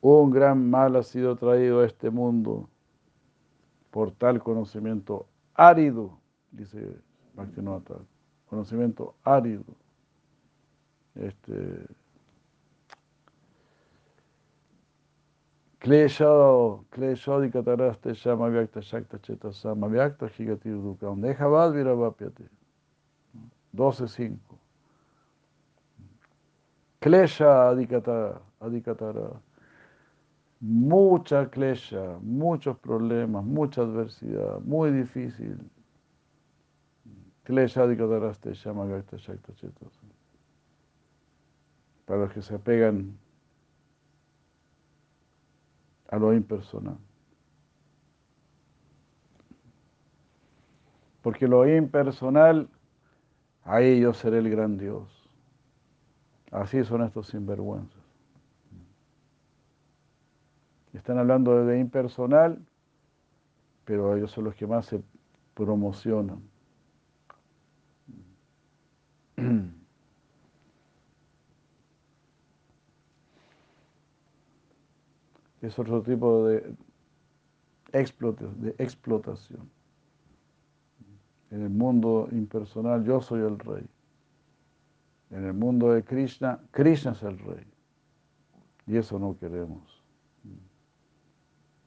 un 0.00 0.30
gran 0.30 0.70
mal 0.70 0.96
ha 0.96 1.02
sido 1.02 1.36
traído 1.36 1.80
a 1.80 1.86
este 1.86 2.10
mundo 2.10 2.68
por 3.90 4.12
tal 4.12 4.42
conocimiento 4.42 5.26
árido, 5.54 6.18
dice 6.50 6.96
conocimiento 8.48 9.14
árido. 9.24 9.64
Este, 11.14 11.86
Klesho, 15.80 16.84
Klesho 16.90 17.40
di 17.40 17.50
Kataraste 17.50 18.14
Shama 18.14 18.48
Vyakta 18.48 18.80
Shakta 18.80 19.18
Cheta 19.18 19.50
Sama 19.50 19.88
Vyakta 19.88 20.28
Jigatir 20.28 20.76
Dukam 20.76 21.20
Deja 21.20 21.46
Vadviravapiate 21.46 22.48
12.5 23.74 24.36
Klesha 27.00 27.70
Adikatara 27.70 28.40
Adikatara 28.60 29.40
mucha 30.60 31.48
klesha, 31.48 32.18
muchos 32.20 32.78
problemas, 32.78 33.44
mucha 33.44 33.80
adversidad, 33.82 34.60
muy 34.60 34.90
difícil. 34.90 35.58
Para 42.04 42.20
los 42.20 42.32
que 42.32 42.42
se 42.42 42.54
apegan 42.54 43.18
a 46.08 46.18
lo 46.18 46.34
impersonal. 46.34 46.98
Porque 51.22 51.48
lo 51.48 51.66
impersonal, 51.68 52.68
ahí 53.64 54.00
yo 54.00 54.12
seré 54.12 54.38
el 54.38 54.50
gran 54.50 54.76
Dios. 54.76 55.08
Así 56.50 56.82
son 56.84 57.02
estos 57.02 57.28
sinvergüenzas. 57.28 57.99
Están 60.92 61.18
hablando 61.18 61.64
de 61.64 61.78
impersonal, 61.78 62.58
pero 63.84 64.16
ellos 64.16 64.30
son 64.30 64.44
los 64.44 64.54
que 64.54 64.66
más 64.66 64.86
se 64.86 65.02
promocionan. 65.54 66.40
Es 75.60 75.78
otro 75.78 76.02
tipo 76.02 76.46
de, 76.46 76.74
de 77.92 78.74
explotación. 78.78 79.70
En 81.50 81.62
el 81.62 81.68
mundo 81.68 82.28
impersonal 82.32 83.04
yo 83.04 83.20
soy 83.20 83.40
el 83.40 83.58
rey. 83.58 83.86
En 85.30 85.44
el 85.44 85.52
mundo 85.52 85.92
de 85.92 86.02
Krishna, 86.02 86.60
Krishna 86.70 87.12
es 87.12 87.22
el 87.22 87.38
rey. 87.38 87.66
Y 88.86 88.96
eso 88.96 89.18
no 89.18 89.36
queremos. 89.38 89.99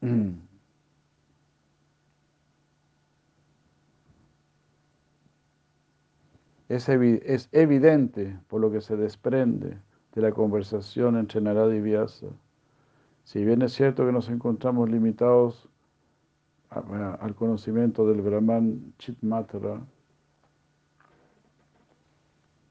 Mm. 0.03 0.33
es, 6.67 7.49
evidente 7.53 8.37
por 8.49 8.59
lo 8.59 8.69
que 8.69 8.81
se 8.81 8.97
desprende 8.97 9.77
de 10.13 10.21
la 10.21 10.33
conversación 10.33 11.17
entre 11.17 11.39
Narada 11.39 11.73
y 11.73 11.79
Vyasa. 11.79 12.27
Si 13.23 13.45
bien 13.45 13.61
es 13.61 13.73
cierto 13.73 14.05
que 14.05 14.11
nos 14.11 14.27
encontramos 14.27 14.89
limitados 14.89 15.69
al 16.69 17.35
conocimiento 17.35 18.05
del 18.05 18.21
Brahman 18.21 18.93
Chitmatra, 18.97 19.81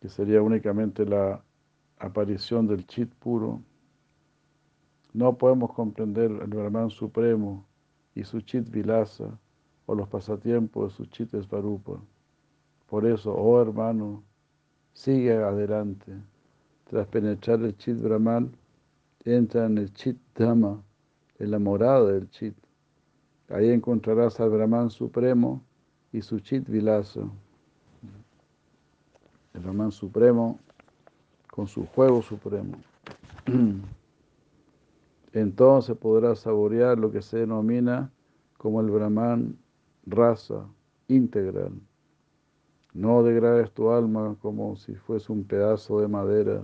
que 0.01 0.09
sería 0.09 0.43
únicamente 0.43 1.07
la 1.07 1.43
aparición 1.99 2.67
del 2.67 2.87
Chit 2.87 3.15
puro, 3.15 3.63
no 5.15 5.37
podemos 5.37 5.73
comprender 5.73 6.31
el 6.31 6.47
Brahman 6.49 6.91
supremo 6.91 7.65
y 8.15 8.25
su 8.25 8.41
Chit 8.41 8.71
Vilasa 8.71 9.39
o 9.87 9.95
los 9.95 10.09
pasatiempos 10.09 10.91
de 10.91 10.97
su 10.97 11.07
Chit 11.07 11.31
Svarupa. 11.43 12.01
Por 12.89 13.07
eso, 13.07 13.35
oh 13.35 13.61
hermano, 13.61 14.23
sigue 14.93 15.33
adelante. 15.33 16.13
Tras 16.89 17.07
penetrar 17.09 17.61
el 17.63 17.77
Chit 17.77 18.01
Brahman, 18.01 18.55
entra 19.25 19.67
en 19.67 19.79
el 19.79 19.93
Chit 19.93 20.19
Dhamma, 20.35 20.83
en 21.39 21.51
la 21.51 21.59
morada 21.59 22.13
del 22.13 22.29
Chit. 22.31 22.55
Ahí 23.49 23.71
encontrarás 23.71 24.41
al 24.41 24.51
Brahman 24.51 24.91
supremo 24.91 25.63
y 26.13 26.23
su 26.23 26.41
Chit 26.41 26.69
Vilasa. 26.69 27.23
El 29.53 29.61
Brahman 29.61 29.93
supremo 29.93 30.59
con 31.51 31.67
su 31.67 31.87
juego 31.87 32.23
supremo. 32.23 32.77
Entonces 35.33 35.97
podrás 35.97 36.41
saborear 36.41 36.99
lo 36.99 37.11
que 37.11 37.23
se 37.23 37.39
denomina 37.39 38.11
como 38.59 38.81
el 38.81 38.91
Brahman 38.91 39.59
raza 40.07 40.67
integral. 41.09 41.73
No 42.93 43.23
degrades 43.23 43.73
tu 43.73 43.91
alma 43.91 44.37
como 44.43 44.77
si 44.77 44.95
fuese 44.95 45.33
un 45.33 45.45
pedazo 45.45 46.01
de 46.01 46.09
madera. 46.09 46.63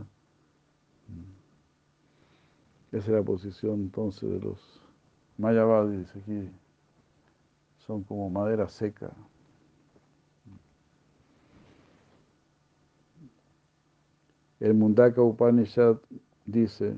Esa 2.93 3.07
es 3.07 3.09
la 3.09 3.23
posición 3.23 3.75
entonces 3.75 4.29
de 4.31 4.41
los 4.41 4.83
Mayavadis, 5.39 6.14
aquí. 6.16 6.51
Son 7.79 8.03
como 8.03 8.29
madera 8.29 8.69
seca. 8.69 9.11
El 14.61 14.75
Mundaka 14.75 15.23
Upanishad 15.23 15.99
dice, 16.45 16.97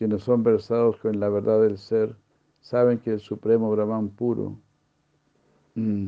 quienes 0.00 0.22
son 0.22 0.42
versados 0.42 0.96
con 0.96 1.20
la 1.20 1.28
verdad 1.28 1.60
del 1.60 1.76
ser, 1.76 2.16
saben 2.62 3.00
que 3.00 3.12
el 3.12 3.20
Supremo 3.20 3.70
Brahman 3.70 4.08
puro, 4.08 4.58
mm, 5.74 6.06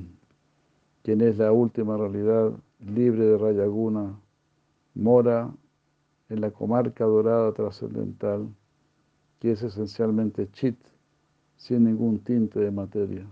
quien 1.03 1.21
es 1.21 1.37
la 1.37 1.53
última 1.53 1.99
realidad 1.99 2.53
libre 2.81 3.27
de 3.27 3.37
Rayaguna, 3.37 4.19
mora 4.95 5.55
en 6.31 6.41
la 6.41 6.51
comarca 6.51 7.05
dorada 7.05 7.53
trascendental, 7.53 8.49
que 9.39 9.51
es 9.51 9.63
esencialmente 9.63 10.51
chit, 10.53 10.79
sin 11.59 11.85
ningún 11.85 12.19
tinte 12.21 12.61
de 12.61 12.71
materia. 12.71 13.27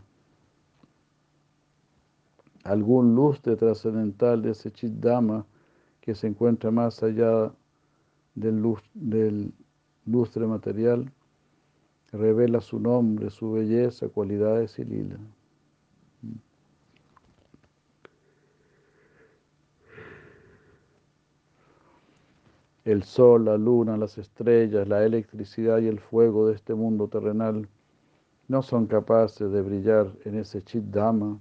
Algún 2.64 3.14
lustre 3.14 3.56
trascendental 3.56 4.42
de 4.42 4.50
ese 4.50 4.70
chit 4.70 4.92
dama 4.92 5.46
que 6.02 6.14
se 6.14 6.26
encuentra 6.26 6.70
más 6.70 7.02
allá 7.02 7.50
del, 8.34 8.62
del 8.92 9.54
lustre 10.06 10.46
material, 10.46 11.10
revela 12.12 12.60
su 12.60 12.78
nombre, 12.78 13.30
su 13.30 13.52
belleza, 13.52 14.08
cualidades 14.08 14.78
y 14.78 14.84
lila. 14.84 15.18
El 22.84 23.02
sol, 23.02 23.44
la 23.44 23.58
luna, 23.58 23.96
las 23.96 24.16
estrellas, 24.18 24.88
la 24.88 25.04
electricidad 25.04 25.78
y 25.78 25.86
el 25.86 26.00
fuego 26.00 26.48
de 26.48 26.54
este 26.54 26.74
mundo 26.74 27.08
terrenal 27.08 27.68
no 28.48 28.62
son 28.62 28.86
capaces 28.86 29.52
de 29.52 29.62
brillar 29.62 30.12
en 30.24 30.36
ese 30.36 30.62
Chiddama. 30.62 31.38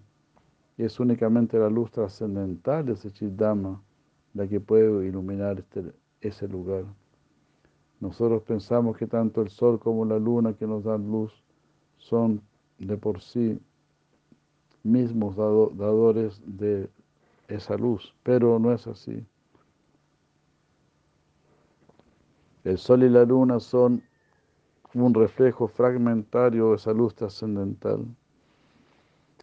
Es 0.78 1.00
únicamente 1.00 1.58
la 1.58 1.70
luz 1.70 1.92
trascendental 1.92 2.86
de 2.86 2.94
ese 2.94 3.12
Chiddama 3.12 3.82
la 4.34 4.48
que 4.48 4.60
puede 4.60 5.08
iluminar 5.08 5.60
este, 5.60 5.92
ese 6.22 6.48
lugar. 6.48 6.86
Nosotros 8.00 8.44
pensamos 8.44 8.98
que 8.98 9.08
tanto 9.08 9.42
el 9.42 9.50
sol 9.50 9.80
como 9.80 10.06
la 10.06 10.18
luna 10.18 10.54
que 10.54 10.66
nos 10.66 10.84
dan 10.84 11.12
luz 11.12 11.34
son 11.98 12.42
de 12.78 12.98
por 12.98 13.22
sí 13.22 13.60
mismos 14.84 15.36
dadores 15.36 16.42
de 16.46 16.90
esa 17.50 17.76
luz, 17.76 18.16
pero 18.24 18.58
no 18.60 18.72
es 18.72 18.88
así. 18.88 19.26
El 22.64 22.78
sol 22.78 23.04
y 23.04 23.10
la 23.10 23.26
luna 23.26 23.60
son 23.60 24.02
un 24.94 25.14
reflejo 25.14 25.68
fragmentario 25.68 26.70
de 26.70 26.76
esa 26.76 26.94
luz 26.94 27.16
trascendental. 27.16 28.06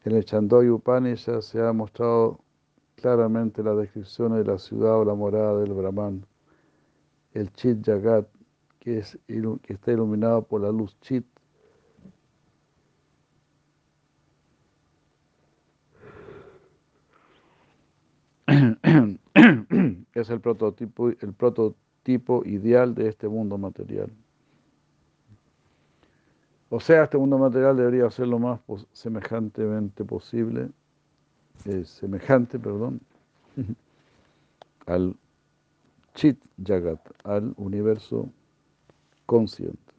En 0.04 0.14
el 0.14 0.24
Chandoy 0.24 0.70
Upanishad 0.70 1.40
se 1.40 1.60
ha 1.60 1.72
mostrado 1.72 2.40
claramente 2.94 3.62
la 3.62 3.74
descripción 3.74 4.34
de 4.34 4.44
la 4.44 4.58
ciudad 4.58 4.98
o 4.98 5.04
la 5.04 5.14
morada 5.14 5.58
del 5.58 5.72
Brahman, 5.72 6.24
el 7.32 7.52
Chit 7.52 7.84
Jagat, 7.84 8.26
que, 8.86 8.98
es, 8.98 9.18
que 9.26 9.72
está 9.72 9.90
iluminado 9.90 10.42
por 10.42 10.60
la 10.60 10.70
luz 10.70 10.96
Chit. 11.00 11.26
es 20.14 20.30
el 20.30 20.40
prototipo, 20.40 21.08
el 21.08 21.32
prototipo 21.36 22.44
ideal 22.44 22.94
de 22.94 23.08
este 23.08 23.26
mundo 23.26 23.58
material. 23.58 24.12
O 26.68 26.78
sea, 26.78 27.02
este 27.02 27.18
mundo 27.18 27.38
material 27.38 27.76
debería 27.76 28.08
ser 28.12 28.28
lo 28.28 28.38
más 28.38 28.60
semejantemente 28.92 30.04
posible, 30.04 30.70
eh, 31.64 31.82
semejante, 31.84 32.56
perdón, 32.60 33.00
al 34.86 35.16
Chit 36.14 36.38
Jagat, 36.64 37.00
al 37.24 37.52
universo 37.56 38.30
consciente. 39.26 39.92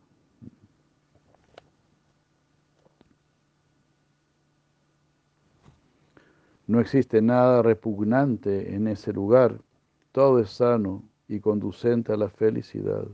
No 6.66 6.82
existe 6.82 7.22
nada 7.22 7.62
repugnante 7.62 8.76
en 8.76 8.88
ese 8.88 9.14
lugar, 9.14 9.62
todo 10.12 10.40
es 10.40 10.50
sano 10.50 11.04
y 11.28 11.40
conducente 11.40 12.12
a 12.12 12.18
la 12.18 12.30
felicidad. 12.30 13.08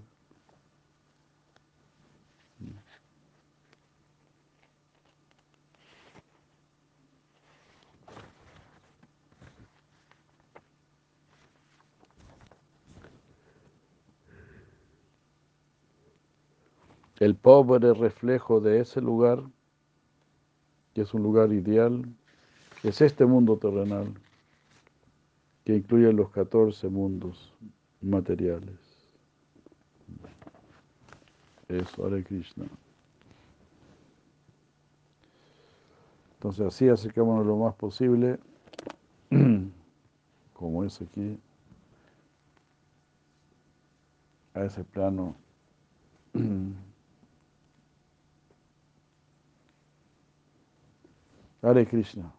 El 17.23 17.35
pobre 17.35 17.93
reflejo 17.93 18.59
de 18.59 18.81
ese 18.81 18.99
lugar, 18.99 19.41
que 20.93 21.01
es 21.01 21.13
un 21.13 21.23
lugar 21.23 21.53
ideal, 21.53 22.03
es 22.83 22.99
este 22.99 23.25
mundo 23.25 23.57
terrenal, 23.57 24.13
que 25.63 25.73
incluye 25.73 26.11
los 26.11 26.29
14 26.31 26.89
mundos 26.89 27.53
materiales. 28.01 28.77
Eso, 31.69 32.05
Hare 32.05 32.25
Krishna. 32.25 32.65
Entonces 36.33 36.65
así 36.65 36.89
acercémonos 36.89 37.45
lo 37.45 37.55
más 37.55 37.73
posible, 37.75 38.37
como 40.53 40.83
es 40.83 41.01
aquí, 41.01 41.39
a 44.53 44.65
ese 44.65 44.83
plano 44.83 45.37
Hare 51.63 51.85
Krishna. 51.85 52.29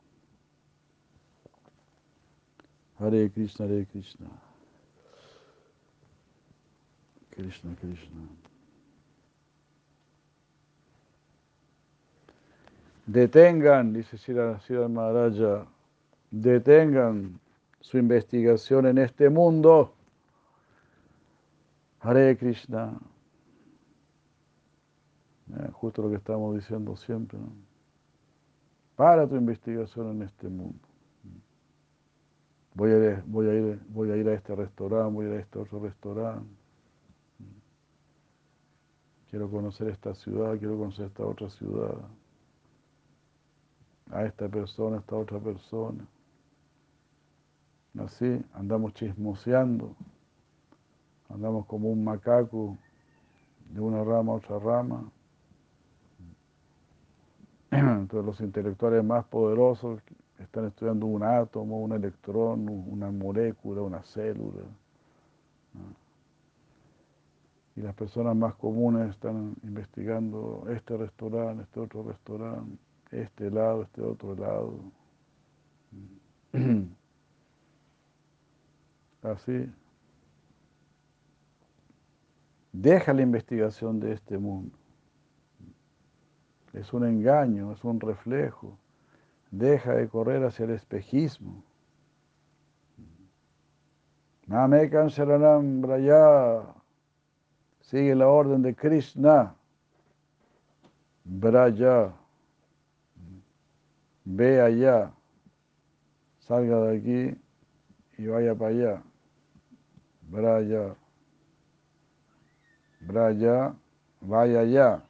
Hare 2.98 3.30
Krishna, 3.30 3.66
Hare 3.66 3.86
Krishna. 3.86 4.28
Krishna, 7.30 7.74
Krishna. 7.80 8.28
Detengan, 13.06 13.94
dice 13.94 14.18
Sira, 14.18 14.88
Maharaja, 14.88 15.66
detengan 16.30 17.40
su 17.80 17.96
investigación 17.96 18.86
en 18.86 18.98
este 18.98 19.30
mundo. 19.30 19.94
Hare 22.00 22.36
Krishna. 22.36 23.00
Eh, 25.50 25.70
justo 25.72 26.02
lo 26.02 26.10
que 26.10 26.16
estamos 26.16 26.54
diciendo 26.54 26.94
siempre. 26.96 27.38
¿no? 27.38 27.63
Para 28.96 29.26
tu 29.26 29.36
investigación 29.36 30.10
en 30.12 30.22
este 30.22 30.48
mundo. 30.48 30.78
Voy 32.74 32.90
a, 32.90 32.96
ir, 32.96 33.22
voy, 33.26 33.46
a 33.48 33.54
ir, 33.54 33.80
voy 33.88 34.10
a 34.10 34.16
ir 34.16 34.28
a 34.28 34.34
este 34.34 34.54
restaurante, 34.54 35.14
voy 35.14 35.26
a 35.26 35.28
ir 35.28 35.34
a 35.36 35.40
este 35.40 35.58
otro 35.58 35.78
restaurante. 35.80 36.50
Quiero 39.30 39.48
conocer 39.50 39.88
esta 39.88 40.14
ciudad, 40.14 40.58
quiero 40.58 40.76
conocer 40.78 41.06
esta 41.06 41.24
otra 41.24 41.48
ciudad. 41.50 41.94
A 44.10 44.24
esta 44.24 44.48
persona, 44.48 44.96
a 44.96 45.00
esta 45.00 45.16
otra 45.16 45.38
persona. 45.38 46.06
Así, 47.98 48.44
andamos 48.54 48.92
chismoseando. 48.94 49.94
Andamos 51.28 51.66
como 51.66 51.90
un 51.90 52.02
macaco 52.02 52.76
de 53.70 53.80
una 53.80 54.02
rama 54.02 54.32
a 54.32 54.36
otra 54.36 54.58
rama. 54.58 55.10
Entonces 58.02 58.24
los 58.24 58.40
intelectuales 58.40 59.02
más 59.02 59.24
poderosos 59.24 60.00
están 60.38 60.66
estudiando 60.66 61.06
un 61.06 61.24
átomo, 61.24 61.80
un 61.80 61.92
electrón, 61.92 62.68
una 62.68 63.10
molécula, 63.10 63.82
una 63.82 64.02
célula. 64.02 64.62
Y 67.74 67.80
las 67.80 67.94
personas 67.94 68.36
más 68.36 68.54
comunes 68.54 69.10
están 69.10 69.56
investigando 69.64 70.64
este 70.70 70.96
restaurante, 70.96 71.64
este 71.64 71.80
otro 71.80 72.04
restaurante, 72.04 72.78
este 73.10 73.50
lado, 73.50 73.82
este 73.82 74.02
otro 74.02 74.36
lado. 74.36 74.78
Así. 79.22 79.68
Deja 82.72 83.12
la 83.12 83.22
investigación 83.22 83.98
de 83.98 84.12
este 84.12 84.38
mundo. 84.38 84.76
Es 86.74 86.92
un 86.92 87.06
engaño, 87.06 87.72
es 87.72 87.84
un 87.84 88.00
reflejo. 88.00 88.76
Deja 89.52 89.94
de 89.94 90.08
correr 90.08 90.44
hacia 90.44 90.64
el 90.64 90.72
espejismo. 90.72 91.62
Mamekan 94.46 95.06
Sharanam 95.06 95.80
Braya. 95.80 96.62
Sigue 97.80 98.16
la 98.16 98.26
orden 98.26 98.62
de 98.62 98.74
Krishna. 98.74 99.54
Braya. 101.24 102.12
Ve 104.24 104.60
allá. 104.60 105.12
Salga 106.40 106.80
de 106.80 106.98
aquí 106.98 107.40
y 108.18 108.26
vaya 108.26 108.54
para 108.54 108.70
allá. 108.70 109.02
Braya. 110.22 110.96
Braya. 113.00 113.74
Vaya 114.20 114.60
allá. 114.60 115.02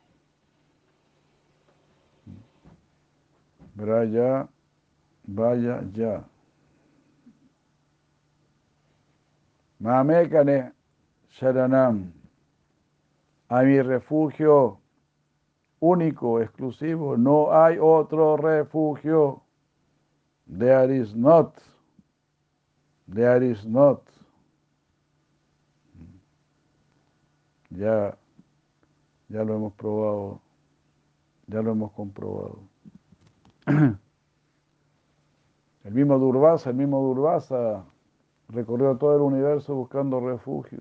Braya, 3.76 4.48
vaya 5.26 5.82
ya. 5.94 6.24
Mamekane 9.82 10.72
Sharanam. 11.38 12.12
A 13.50 13.62
mi 13.62 13.80
refugio 13.82 14.78
único, 15.80 16.40
exclusivo. 16.40 17.16
No 17.16 17.52
hay 17.52 17.78
otro 17.78 18.36
refugio. 18.36 19.42
There 20.46 20.90
is 20.90 21.14
not. 21.14 21.58
There 23.08 23.42
is 23.42 23.64
not. 23.66 24.00
Ya, 27.70 28.16
ya 29.28 29.42
lo 29.42 29.56
hemos 29.56 29.72
probado, 29.74 30.40
ya 31.48 31.60
lo 31.60 31.72
hemos 31.72 31.92
comprobado. 31.92 32.73
El 35.84 35.92
mismo 35.92 36.18
Durvasa, 36.18 36.70
el 36.70 36.76
mismo 36.76 37.00
Durvasa 37.00 37.84
recorrió 38.48 38.96
todo 38.96 39.16
el 39.16 39.22
universo 39.22 39.74
buscando 39.74 40.18
refugio. 40.18 40.80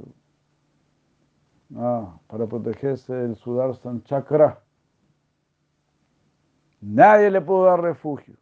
Ah, 1.76 2.18
para 2.28 2.48
protegerse 2.48 3.14
del 3.14 3.36
Sudarshan 3.36 4.04
Chakra. 4.04 4.64
Nadie 6.82 7.32
le 7.32 7.42
pudo 7.42 7.66
dar 7.66 7.82
refugio. 7.82 8.36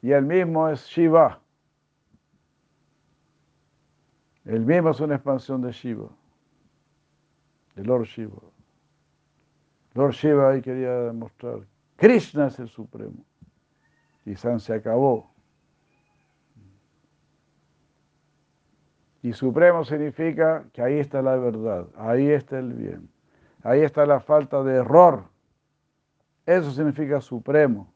Y 0.00 0.10
el 0.12 0.24
mismo 0.24 0.68
es 0.68 0.84
Shiva. 0.86 1.40
El 4.44 4.66
mismo 4.66 4.90
es 4.90 5.00
una 5.00 5.14
expansión 5.14 5.62
de 5.62 5.70
Shiva, 5.70 6.08
de 7.76 7.84
Lord 7.84 8.04
Shiva. 8.04 8.42
Lord 9.94 10.12
Shiva 10.12 10.50
ahí 10.50 10.62
quería 10.62 10.90
demostrar, 10.90 11.60
Krishna 12.02 12.48
es 12.48 12.58
el 12.58 12.68
Supremo. 12.68 13.24
Y 14.24 14.34
San 14.34 14.58
se 14.58 14.74
acabó. 14.74 15.32
Y 19.22 19.32
Supremo 19.32 19.84
significa 19.84 20.64
que 20.72 20.82
ahí 20.82 20.98
está 20.98 21.22
la 21.22 21.36
verdad, 21.36 21.86
ahí 21.96 22.26
está 22.26 22.58
el 22.58 22.72
bien, 22.72 23.08
ahí 23.62 23.82
está 23.82 24.04
la 24.04 24.18
falta 24.18 24.64
de 24.64 24.78
error. 24.78 25.26
Eso 26.44 26.72
significa 26.72 27.20
Supremo. 27.20 27.94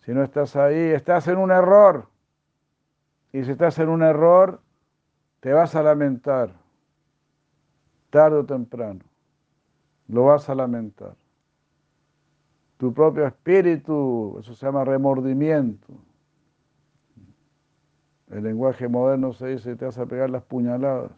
Si 0.00 0.12
no 0.12 0.24
estás 0.24 0.56
ahí, 0.56 0.90
estás 0.90 1.28
en 1.28 1.38
un 1.38 1.52
error. 1.52 2.08
Y 3.32 3.44
si 3.44 3.52
estás 3.52 3.78
en 3.78 3.90
un 3.90 4.02
error, 4.02 4.60
te 5.38 5.52
vas 5.52 5.76
a 5.76 5.84
lamentar, 5.84 6.52
tarde 8.10 8.38
o 8.38 8.44
temprano. 8.44 9.04
Lo 10.08 10.24
vas 10.24 10.48
a 10.48 10.54
lamentar. 10.54 11.14
Tu 12.78 12.92
propio 12.92 13.26
espíritu, 13.26 14.36
eso 14.38 14.54
se 14.54 14.66
llama 14.66 14.84
remordimiento. 14.84 15.86
El 18.30 18.42
lenguaje 18.42 18.88
moderno 18.88 19.32
se 19.32 19.46
dice 19.48 19.76
te 19.76 19.84
vas 19.84 19.98
a 19.98 20.06
pegar 20.06 20.28
las 20.30 20.42
puñaladas. 20.42 21.12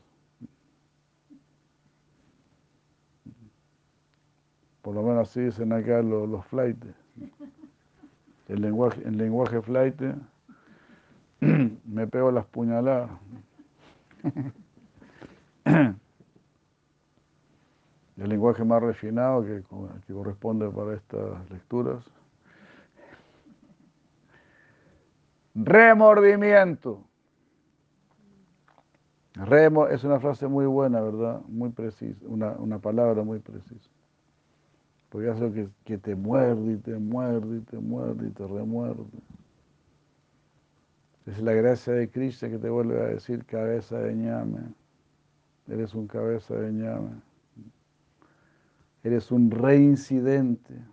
Por 4.82 4.94
lo 4.94 5.02
menos 5.02 5.28
así 5.28 5.40
dicen 5.40 5.72
acá 5.72 6.00
los, 6.02 6.28
los 6.28 6.46
flightes. 6.46 6.94
El 8.46 8.62
lenguaje, 8.62 9.02
el 9.04 9.18
lenguaje 9.18 9.60
flight 9.60 10.00
me 11.40 12.06
pego 12.06 12.30
las 12.30 12.46
puñaladas. 12.46 13.10
El 18.18 18.30
lenguaje 18.30 18.64
más 18.64 18.82
refinado 18.82 19.44
que, 19.44 19.62
corresponde 20.12 20.68
para 20.70 20.94
estas 20.94 21.48
lecturas. 21.50 22.04
Remordimiento. 25.54 27.04
Remo 29.34 29.86
es 29.86 30.02
una 30.02 30.18
frase 30.18 30.48
muy 30.48 30.66
buena, 30.66 31.00
¿verdad? 31.00 31.42
Muy 31.46 31.70
precisa, 31.70 32.18
una, 32.26 32.52
una 32.52 32.80
palabra 32.80 33.22
muy 33.22 33.38
precisa. 33.38 33.88
Porque 35.10 35.28
hace 35.28 35.52
que, 35.52 35.68
que 35.84 35.96
te 35.96 36.16
muerde 36.16 36.72
y 36.72 36.76
te 36.76 36.98
muerde 36.98 37.58
y 37.58 37.60
te 37.60 37.78
muerde 37.78 38.26
y 38.26 38.30
te 38.30 38.46
remuerde. 38.46 39.04
Es 41.26 41.40
la 41.40 41.52
gracia 41.52 41.92
de 41.92 42.10
Cristo 42.10 42.48
que 42.48 42.58
te 42.58 42.68
vuelve 42.68 43.00
a 43.00 43.04
decir 43.04 43.44
cabeza 43.44 43.98
de 43.98 44.14
ñame. 44.14 44.60
Eres 45.68 45.94
un 45.94 46.08
cabeza 46.08 46.54
de 46.56 46.72
ñame. 46.72 47.27
Eres 49.08 49.30
un 49.30 49.50
reincidente. 49.50 50.84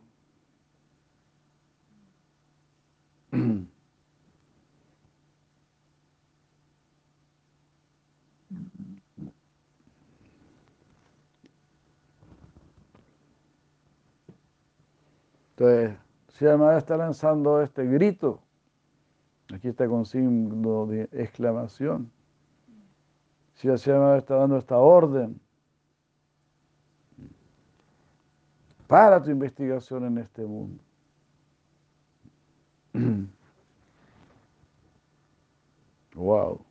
Entonces, 15.57 15.97
si 16.29 16.45
además 16.45 16.77
está 16.77 16.95
lanzando 16.95 17.61
este 17.61 17.85
grito, 17.85 18.41
aquí 19.53 19.67
está 19.67 19.89
con 19.89 20.05
signo 20.05 20.85
de 20.85 21.09
exclamación. 21.11 22.09
Si 23.55 23.67
Madre 23.67 24.19
está 24.19 24.35
dando 24.35 24.57
esta 24.57 24.77
orden 24.77 25.41
para 28.87 29.21
tu 29.21 29.29
investigación 29.31 30.05
en 30.05 30.17
este 30.19 30.41
mundo. 30.43 30.83
Wow. 36.15 36.65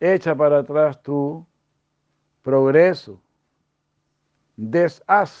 Echa 0.00 0.34
para 0.34 0.58
atrás 0.58 1.00
tu 1.00 1.46
progreso. 2.42 3.22
Deshaz 4.56 5.32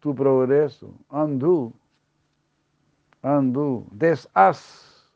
tu 0.00 0.12
progreso. 0.12 0.92
Undo. 1.08 1.72
Undo. 3.22 3.86
Deshaz 3.92 5.12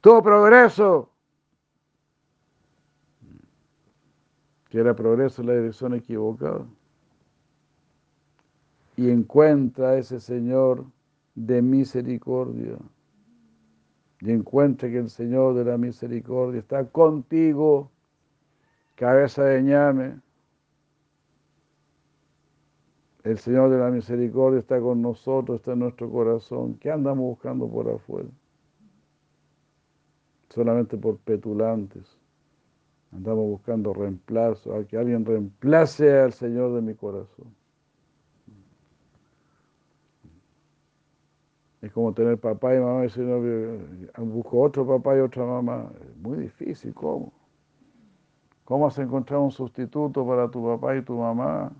tu 0.00 0.22
progreso. 0.22 1.10
Que 4.70 4.78
era 4.80 4.96
progreso 4.96 5.42
en 5.42 5.48
la 5.48 5.54
dirección 5.54 5.94
equivocada. 5.94 6.66
y 9.00 9.08
encuentra 9.08 9.90
a 9.90 9.96
ese 9.98 10.20
Señor 10.20 10.84
de 11.34 11.62
misericordia. 11.62 12.76
Y 14.20 14.30
encuentra 14.30 14.90
que 14.90 14.98
el 14.98 15.08
Señor 15.08 15.54
de 15.54 15.64
la 15.64 15.78
misericordia 15.78 16.60
está 16.60 16.84
contigo, 16.86 17.90
cabeza 18.96 19.44
de 19.44 19.62
ñame. 19.62 20.20
El 23.24 23.38
Señor 23.38 23.70
de 23.70 23.78
la 23.78 23.90
misericordia 23.90 24.60
está 24.60 24.78
con 24.80 25.00
nosotros, 25.00 25.60
está 25.60 25.72
en 25.72 25.78
nuestro 25.78 26.10
corazón. 26.10 26.74
¿Qué 26.74 26.90
andamos 26.90 27.24
buscando 27.24 27.66
por 27.70 27.88
afuera? 27.88 28.28
Solamente 30.50 30.98
por 30.98 31.16
petulantes. 31.20 32.19
Andamos 33.12 33.44
buscando 33.44 33.92
reemplazo, 33.92 34.74
a 34.74 34.84
que 34.84 34.96
alguien 34.96 35.24
reemplace 35.24 36.20
al 36.20 36.32
Señor 36.32 36.74
de 36.74 36.82
mi 36.82 36.94
corazón. 36.94 37.54
Es 41.82 41.90
como 41.92 42.12
tener 42.12 42.38
papá 42.38 42.74
y 42.74 42.78
mamá 42.78 43.00
y 43.00 43.02
decir, 43.04 43.24
no, 43.24 44.24
busco 44.26 44.60
otro 44.60 44.86
papá 44.86 45.16
y 45.16 45.20
otra 45.20 45.44
mamá. 45.44 45.90
Es 46.00 46.16
muy 46.18 46.38
difícil, 46.38 46.92
¿cómo? 46.94 47.32
¿Cómo 48.64 48.86
has 48.86 48.98
encontrado 48.98 49.42
un 49.42 49.50
sustituto 49.50 50.26
para 50.26 50.48
tu 50.50 50.64
papá 50.64 50.94
y 50.96 51.02
tu 51.02 51.16
mamá? 51.16 51.72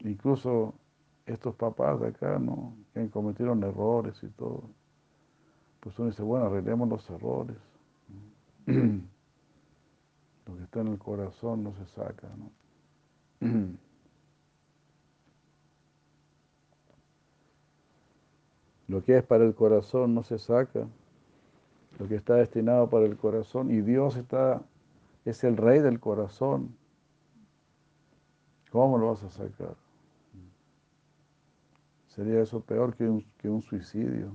Incluso 0.00 0.74
estos 1.26 1.54
papás 1.54 2.00
de 2.00 2.08
acá, 2.08 2.38
¿no? 2.38 2.74
Que 2.92 3.08
cometieron 3.10 3.62
errores 3.62 4.20
y 4.22 4.28
todo. 4.28 4.64
Pues 5.80 5.98
uno 5.98 6.08
dice, 6.08 6.22
bueno, 6.22 6.46
arreglemos 6.46 6.88
los 6.88 7.08
errores. 7.10 7.56
Lo 10.46 10.56
que 10.56 10.62
está 10.64 10.80
en 10.80 10.88
el 10.88 10.98
corazón 10.98 11.62
no 11.62 11.74
se 11.74 11.86
saca, 11.86 12.28
¿no? 12.36 12.50
Lo 18.86 19.02
que 19.02 19.16
es 19.16 19.24
para 19.24 19.44
el 19.44 19.54
corazón 19.54 20.14
no 20.14 20.22
se 20.22 20.38
saca. 20.38 20.86
Lo 21.98 22.08
que 22.08 22.16
está 22.16 22.34
destinado 22.34 22.90
para 22.90 23.06
el 23.06 23.16
corazón. 23.16 23.70
Y 23.70 23.80
Dios 23.80 24.16
está, 24.16 24.62
es 25.24 25.42
el 25.44 25.56
rey 25.56 25.80
del 25.80 26.00
corazón. 26.00 26.76
¿Cómo 28.70 28.98
lo 28.98 29.08
vas 29.08 29.22
a 29.22 29.30
sacar? 29.30 29.76
Sería 32.08 32.40
eso 32.42 32.60
peor 32.60 32.94
que 32.94 33.08
un, 33.08 33.24
que 33.38 33.48
un 33.48 33.62
suicidio. 33.62 34.32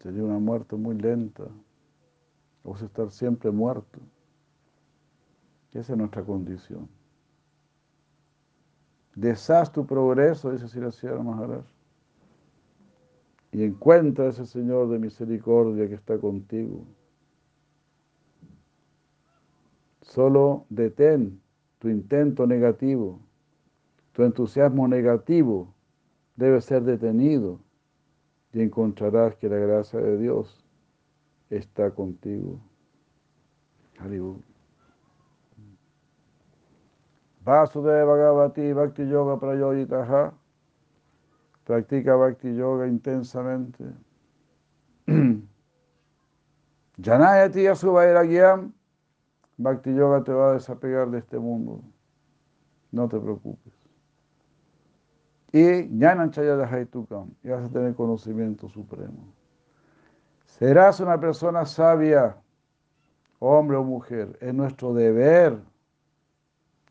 Sería 0.00 0.24
una 0.24 0.38
muerte 0.38 0.76
muy 0.76 0.96
lenta. 0.96 1.44
Vamos 2.66 2.82
a 2.82 2.86
estar 2.86 3.08
siempre 3.12 3.52
muerto. 3.52 4.00
Esa 5.72 5.92
es 5.92 5.98
nuestra 5.98 6.24
condición. 6.24 6.88
Deshaz 9.14 9.70
tu 9.70 9.86
progreso, 9.86 10.50
dice 10.50 10.66
Siracía 10.66 11.12
Maharaj, 11.12 11.64
y 13.52 13.62
encuentra 13.62 14.24
a 14.24 14.28
ese 14.30 14.46
Señor 14.46 14.88
de 14.88 14.98
misericordia 14.98 15.86
que 15.86 15.94
está 15.94 16.18
contigo. 16.18 16.84
Solo 20.02 20.66
detén 20.68 21.40
tu 21.78 21.88
intento 21.88 22.48
negativo, 22.48 23.20
tu 24.10 24.24
entusiasmo 24.24 24.88
negativo 24.88 25.72
debe 26.34 26.60
ser 26.60 26.82
detenido 26.82 27.60
y 28.52 28.60
encontrarás 28.60 29.36
que 29.36 29.48
la 29.48 29.56
gracia 29.56 30.00
de 30.00 30.18
Dios 30.18 30.65
está 31.50 31.90
contigo. 31.90 32.60
Haribur. 33.98 34.42
Vasudeva 37.44 38.04
Bhagavati 38.04 38.72
Bhakti 38.74 39.02
Yoga 39.02 39.36
Prayoyitaha. 39.38 40.34
Practica 41.64 42.16
Bhakti 42.16 42.48
Yoga 42.48 42.86
intensamente. 42.86 43.84
Janayati 47.00 47.66
Asuvairagyam. 47.68 48.72
Bhakti 49.58 49.90
Yoga 49.94 50.24
te 50.24 50.32
va 50.32 50.50
a 50.50 50.54
desapegar 50.54 51.10
de 51.10 51.18
este 51.18 51.38
mundo. 51.38 51.82
No 52.92 53.08
te 53.08 53.18
preocupes. 53.18 53.72
Y 55.52 55.88
Jnanan 55.88 56.30
Chayadahaitukam. 56.30 57.30
Y 57.42 57.48
vas 57.48 57.64
a 57.64 57.68
tener 57.70 57.94
conocimiento 57.94 58.68
supremo. 58.68 59.35
Serás 60.58 61.00
una 61.00 61.20
persona 61.20 61.66
sabia, 61.66 62.34
hombre 63.40 63.76
o 63.76 63.84
mujer. 63.84 64.38
Es 64.40 64.54
nuestro 64.54 64.94
deber 64.94 65.60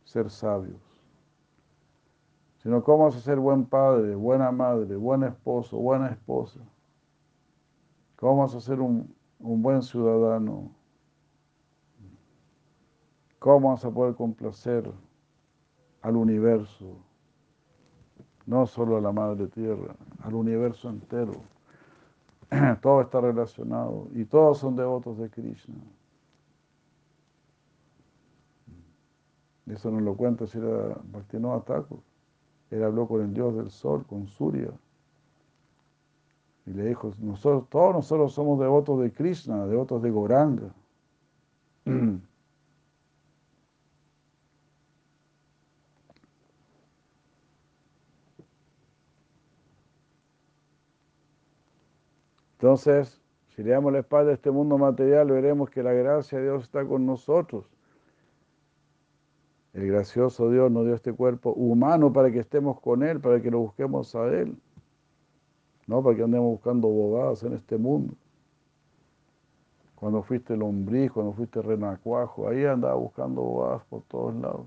ser 0.04 0.30
sabios, 0.30 0.80
sino 2.62 2.84
cómo 2.84 3.06
vas 3.06 3.16
a 3.16 3.22
ser 3.22 3.40
buen 3.40 3.66
padre, 3.66 4.14
buena 4.14 4.52
madre, 4.52 4.96
buen 4.96 5.24
esposo, 5.24 5.80
buena 5.80 6.10
esposa. 6.10 6.60
¿Cómo 8.18 8.44
vas 8.44 8.54
a 8.54 8.62
ser 8.62 8.80
un, 8.80 9.12
un 9.40 9.64
buen 9.64 9.82
ciudadano? 9.82 10.70
¿Cómo 13.40 13.72
vas 13.72 13.84
a 13.84 13.90
poder 13.90 14.14
complacer 14.14 14.92
al 16.04 16.16
universo? 16.16 17.00
No 18.46 18.68
solo 18.68 18.98
a 18.98 19.02
la 19.02 19.12
madre 19.12 19.48
tierra, 19.48 19.96
al 20.22 20.36
universo 20.36 20.88
entero. 20.88 21.55
Todo 22.82 23.02
está 23.02 23.22
relacionado 23.22 24.08
y 24.14 24.26
todos 24.26 24.60
son 24.60 24.76
devotos 24.76 25.18
de 25.18 25.30
Krishna. 25.30 25.76
Eso 29.68 29.90
nos 29.90 30.04
lo 30.04 30.16
cuenta 30.16 30.46
si 30.46 30.60
era 30.60 30.96
Bhaktivinoda 31.12 31.62
Thakur. 31.62 32.00
Él 32.70 32.84
habló 32.84 33.08
con 33.08 33.22
el 33.22 33.34
dios 33.34 33.56
del 33.56 33.72
sol, 33.72 34.06
con 34.06 34.28
Surya. 34.28 34.72
Y 36.68 36.72
le 36.72 36.86
dijo, 36.86 37.14
nosotros, 37.20 37.70
todos 37.70 37.94
nosotros 37.94 38.34
somos 38.34 38.60
devotos 38.60 39.00
de 39.02 39.12
Krishna, 39.12 39.66
devotos 39.66 40.02
de 40.02 40.12
Goranga. 40.12 40.74
Entonces, 52.66 53.22
si 53.50 53.62
le 53.62 53.70
damos 53.70 53.94
la 53.94 54.00
espalda 54.00 54.32
a 54.32 54.34
este 54.34 54.50
mundo 54.50 54.80
material, 54.80 55.30
veremos 55.30 55.70
que 55.70 55.84
la 55.84 55.94
gracia 55.94 56.40
de 56.40 56.46
Dios 56.46 56.64
está 56.64 56.84
con 56.84 57.06
nosotros. 57.06 57.64
El 59.74 59.86
gracioso 59.86 60.50
Dios 60.50 60.72
nos 60.72 60.84
dio 60.84 60.96
este 60.96 61.14
cuerpo 61.14 61.54
humano 61.54 62.12
para 62.12 62.32
que 62.32 62.40
estemos 62.40 62.82
con 62.82 63.04
Él, 63.04 63.22
para 63.22 63.40
que 63.40 63.52
lo 63.52 63.60
busquemos 63.60 64.16
a 64.16 64.26
Él. 64.30 64.58
No 65.86 66.02
para 66.02 66.16
que 66.16 66.24
andemos 66.24 66.54
buscando 66.54 66.88
bobadas 66.88 67.44
en 67.44 67.54
este 67.54 67.78
mundo. 67.78 68.16
Cuando 69.94 70.24
fuiste 70.24 70.58
lombriz, 70.58 71.12
cuando 71.12 71.34
fuiste 71.34 71.62
renacuajo, 71.62 72.50
ahí 72.50 72.66
andaba 72.66 72.96
buscando 72.96 73.44
bobadas 73.44 73.84
por 73.86 74.02
todos 74.08 74.34
lados. 74.38 74.66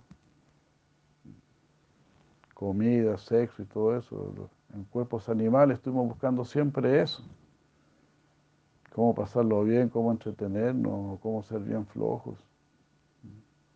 Comida, 2.55 3.19
sexo 3.19 3.61
y 3.61 3.65
todo 3.65 3.97
eso. 3.97 4.49
En 4.73 4.85
cuerpos 4.85 5.29
animales 5.29 5.79
estuvimos 5.79 6.07
buscando 6.07 6.45
siempre 6.45 7.03
eso. 7.03 7.25
Cómo 8.99 9.15
pasarlo 9.15 9.63
bien, 9.63 9.89
cómo 9.89 10.11
entretenernos, 10.11 11.21
cómo 11.21 11.41
ser 11.45 11.61
bien 11.61 11.87
flojos. 11.87 12.37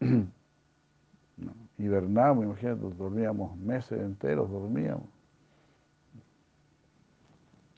hibernamos, 1.78 2.44
imagínate, 2.44 2.80
dormíamos 2.98 3.56
meses 3.56 4.00
enteros, 4.00 4.50
dormíamos. 4.50 5.06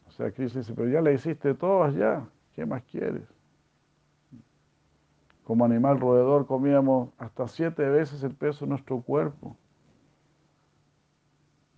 O 0.09 0.11
sea, 0.12 0.33
Cristo 0.33 0.61
dice, 0.61 0.73
pero 0.73 0.89
ya 0.89 1.03
le 1.03 1.12
hiciste 1.12 1.53
todas 1.53 1.95
ya, 1.95 2.27
¿qué 2.55 2.65
más 2.65 2.83
quieres? 2.85 3.29
Como 5.45 5.66
animal 5.66 6.01
roedor 6.01 6.47
comíamos 6.47 7.11
hasta 7.19 7.47
siete 7.47 7.87
veces 7.87 8.23
el 8.23 8.35
peso 8.35 8.65
de 8.65 8.71
nuestro 8.71 9.03
cuerpo 9.03 9.55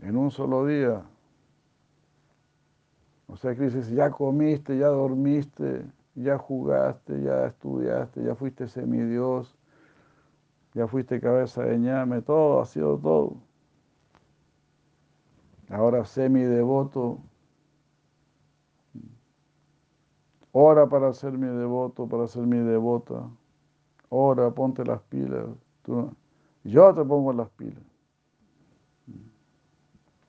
en 0.01 0.16
un 0.16 0.30
solo 0.30 0.64
día. 0.64 1.02
O 3.28 3.36
sea, 3.36 3.55
Cristo 3.57 3.78
dice, 3.78 3.94
ya 3.94 4.11
comiste, 4.11 4.78
ya 4.78 4.89
dormiste, 4.89 5.85
ya 6.15 6.39
jugaste, 6.39 7.23
ya 7.23 7.47
estudiaste, 7.47 8.23
ya 8.23 8.35
fuiste 8.35 8.69
semidios, 8.69 9.57
ya 10.74 10.86
fuiste 10.86 11.20
cabeza 11.20 11.62
de 11.65 11.78
ñame, 11.78 12.23
todo, 12.23 12.61
ha 12.61 12.66
sido 12.66 12.98
todo. 12.98 13.36
Ahora 15.69 16.05
semi 16.05 16.43
devoto. 16.43 17.19
Ora 20.53 20.89
para 20.89 21.12
ser 21.12 21.32
mi 21.32 21.48
devoto, 21.48 22.09
para 22.09 22.27
ser 22.27 22.47
mi 22.47 22.59
devota. 22.59 23.28
Ora, 24.09 24.51
ponte 24.51 24.85
las 24.85 25.03
pilas. 25.03 25.47
yo 26.65 26.94
te 26.94 27.05
pongo 27.05 27.32
las 27.32 27.51
pilas. 27.51 27.82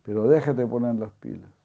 Pero 0.04 0.28
déjate 0.28 0.66
poner 0.66 0.96
las 0.96 1.12
pilas. 1.14 1.57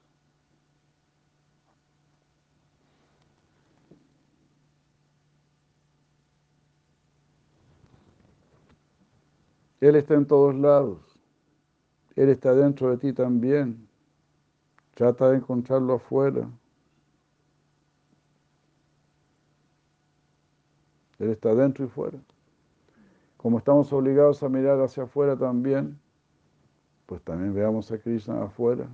Él 9.83 9.97
está 9.97 10.13
en 10.13 10.25
todos 10.25 10.55
lados. 10.55 10.97
Él 12.15 12.29
está 12.29 12.53
dentro 12.55 12.89
de 12.89 12.97
ti 12.97 13.11
también. 13.11 13.85
Trata 14.93 15.29
de 15.29 15.37
encontrarlo 15.37 15.95
afuera. 15.95 16.49
Él 21.19 21.31
está 21.31 21.53
dentro 21.53 21.83
y 21.83 21.89
fuera. 21.89 22.17
Como 23.35 23.57
estamos 23.57 23.91
obligados 23.91 24.41
a 24.41 24.47
mirar 24.47 24.79
hacia 24.79 25.03
afuera 25.03 25.35
también, 25.35 25.99
pues 27.05 27.21
también 27.21 27.53
veamos 27.53 27.91
a 27.91 27.97
Krishna 27.97 28.41
afuera. 28.41 28.87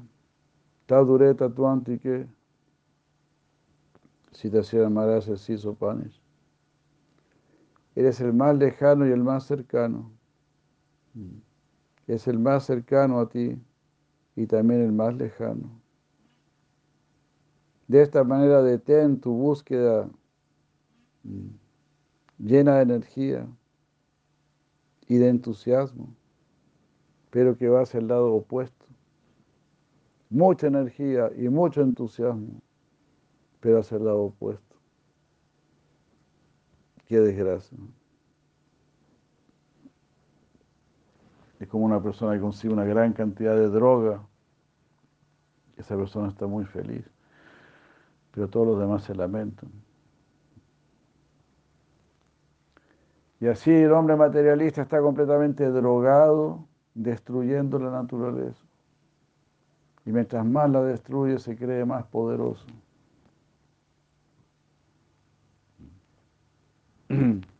Tadureta 0.88 1.54
tu 1.54 1.68
antique, 1.68 2.26
si 4.32 4.50
te 4.50 4.58
hacía 4.58 4.90
Maharaj 4.90 5.28
el 5.28 5.76
panes. 5.76 6.20
Eres 7.94 8.20
el 8.22 8.34
más 8.34 8.58
lejano 8.58 9.08
y 9.08 9.12
el 9.12 9.24
más 9.24 9.46
cercano. 9.46 10.19
Es 12.08 12.28
el 12.28 12.40
más 12.40 12.66
cercano 12.66 13.20
a 13.20 13.30
ti 13.30 13.58
y 14.36 14.48
también 14.48 14.82
el 14.82 14.92
más 14.92 15.14
lejano. 15.16 15.70
De 17.88 18.02
esta 18.02 18.24
manera 18.24 18.62
detén 18.62 19.20
tu 19.20 19.34
búsqueda 19.34 20.08
mm, 21.24 21.48
llena 22.38 22.76
de 22.76 22.82
energía 22.84 23.48
y 25.08 25.18
de 25.18 25.30
entusiasmo, 25.30 26.16
pero 27.32 27.58
que 27.58 27.68
va 27.68 27.82
hacia 27.82 28.00
el 28.00 28.08
lado 28.08 28.34
opuesto. 28.34 28.86
Mucha 30.30 30.68
energía 30.68 31.32
y 31.36 31.50
mucho 31.50 31.82
entusiasmo, 31.82 32.62
pero 33.60 33.80
hacia 33.80 33.98
el 33.98 34.06
lado 34.06 34.22
opuesto. 34.22 34.76
Qué 37.06 37.20
desgracia. 37.20 37.78
Es 41.60 41.68
como 41.68 41.86
una 41.86 42.02
persona 42.02 42.34
que 42.34 42.40
consigue 42.40 42.74
una 42.74 42.86
gran 42.86 43.14
cantidad 43.14 43.56
de 43.56 43.70
droga. 43.70 44.22
Esa 45.78 45.96
persona 45.96 46.30
está 46.30 46.48
muy 46.48 46.66
feliz, 46.66 47.06
pero 48.32 48.48
todos 48.48 48.68
los 48.68 48.80
demás 48.80 49.04
se 49.04 49.14
lamentan. 49.16 49.70
Y 53.42 53.48
así 53.48 53.72
el 53.72 53.92
hombre 53.92 54.16
materialista 54.16 54.82
está 54.82 55.00
completamente 55.02 55.70
drogado, 55.70 56.68
destruyendo 56.94 57.80
la 57.80 57.90
naturaleza. 57.90 58.62
Y 60.06 60.12
mientras 60.12 60.46
más 60.46 60.70
la 60.70 60.84
destruye, 60.84 61.40
se 61.40 61.56
cree 61.56 61.86
más 61.86 62.06
poderoso. 62.06 62.66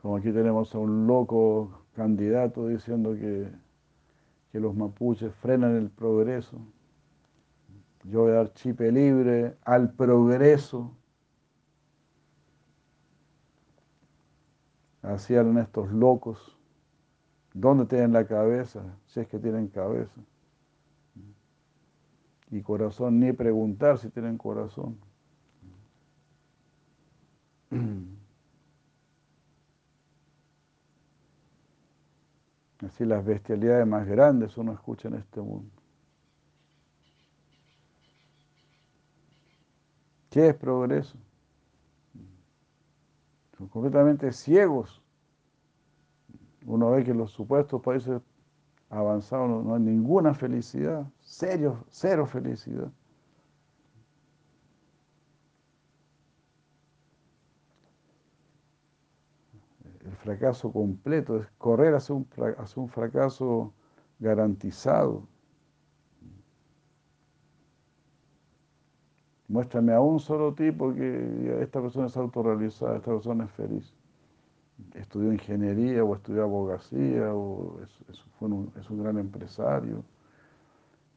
Como 0.00 0.16
aquí 0.16 0.32
tenemos 0.32 0.74
a 0.74 0.78
un 0.78 1.06
loco 1.06 1.84
candidato 1.92 2.68
diciendo 2.68 3.12
que, 3.12 3.52
que 4.50 4.58
los 4.58 4.74
mapuches 4.74 5.34
frenan 5.34 5.76
el 5.76 5.90
progreso. 5.90 6.56
Yo 8.04 8.22
voy 8.22 8.30
a 8.30 8.36
dar 8.36 8.54
chipe 8.54 8.90
libre 8.90 9.58
al 9.62 9.92
progreso. 9.92 10.96
Así 15.02 15.34
eran 15.34 15.58
estos 15.58 15.92
locos. 15.92 16.58
¿Dónde 17.52 17.84
tienen 17.84 18.14
la 18.14 18.26
cabeza? 18.26 18.96
Si 19.04 19.20
es 19.20 19.28
que 19.28 19.38
tienen 19.38 19.68
cabeza. 19.68 20.18
Y 22.50 22.62
corazón, 22.62 23.20
ni 23.20 23.34
preguntar 23.34 23.98
si 23.98 24.08
tienen 24.08 24.38
corazón. 24.38 24.98
Así 32.86 33.04
las 33.04 33.24
bestialidades 33.24 33.86
más 33.86 34.06
grandes 34.06 34.56
uno 34.56 34.72
escucha 34.72 35.08
en 35.08 35.14
este 35.14 35.40
mundo. 35.40 35.70
¿Qué 40.30 40.48
es 40.48 40.54
progreso? 40.54 41.18
Son 43.58 43.68
completamente 43.68 44.32
ciegos. 44.32 45.02
Uno 46.64 46.90
ve 46.92 47.04
que 47.04 47.10
en 47.10 47.18
los 47.18 47.32
supuestos 47.32 47.82
países 47.82 48.20
avanzados 48.88 49.64
no, 49.64 49.74
hay 49.74 49.80
ninguna 49.80 50.34
felicidad, 50.34 51.06
serio, 51.20 51.84
cero 51.90 52.26
felicidad. 52.26 52.90
El 59.84 60.00
fracaso 60.20 60.72
completo 60.72 61.38
es 61.38 61.46
correr 61.58 61.94
hacia 61.94 62.14
un, 62.14 62.26
hacia 62.58 62.82
un 62.82 62.88
fracaso 62.88 63.72
garantizado. 64.18 65.26
Muéstrame 69.48 69.92
a 69.92 70.00
un 70.00 70.20
solo 70.20 70.54
tipo 70.54 70.94
que 70.94 71.58
esta 71.60 71.80
persona 71.80 72.06
es 72.06 72.16
autorrealizada, 72.16 72.98
esta 72.98 73.10
persona 73.10 73.44
es 73.46 73.50
feliz. 73.50 73.94
Estudió 74.94 75.32
ingeniería 75.32 76.04
o 76.04 76.14
estudió 76.14 76.44
abogacía 76.44 77.34
o 77.34 77.80
es, 77.82 78.24
un, 78.40 79.02
gran 79.02 79.18
empresario. 79.18 80.04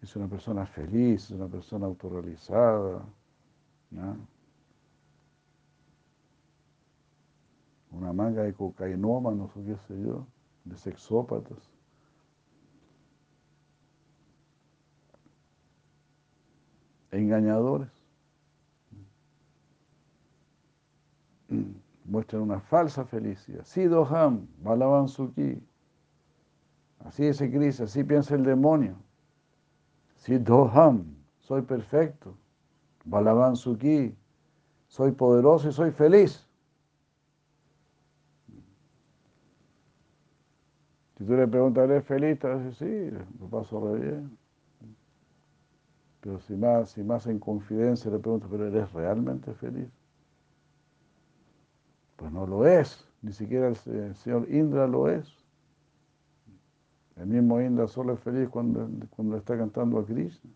Es 0.02 0.16
una 0.16 0.28
persona 0.28 0.66
feliz, 0.66 1.26
es 1.26 1.32
una 1.32 1.48
persona 1.48 1.86
autorrealizada. 1.86 3.06
Una 7.94 8.12
manga 8.12 8.44
de 8.44 8.54
cocainómanos 8.54 9.56
o 9.56 9.64
qué 9.64 9.78
sé 9.88 10.02
yo, 10.02 10.28
de 10.66 10.78
sexópatas. 10.78 11.74
engañadores. 17.14 17.90
muestran 22.06 22.42
una 22.42 22.60
falsa 22.60 23.06
felicidad. 23.06 23.64
Sidoham, 23.64 24.48
Balavan 24.62 25.08
Suki. 25.08 25.62
Así 27.06 27.26
dice 27.26 27.50
Cristo, 27.52 27.84
así 27.84 28.04
piensa 28.04 28.36
el 28.36 28.44
demonio. 28.44 28.96
Sidoham, 30.18 31.16
soy 31.40 31.62
perfecto. 31.62 32.36
Balavan 33.06 33.56
Suki, 33.56 34.16
soy 34.88 35.12
poderoso 35.12 35.70
y 35.70 35.72
soy 35.72 35.92
feliz. 35.92 36.43
Si 41.24 41.28
tú 41.28 41.36
le 41.38 41.48
preguntas, 41.48 41.90
¿eres 41.90 42.04
feliz? 42.04 42.38
Te 42.38 42.50
vas 42.50 42.76
sí, 42.76 43.10
lo 43.40 43.48
paso 43.48 43.80
re 43.80 43.98
bien. 43.98 44.38
Pero 46.20 46.38
si 46.42 46.54
más, 46.54 46.90
si 46.90 47.02
más 47.02 47.28
en 47.28 47.40
confidencia 47.40 48.12
le 48.12 48.20
preguntas, 48.20 48.50
¿pero 48.52 48.68
eres 48.68 48.92
realmente 48.92 49.54
feliz? 49.54 49.88
Pues 52.18 52.30
no 52.30 52.46
lo 52.46 52.68
es, 52.68 53.08
ni 53.22 53.32
siquiera 53.32 53.70
el, 53.70 53.78
señor 53.78 54.52
Indra 54.52 54.86
lo 54.86 55.08
es. 55.08 55.34
El 57.16 57.28
mismo 57.28 57.62
Indra 57.62 57.88
solo 57.88 58.16
es 58.16 58.20
feliz 58.20 58.50
cuando, 58.50 58.90
cuando 59.12 59.38
está 59.38 59.58
cantando 59.58 60.00
a 60.00 60.06
Krishna. 60.06 60.52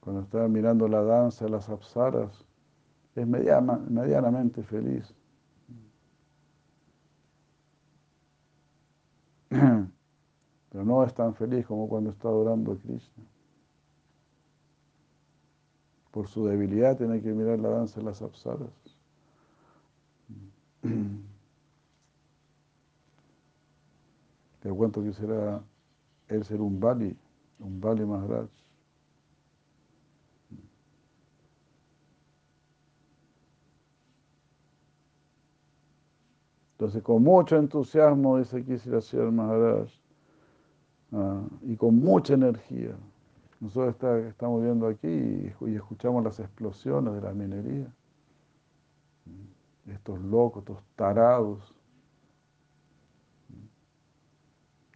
Cuando 0.00 0.22
está 0.22 0.48
mirando 0.48 0.88
la 0.88 1.02
danza 1.02 1.46
las 1.48 1.68
apsaras, 1.68 2.46
es 3.14 3.26
medianamente 3.26 4.62
feliz. 4.62 5.14
Pero 10.72 10.84
no 10.84 11.04
es 11.04 11.14
tan 11.14 11.34
feliz 11.34 11.66
como 11.66 11.88
cuando 11.88 12.10
está 12.10 12.28
adorando 12.28 12.72
a 12.72 12.76
Krishna 12.76 13.24
por 16.12 16.28
su 16.28 16.46
debilidad 16.46 16.96
tiene 16.96 17.20
que 17.20 17.32
mirar 17.32 17.58
la 17.58 17.70
danza 17.70 17.98
de 17.98 18.06
las 18.06 18.20
apsaras. 18.22 18.68
Te 24.60 24.70
cuento 24.76 25.02
que 25.02 25.12
será 25.14 25.62
él 26.28 26.44
ser 26.44 26.60
un 26.60 26.78
Bali, 26.78 27.16
un 27.58 27.80
Bali 27.80 28.04
Maharaj. 28.04 28.48
Entonces, 36.72 37.02
con 37.02 37.22
mucho 37.22 37.56
entusiasmo, 37.56 38.38
dice 38.38 38.58
aquí 38.58 38.76
Sri 38.76 39.30
Maharaj, 39.30 39.88
ah, 41.12 41.42
y 41.62 41.76
con 41.76 41.96
mucha 41.96 42.34
energía, 42.34 42.96
nosotros 43.60 44.24
estamos 44.24 44.62
viendo 44.62 44.86
aquí 44.88 45.08
y, 45.08 45.74
escuchamos 45.74 46.24
las 46.24 46.40
explosiones 46.40 47.14
de 47.14 47.20
la 47.20 47.32
minería. 47.32 47.92
Estos 49.86 50.20
locos, 50.20 50.62
estos 50.62 50.82
tarados, 50.96 51.74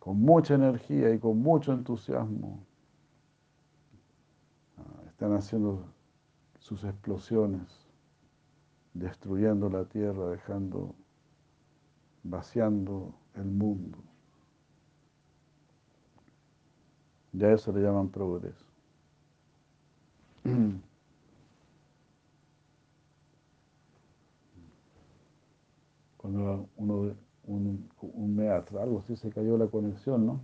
con 0.01 0.21
mucha 0.21 0.55
energía 0.55 1.13
y 1.13 1.19
con 1.19 1.41
mucho 1.41 1.73
entusiasmo, 1.73 2.65
ah, 4.79 5.03
están 5.09 5.33
haciendo 5.35 5.85
sus 6.59 6.83
explosiones 6.85 7.87
destruyendo 8.99 9.69
la 9.69 9.85
tierra, 9.85 10.31
dejando, 10.31 10.95
vaciando 12.23 13.15
el 13.35 13.45
mundo. 13.45 13.99
Ya 17.37 17.53
eso 17.53 17.71
le 17.71 17.83
llaman 17.83 18.09
progreso. 18.09 18.65
Cuando 26.17 26.71
uno, 26.77 27.15
un, 27.45 27.91
un 28.01 28.37
mes 28.37 28.51
atrás, 28.51 28.85
algo 28.85 29.01
así, 29.01 29.17
se 29.17 29.29
cayó 29.31 29.59
la 29.59 29.67
conexión, 29.67 30.27
¿no? 30.27 30.41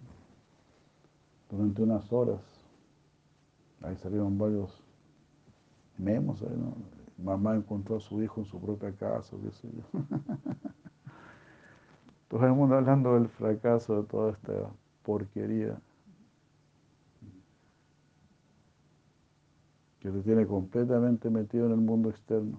Durante 1.50 1.82
unas 1.82 2.12
horas. 2.12 2.42
Ahí 3.80 3.96
salieron 3.96 4.36
varios 4.36 4.84
memos, 5.96 6.42
¿no? 6.42 6.74
Mamá 7.16 7.56
encontró 7.56 7.96
a 7.96 8.00
su 8.00 8.22
hijo 8.22 8.42
en 8.42 8.46
su 8.46 8.60
propia 8.60 8.92
casa, 8.92 9.34
qué 9.42 9.50
sé 9.50 9.70
yo. 9.72 9.82
Todo 12.28 12.44
el 12.44 12.52
mundo 12.52 12.76
hablando 12.76 13.14
del 13.14 13.28
fracaso 13.28 14.02
de 14.02 14.08
toda 14.08 14.32
esta 14.32 14.52
porquería. 15.02 15.80
Que 20.02 20.10
te 20.10 20.20
tiene 20.22 20.46
completamente 20.46 21.30
metido 21.30 21.66
en 21.66 21.72
el 21.72 21.78
mundo 21.78 22.10
externo. 22.10 22.58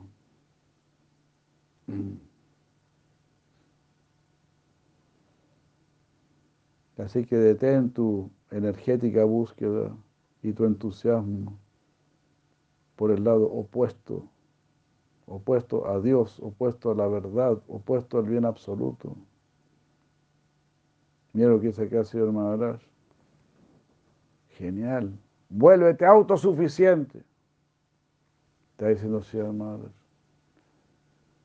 Así 6.98 7.26
que 7.26 7.36
detén 7.36 7.92
tu 7.92 8.32
energética 8.50 9.26
búsqueda 9.26 9.94
y 10.42 10.54
tu 10.54 10.64
entusiasmo 10.64 11.60
por 12.96 13.12
el 13.12 13.26
lado 13.26 13.52
opuesto, 13.52 14.30
opuesto 15.26 15.86
a 15.88 16.00
Dios, 16.00 16.40
opuesto 16.40 16.92
a 16.92 16.96
la 16.96 17.08
verdad, 17.08 17.62
opuesto 17.68 18.20
al 18.20 18.24
bien 18.24 18.46
absoluto. 18.46 19.18
Mira 21.34 21.50
lo 21.50 21.60
que 21.60 21.68
dice 21.68 21.84
acá 21.84 22.06
señor 22.06 22.32
Maharaj. 22.32 22.80
Genial. 24.52 25.20
Vuélvete 25.50 26.06
autosuficiente. 26.06 27.24
Está 28.74 28.88
diciendo 28.88 29.22
señor 29.24 29.54
Maharaj. 29.54 29.92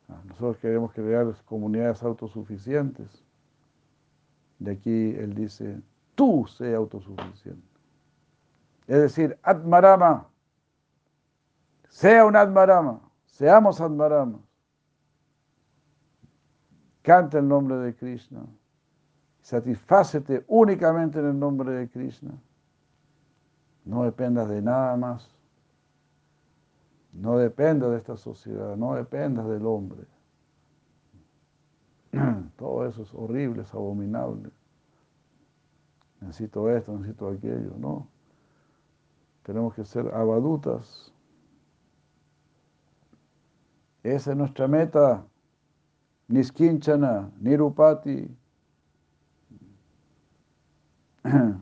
Ah, 0.09 0.23
nosotros 0.25 0.57
queremos 0.57 0.93
crear 0.93 1.27
comunidades 1.45 2.03
autosuficientes. 2.03 3.23
De 4.59 4.73
aquí 4.73 5.15
él 5.15 5.35
dice, 5.35 5.81
tú 6.15 6.47
sé 6.47 6.75
autosuficiente. 6.75 7.69
Es 8.87 8.99
decir, 8.99 9.39
Atmarama, 9.43 10.27
sea 11.91 12.25
un 12.25 12.35
Atmarama, 12.35 13.01
seamos 13.27 13.81
Atmarama. 13.81 14.41
Canta 17.03 17.39
el 17.39 17.47
nombre 17.47 17.77
de 17.77 17.95
Krishna. 17.95 18.47
Satisfácete 19.43 20.45
únicamente 20.49 21.19
en 21.19 21.27
el 21.27 21.39
nombre 21.39 21.73
de 21.73 21.89
Krishna. 21.89 22.33
No 23.85 24.05
dependas 24.05 24.49
de 24.49 24.61
nada 24.63 24.97
más. 24.97 25.38
No 27.13 27.39
dependas 27.39 27.91
de 27.91 27.97
esta 27.99 28.17
sociedad, 28.17 28.77
no 28.77 28.95
dependas 28.95 29.49
del 29.49 29.67
hombre. 29.67 30.05
Todo 32.57 32.87
eso 32.87 33.03
es 33.03 33.13
horrible, 33.15 33.63
es 33.63 33.75
abominable. 33.75 34.51
Necesito 36.21 36.69
esto, 36.71 36.93
necesito 36.99 37.29
aquello, 37.29 37.75
¿no? 37.79 38.09
Tenemos 39.43 39.75
que 39.75 39.85
ser 39.85 40.13
abadutas. 40.15 41.13
Esa 44.03 44.33
es 44.33 44.37
nuestra 44.37 44.69
meta. 44.69 45.25
Niskinchana, 46.29 47.31
Nirupati, 47.41 48.29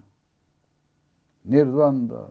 Nirdvanda, 1.45 2.31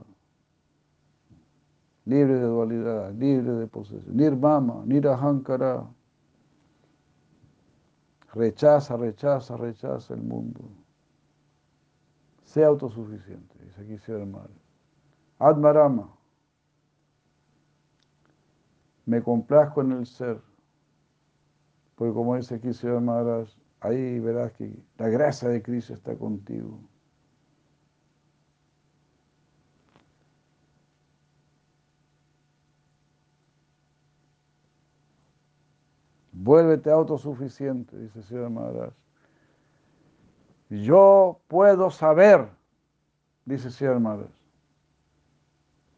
libre 2.06 2.36
de 2.36 2.46
dualidad, 2.46 3.14
libre 3.14 3.52
de 3.54 3.68
posesión, 3.68 4.16
Nirmama, 4.16 4.84
Nirahankara. 4.86 5.88
Rechaza, 8.34 8.98
rechaza, 8.98 9.56
rechaza 9.58 10.14
el 10.14 10.22
mundo. 10.22 10.62
Sea 12.44 12.68
autosuficiente, 12.68 13.56
dice 13.64 13.82
aquí 13.82 14.26
Madre. 14.26 14.54
Admarama. 15.40 16.14
Me 19.06 19.22
complazco 19.22 19.82
en 19.82 19.94
el 19.94 20.06
ser. 20.06 20.42
Porque 21.96 22.14
como 22.14 22.36
dice 22.36 22.56
aquí 22.56 22.70
Maharaj, 22.84 23.48
ahí 23.80 24.20
verás 24.20 24.52
que 24.54 24.84
la 24.98 25.08
gracia 25.08 25.48
de 25.50 25.62
Cristo 25.62 25.94
está 25.94 26.16
contigo. 26.16 26.80
Vuélvete 36.46 36.92
autosuficiente, 36.92 37.98
dice 37.98 38.22
Señor 38.22 38.52
Maharaj. 38.52 38.94
Yo 40.70 41.40
puedo 41.48 41.90
saber, 41.90 42.48
dice 43.46 43.72
Señor 43.72 44.00
Maharaj. 44.00 44.30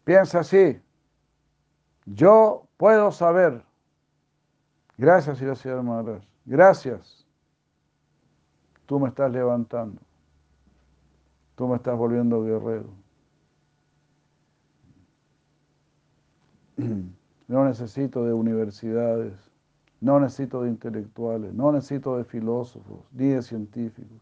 Piensa 0.06 0.40
así. 0.40 0.82
Yo 2.06 2.66
puedo 2.78 3.12
saber. 3.12 3.62
Gracias, 4.98 5.38
Señor 5.38 5.84
Maharaj. 5.84 6.24
Gracias. 6.46 7.28
Tú 8.86 9.02
me 9.02 9.10
estás 9.10 9.30
levantando. 9.30 10.02
Tú 11.56 11.68
me 11.68 11.76
estás 11.76 11.98
volviendo 11.98 12.42
guerrero. 12.42 12.90
No 17.50 17.64
necesito 17.64 18.26
de 18.26 18.34
universidades 18.34 19.47
no 20.00 20.20
necesito 20.20 20.62
de 20.62 20.70
intelectuales, 20.70 21.54
no 21.54 21.72
necesito 21.72 22.18
de 22.18 22.24
filósofos, 22.24 23.00
ni 23.12 23.30
de 23.30 23.42
científicos. 23.42 24.22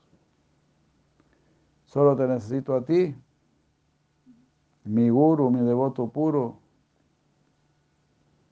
Solo 1.85 2.15
te 2.15 2.27
necesito 2.27 2.75
a 2.75 2.83
ti, 2.83 3.15
mi 4.85 5.09
guru, 5.09 5.49
mi 5.49 5.61
devoto 5.61 6.07
puro, 6.07 6.59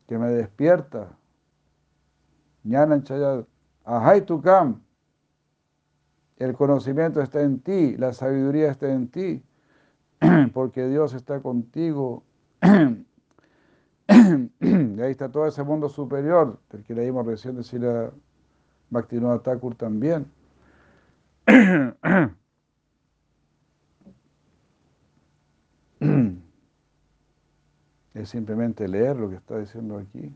que 0.08 0.18
me 0.18 0.30
despierta. 0.30 1.18
Tukam. 4.26 4.82
El 6.38 6.54
conocimiento 6.56 7.22
está 7.22 7.42
en 7.42 7.60
ti, 7.60 7.96
la 7.98 8.12
sabiduría 8.12 8.72
está 8.72 8.92
en 8.92 9.08
ti, 9.08 9.44
porque 10.54 10.88
Dios 10.88 11.14
está 11.14 11.42
contigo 11.42 12.24
y 14.60 15.02
ahí 15.02 15.12
está 15.12 15.30
todo 15.30 15.48
ese 15.48 15.64
mundo 15.64 15.90
superior, 15.90 16.60
del 16.72 16.84
que 16.84 16.94
leímos 16.94 17.26
recién 17.26 17.56
decir 17.56 17.86
a 17.86 18.12
Bhaktivinoda 18.90 19.40
Thakur 19.40 19.76
también. 19.76 20.28
Es 28.14 28.30
simplemente 28.30 28.88
leer 28.88 29.18
lo 29.18 29.30
que 29.30 29.36
está 29.36 29.58
diciendo 29.58 29.98
aquí. 29.98 30.32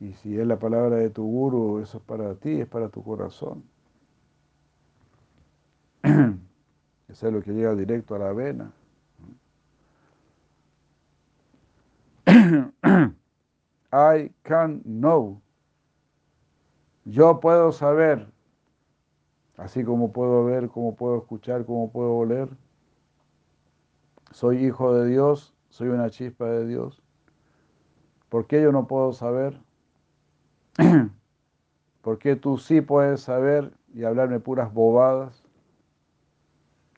Y 0.00 0.12
si 0.14 0.38
es 0.38 0.46
la 0.46 0.58
palabra 0.58 0.96
de 0.96 1.10
tu 1.10 1.24
guru, 1.24 1.78
eso 1.80 1.98
es 1.98 2.04
para 2.04 2.34
ti, 2.34 2.60
es 2.60 2.66
para 2.68 2.88
tu 2.88 3.02
corazón. 3.02 3.62
Eso 6.02 7.26
es 7.28 7.32
lo 7.32 7.42
que 7.42 7.52
llega 7.52 7.74
directo 7.74 8.14
a 8.14 8.18
la 8.18 8.32
vena. 8.32 8.72
I 13.90 14.30
can 14.42 14.82
know. 14.84 15.40
Yo 17.06 17.40
puedo 17.40 17.72
saber, 17.72 18.30
así 19.56 19.82
como 19.82 20.12
puedo 20.12 20.44
ver, 20.44 20.68
como 20.68 20.94
puedo 20.94 21.16
escuchar, 21.16 21.64
como 21.64 21.90
puedo 21.90 22.14
oler. 22.14 22.50
Soy 24.30 24.66
hijo 24.66 24.92
de 24.92 25.08
Dios, 25.08 25.54
soy 25.70 25.88
una 25.88 26.10
chispa 26.10 26.44
de 26.46 26.66
Dios. 26.66 27.02
¿Por 28.28 28.46
qué 28.46 28.60
yo 28.60 28.72
no 28.72 28.86
puedo 28.86 29.14
saber? 29.14 29.58
¿Por 32.02 32.18
qué 32.18 32.36
tú 32.36 32.58
sí 32.58 32.82
puedes 32.82 33.22
saber 33.22 33.72
y 33.94 34.04
hablarme 34.04 34.38
puras 34.38 34.70
bobadas? 34.70 35.42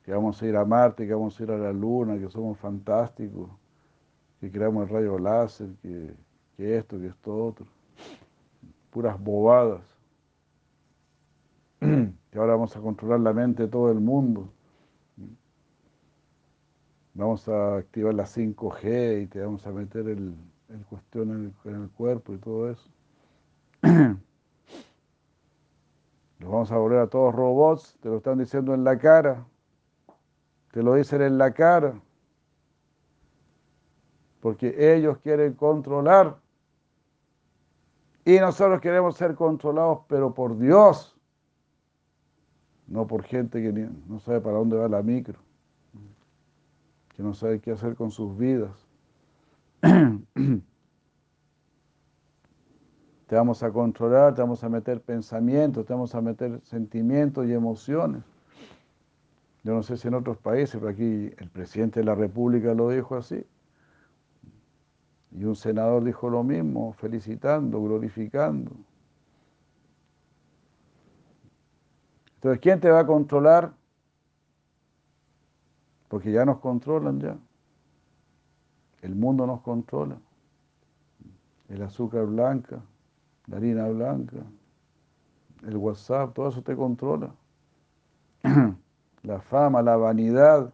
Que 0.05 0.12
vamos 0.12 0.43
a 0.43 0.47
ir 0.47 0.57
a 0.57 0.65
Marte, 0.65 1.07
que 1.07 1.15
vamos 1.15 1.39
a 1.39 1.43
ir 1.44 1.52
a 1.52 1.59
la 1.59 1.73
Luna, 1.73 2.19
que 2.19 2.28
somos 2.28 2.59
fantásticos 2.59 3.60
que 4.40 4.50
creamos 4.50 4.88
el 4.88 4.94
rayo 4.94 5.18
láser, 5.18 5.68
que, 5.82 6.14
esto, 6.78 6.98
que 6.98 7.08
esto 7.08 7.46
otro. 7.46 7.66
Puras 8.90 9.20
bobadas. 9.20 9.82
Que 12.30 12.38
ahora 12.38 12.52
vamos 12.52 12.76
a 12.76 12.80
controlar 12.80 13.18
la 13.18 13.32
mente 13.32 13.64
de 13.64 13.68
todo 13.68 13.90
el 13.90 13.98
mundo. 13.98 14.52
Vamos 17.12 17.48
a 17.48 17.78
activar 17.78 18.14
la 18.14 18.22
5G 18.22 19.24
y 19.24 19.26
te 19.26 19.40
vamos 19.40 19.66
a 19.66 19.72
meter 19.72 20.06
el, 20.06 20.36
cuestión 20.88 21.52
en 21.64 21.74
el, 21.74 21.90
cuerpo 21.90 22.32
y 22.32 22.38
todo 22.38 22.70
eso. 22.70 22.88
Los 26.38 26.50
vamos 26.50 26.70
a 26.70 26.76
volver 26.76 27.00
a 27.00 27.08
todos 27.08 27.34
robots, 27.34 27.98
te 28.00 28.08
lo 28.08 28.18
están 28.18 28.38
diciendo 28.38 28.72
en 28.74 28.84
la 28.84 28.96
cara, 28.96 29.44
te 30.70 30.84
lo 30.84 30.94
dicen 30.94 31.20
en 31.20 31.36
la 31.36 31.52
cara, 31.52 32.00
porque 34.40 34.94
ellos 34.94 35.18
quieren 35.18 35.54
controlar 35.54 36.36
y 38.24 38.38
nosotros 38.38 38.80
queremos 38.80 39.16
ser 39.16 39.34
controlados, 39.34 40.00
pero 40.08 40.34
por 40.34 40.58
Dios, 40.58 41.16
no 42.86 43.06
por 43.06 43.22
gente 43.22 43.62
que 43.62 43.72
no 43.72 44.20
sabe 44.20 44.40
para 44.40 44.58
dónde 44.58 44.76
va 44.76 44.88
la 44.88 45.02
micro, 45.02 45.38
que 47.16 47.22
no 47.22 47.34
sabe 47.34 47.60
qué 47.60 47.72
hacer 47.72 47.94
con 47.94 48.10
sus 48.10 48.36
vidas. 48.36 48.86
Te 53.26 53.36
vamos 53.36 53.62
a 53.62 53.70
controlar, 53.70 54.34
te 54.34 54.40
vamos 54.40 54.64
a 54.64 54.68
meter 54.68 55.00
pensamientos, 55.00 55.86
te 55.86 55.92
vamos 55.92 56.16
a 56.16 56.20
meter 56.20 56.60
sentimientos 56.64 57.46
y 57.46 57.52
emociones. 57.52 58.24
Yo 59.62 59.72
no 59.72 59.84
sé 59.84 59.96
si 59.96 60.08
en 60.08 60.14
otros 60.14 60.36
países, 60.38 60.80
pero 60.80 60.88
aquí 60.88 61.30
el 61.38 61.48
presidente 61.48 62.00
de 62.00 62.06
la 62.06 62.16
República 62.16 62.74
lo 62.74 62.88
dijo 62.88 63.14
así. 63.14 63.46
Y 65.32 65.44
un 65.44 65.55
senador 65.55 66.05
dijo 66.05 66.28
lo 66.28 66.43
mismo, 66.43 66.93
felicitando, 66.94 67.81
glorificando. 67.81 68.73
Entonces, 72.35 72.61
¿quién 72.61 72.81
te 72.81 72.90
va 72.90 73.01
a 73.01 73.07
controlar? 73.07 73.73
Porque 76.09 76.32
ya 76.32 76.44
nos 76.44 76.59
controlan 76.59 77.20
ya. 77.20 77.36
El 79.02 79.15
mundo 79.15 79.47
nos 79.47 79.61
controla. 79.61 80.19
El 81.69 81.82
azúcar 81.82 82.27
blanca, 82.27 82.81
la 83.47 83.59
harina 83.59 83.89
blanca, 83.89 84.39
el 85.66 85.77
WhatsApp, 85.77 86.35
todo 86.35 86.48
eso 86.48 86.62
te 86.62 86.74
controla. 86.74 87.31
La 89.23 89.39
fama, 89.39 89.82
la 89.82 89.98
vanidad, 89.98 90.73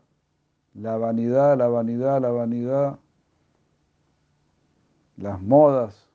la 0.74 0.97
vanidad, 0.97 1.59
la 1.59 1.66
vanidad, 1.66 2.23
la 2.23 2.31
vanidad, 2.31 2.97
las 5.16 5.40
modas. 5.40 6.09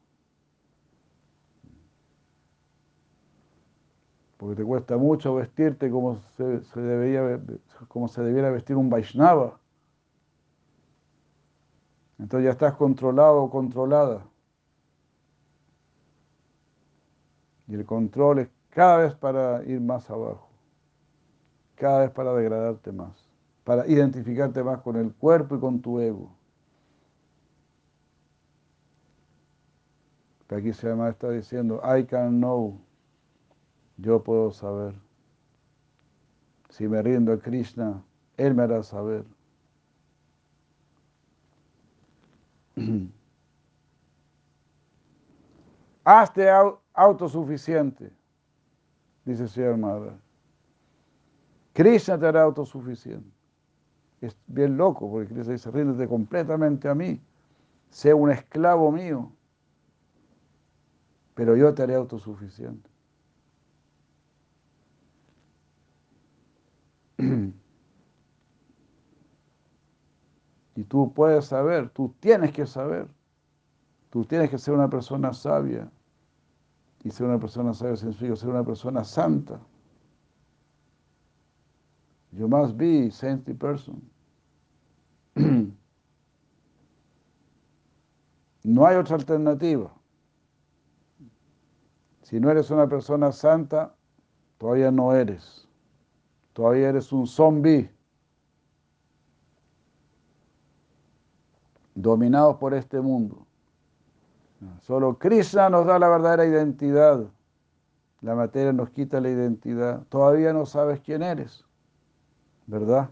Porque 4.38 4.56
te 4.56 4.64
cuesta 4.64 4.98
mucho 4.98 5.36
vestirte 5.36 5.90
como 5.92 6.20
se, 6.36 6.44
debería, 6.80 7.40
como 7.88 8.08
se 8.08 8.24
debiera 8.24 8.50
vestir 8.50 8.76
un 8.76 8.90
Vaishnava. 8.90 9.60
Entonces 12.18 12.46
ya 12.46 12.52
estás 12.52 12.74
controlado 12.74 13.44
o 13.44 13.50
controlada. 13.50 14.26
Y 17.68 17.76
el 17.76 17.86
control 17.86 18.40
es 18.40 18.50
cada 18.70 18.98
vez 18.98 19.16
para 19.16 19.64
ir 19.64 19.80
más 19.80 20.10
abajo, 20.10 20.50
cada 21.76 22.02
vez 22.02 22.12
para 22.12 22.34
degradarte 22.34 22.92
más, 22.92 23.30
para 23.64 23.88
identificarte 23.88 24.64
más 24.64 24.82
con 24.82 24.98
el 24.98 25.14
cuerpo 25.14 25.56
y 25.56 25.60
con 25.60 25.82
tu 25.82 26.00
ego. 26.00 26.41
Aquí 30.56 30.74
se 30.74 30.88
llama, 30.88 31.10
está 31.10 31.30
diciendo, 31.30 31.82
I 31.84 32.04
can 32.06 32.40
know, 32.40 32.80
yo 33.98 34.22
puedo 34.22 34.52
saber. 34.52 34.94
Si 36.70 36.88
me 36.88 37.02
rindo 37.02 37.34
a 37.34 37.40
Krishna, 37.40 38.04
Él 38.38 38.54
me 38.56 38.64
hará 38.64 38.84
saber. 38.84 39.26
Hazte 46.04 46.50
autosuficiente, 46.94 48.12
dice 49.24 49.48
Señor 49.48 49.78
Madre. 49.78 50.12
Krishna 51.74 52.18
te 52.20 52.26
hará 52.26 52.42
autosuficiente. 52.44 53.30
Es 54.20 54.36
bien 54.48 54.76
loco, 54.78 55.10
porque 55.10 55.34
Krishna 55.34 55.54
dice, 55.54 55.72
ríndete 55.72 56.08
completamente 56.08 56.90
a 56.90 56.96
mí, 56.96 57.22
sé 57.90 58.14
un 58.14 58.32
esclavo 58.32 58.92
mío, 58.92 59.32
pero 61.42 61.56
yo 61.56 61.74
te 61.74 61.82
haré 61.82 61.96
autosuficiente. 61.96 62.88
Y 70.76 70.84
tú 70.84 71.12
puedes 71.12 71.46
saber, 71.46 71.90
tú 71.90 72.14
tienes 72.20 72.52
que 72.52 72.68
saber, 72.68 73.08
tú 74.12 74.24
tienes 74.24 74.52
que 74.52 74.60
ser 74.60 74.76
una 74.76 74.88
persona 74.88 75.34
sabia. 75.34 75.92
Y 77.04 77.10
ser 77.10 77.26
una 77.26 77.40
persona 77.40 77.74
sabia 77.74 77.96
significa 77.96 78.36
ser 78.36 78.50
una 78.50 78.64
persona 78.64 79.04
santa. 79.04 79.60
You 82.32 82.48
must 82.48 82.78
be 82.78 83.08
a 83.08 83.12
saintly 83.12 83.56
person. 83.56 84.00
No 88.64 88.86
hay 88.86 88.96
otra 88.96 89.16
alternativa. 89.16 90.01
Si 92.32 92.40
no 92.40 92.50
eres 92.50 92.72
una 92.72 92.88
persona 92.88 93.34
santa, 93.34 93.94
todavía 94.58 94.90
no 94.90 95.14
eres. 95.14 95.68
Todavía 96.54 96.88
eres 96.88 97.12
un 97.12 97.28
zombie. 97.28 97.92
Dominado 101.94 102.58
por 102.58 102.74
este 102.74 103.02
mundo. 103.02 103.46
Solo 104.80 105.20
Krishna 105.20 105.70
nos 105.70 105.86
da 105.86 106.00
la 106.00 106.08
verdadera 106.08 106.46
identidad. 106.46 107.28
La 108.22 108.34
materia 108.34 108.72
nos 108.72 108.92
quita 108.92 109.20
la 109.20 109.30
identidad. 109.30 110.04
Todavía 110.08 110.54
no 110.54 110.66
sabes 110.66 111.02
quién 111.02 111.24
eres, 111.24 111.66
¿verdad? 112.66 113.10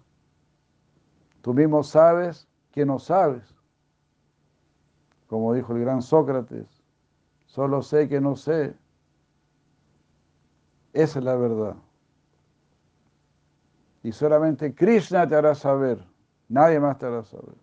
Tú 1.41 1.53
mismo 1.53 1.83
sabes 1.83 2.47
que 2.71 2.85
no 2.85 2.99
sabes. 2.99 3.53
Como 5.27 5.53
dijo 5.53 5.75
el 5.75 5.81
gran 5.81 6.01
Sócrates, 6.01 6.81
solo 7.47 7.81
sé 7.81 8.07
que 8.07 8.21
no 8.21 8.37
sé. 8.37 8.77
Esa 10.93 11.19
es 11.19 11.25
la 11.25 11.35
verdad. 11.35 11.75
Y 14.03 14.11
solamente 14.11 14.73
Krishna 14.73 15.27
te 15.27 15.35
hará 15.35 15.53
saber. 15.55 16.03
Nadie 16.47 16.79
más 16.79 16.97
te 16.97 17.05
hará 17.05 17.23
saber. 17.23 17.55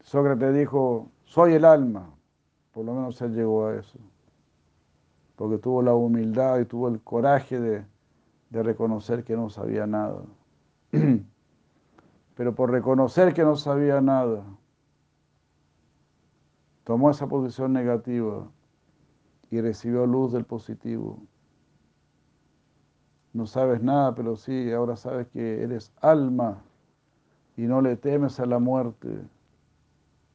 Sócrates 0.00 0.54
dijo, 0.54 1.08
soy 1.24 1.54
el 1.54 1.64
alma. 1.64 2.10
Por 2.72 2.84
lo 2.84 2.94
menos 2.94 3.20
él 3.22 3.34
llegó 3.34 3.66
a 3.66 3.76
eso. 3.76 3.98
Porque 5.36 5.58
tuvo 5.58 5.82
la 5.82 5.94
humildad 5.94 6.58
y 6.58 6.64
tuvo 6.64 6.88
el 6.88 7.00
coraje 7.02 7.60
de, 7.60 7.84
de 8.50 8.62
reconocer 8.62 9.24
que 9.24 9.36
no 9.36 9.50
sabía 9.50 9.86
nada. 9.86 10.22
Pero 12.34 12.54
por 12.54 12.70
reconocer 12.70 13.34
que 13.34 13.44
no 13.44 13.56
sabía 13.56 14.00
nada, 14.00 14.42
tomó 16.84 17.10
esa 17.10 17.28
posición 17.28 17.72
negativa 17.72 18.48
y 19.50 19.60
recibió 19.60 20.06
luz 20.06 20.32
del 20.32 20.44
positivo. 20.44 21.22
No 23.32 23.46
sabes 23.46 23.82
nada, 23.82 24.14
pero 24.14 24.36
sí, 24.36 24.72
ahora 24.72 24.96
sabes 24.96 25.28
que 25.28 25.62
eres 25.62 25.92
alma 26.00 26.62
y 27.56 27.62
no 27.62 27.80
le 27.80 27.96
temes 27.96 28.40
a 28.40 28.46
la 28.46 28.58
muerte 28.58 29.20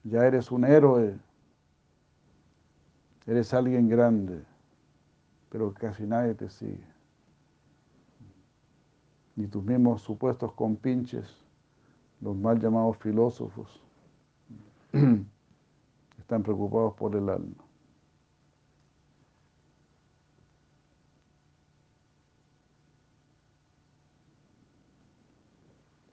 ya 0.06 0.24
eres 0.26 0.52
un 0.52 0.64
héroe, 0.66 1.18
eres 3.26 3.54
alguien 3.56 3.90
grande, 3.90 4.44
pero 5.50 5.74
casi 5.74 6.04
nadie 6.04 6.36
te 6.36 6.48
sigue. 6.48 6.86
Ni 9.36 9.48
tus 9.48 9.64
mismos 9.64 10.04
supuestos 10.04 10.54
compinches, 10.54 11.44
los 12.22 12.36
mal 12.38 12.60
llamados 12.60 12.98
filósofos, 12.98 13.82
están 16.20 16.44
preocupados 16.44 16.94
por 16.94 17.16
el 17.16 17.28
alma. 17.28 17.65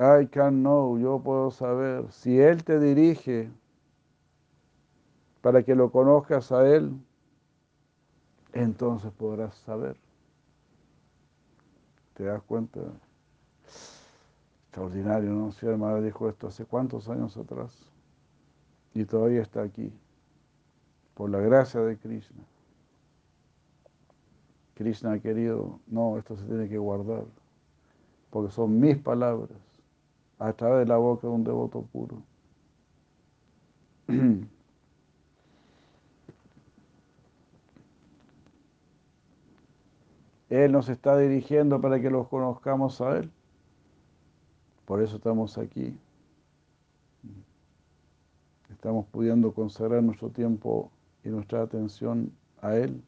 I 0.03 0.27
can 0.27 0.63
know, 0.63 0.99
yo 0.99 1.21
puedo 1.21 1.51
saber. 1.53 2.11
Si 2.11 2.41
Él 2.41 2.65
te 2.65 2.81
dirige, 2.81 3.51
para 5.41 5.63
que 5.63 5.77
lo 5.77 5.93
conozcas 5.93 6.51
a 6.51 6.67
Él, 6.67 6.93
entonces 8.53 9.13
podrás 9.13 9.55
saber. 9.55 9.97
¿Te 12.15 12.25
das 12.25 12.43
cuenta? 12.43 12.81
Extraordinario, 14.65 15.31
¿no? 15.31 15.53
Si 15.53 15.67
madre 15.67 16.03
dijo 16.03 16.29
esto 16.29 16.49
hace 16.49 16.65
cuántos 16.65 17.09
años 17.09 17.37
atrás 17.37 17.93
y 18.95 19.05
todavía 19.05 19.43
está 19.43 19.63
aquí, 19.63 19.93
por 21.15 21.31
la 21.31 21.39
gracia 21.39 21.81
de 21.81 21.97
Krishna. 21.97 22.43
Krishna 24.75 25.13
ha 25.13 25.19
querido, 25.19 25.79
no, 25.87 26.19
esto 26.19 26.37
se 26.37 26.45
tiene 26.47 26.69
que 26.69 26.79
guardar, 26.79 27.25
porque 28.31 28.51
son 28.51 28.81
mis 28.81 28.99
palabras, 28.99 29.51
a 30.43 30.53
través 30.55 30.81
de 30.81 30.87
la 30.87 30.97
boca 30.97 31.29
de 31.29 31.33
un 31.33 31.45
devoto 31.45 31.83
puro. 31.83 32.21
Él 40.51 40.73
nos 40.73 40.89
está 40.89 41.17
dirigiendo 41.17 41.81
para 41.81 42.01
que 42.01 42.11
los 42.11 42.27
conozcamos 42.29 43.01
a 43.01 43.19
Él. 43.19 43.31
Por 44.85 45.01
eso 45.01 45.17
estamos 45.17 45.57
aquí. 45.57 45.97
Estamos 48.69 49.07
pudiendo 49.07 49.55
consagrar 49.55 50.03
nuestro 50.03 50.29
tiempo 50.29 50.91
y 51.25 51.29
nuestra 51.29 51.63
atención 51.63 52.33
a 52.61 52.75
Él. 52.75 53.01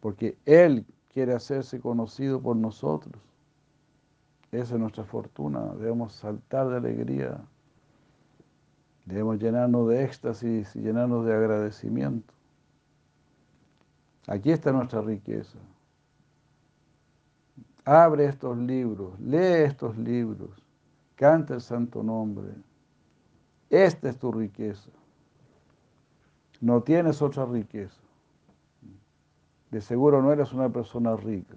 Porque 0.00 0.36
Él 0.46 0.84
quiere 1.14 1.32
hacerse 1.32 1.78
conocido 1.80 2.42
por 2.42 2.56
nosotros. 2.56 3.31
Esa 4.52 4.74
es 4.74 4.80
nuestra 4.80 5.04
fortuna, 5.04 5.60
debemos 5.78 6.12
saltar 6.12 6.68
de 6.68 6.76
alegría, 6.76 7.40
debemos 9.06 9.38
llenarnos 9.38 9.88
de 9.88 10.04
éxtasis 10.04 10.76
y 10.76 10.80
llenarnos 10.80 11.24
de 11.24 11.32
agradecimiento. 11.32 12.34
Aquí 14.26 14.52
está 14.52 14.70
nuestra 14.70 15.00
riqueza. 15.00 15.58
Abre 17.86 18.26
estos 18.26 18.58
libros, 18.58 19.18
lee 19.20 19.64
estos 19.64 19.96
libros, 19.96 20.50
canta 21.16 21.54
el 21.54 21.62
santo 21.62 22.02
nombre. 22.02 22.52
Esta 23.70 24.10
es 24.10 24.18
tu 24.18 24.30
riqueza. 24.30 24.90
No 26.60 26.82
tienes 26.82 27.22
otra 27.22 27.46
riqueza. 27.46 28.02
De 29.70 29.80
seguro 29.80 30.20
no 30.20 30.30
eres 30.30 30.52
una 30.52 30.68
persona 30.68 31.16
rica. 31.16 31.56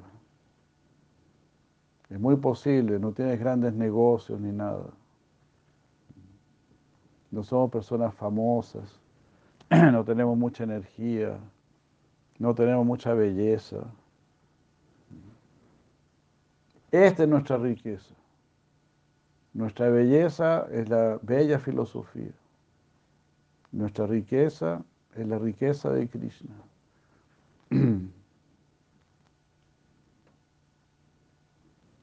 Es 2.09 2.19
muy 2.19 2.35
posible, 2.35 2.99
no 2.99 3.11
tienes 3.11 3.39
grandes 3.39 3.73
negocios 3.73 4.39
ni 4.39 4.51
nada. 4.51 4.85
No 7.31 7.43
somos 7.43 7.71
personas 7.71 8.13
famosas, 8.13 8.99
no 9.69 10.05
tenemos 10.05 10.37
mucha 10.37 10.63
energía, 10.63 11.37
no 12.37 12.53
tenemos 12.53 12.85
mucha 12.85 13.13
belleza. 13.13 13.77
Esta 16.91 17.23
es 17.23 17.29
nuestra 17.29 17.57
riqueza. 17.57 18.13
Nuestra 19.53 19.89
belleza 19.89 20.67
es 20.71 20.87
la 20.89 21.19
bella 21.21 21.59
filosofía. 21.59 22.31
Nuestra 23.71 24.05
riqueza 24.05 24.83
es 25.15 25.27
la 25.27 25.39
riqueza 25.39 25.91
de 25.91 26.07
Krishna. 26.07 26.55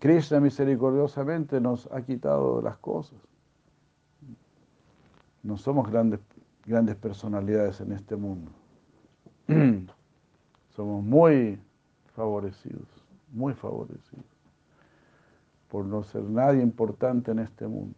Krishna 0.03 0.41
misericordiosamente 0.41 1.61
nos 1.61 1.89
ha 1.93 2.03
quitado 2.03 2.61
las 2.61 2.77
cosas. 2.79 3.17
No 5.45 5.57
somos 5.57 5.89
grandes, 5.89 6.19
grandes 6.67 6.97
personalidades 6.97 7.81
en 7.81 7.93
este 7.93 8.17
mundo. 8.17 8.51
Somos 10.71 11.05
muy 11.05 11.61
favorecidos, 12.17 12.89
muy 13.31 13.55
favorecidos, 13.55 14.27
por 15.69 15.85
no 15.85 16.03
ser 16.03 16.25
nadie 16.25 16.63
importante 16.63 17.31
en 17.31 17.39
este 17.39 17.69
mundo. 17.69 17.95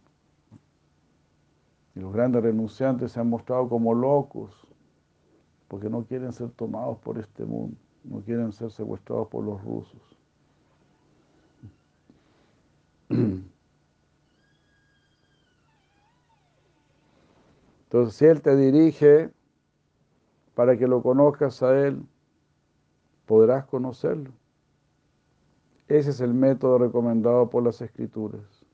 Y 1.95 2.01
los 2.01 2.13
grandes 2.13 2.43
renunciantes 2.43 3.13
se 3.13 3.19
han 3.19 3.31
mostrado 3.31 3.67
como 3.67 3.95
locos, 3.95 4.51
porque 5.67 5.89
no 5.89 6.05
quieren 6.05 6.31
ser 6.33 6.51
tomados 6.51 6.99
por 6.99 7.17
este 7.17 7.45
mundo, 7.45 7.77
no 8.03 8.19
quieren 8.21 8.51
ser 8.51 8.69
secuestrados 8.69 9.27
por 9.27 9.43
los 9.43 9.59
rusos. 9.63 10.14
Entonces, 17.85 18.15
si 18.15 18.25
Él 18.25 18.41
te 18.41 18.55
dirige 18.55 19.31
para 20.53 20.77
que 20.77 20.87
lo 20.87 21.01
conozcas 21.03 21.61
a 21.63 21.79
Él, 21.87 22.05
podrás 23.25 23.65
conocerlo. 23.65 24.31
Ese 25.87 26.09
es 26.09 26.19
el 26.19 26.33
método 26.33 26.79
recomendado 26.79 27.49
por 27.49 27.63
las 27.63 27.81
Escrituras. 27.81 28.65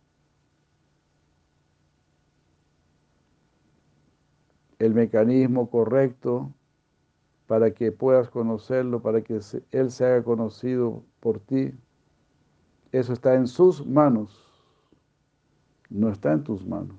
El 4.80 4.94
mecanismo 4.94 5.70
correcto 5.70 6.54
para 7.48 7.72
que 7.72 7.92
puedas 7.92 8.30
conocerlo, 8.30 9.02
para 9.02 9.22
que 9.22 9.40
Él 9.72 9.92
se 9.92 10.06
haga 10.06 10.24
conocido 10.24 11.04
por 11.20 11.40
ti, 11.40 11.74
eso 12.92 13.14
está 13.14 13.36
en 13.36 13.48
sus 13.48 13.86
manos, 13.86 14.46
no 15.90 16.10
está 16.10 16.34
en 16.34 16.44
tus 16.44 16.66
manos. 16.66 16.98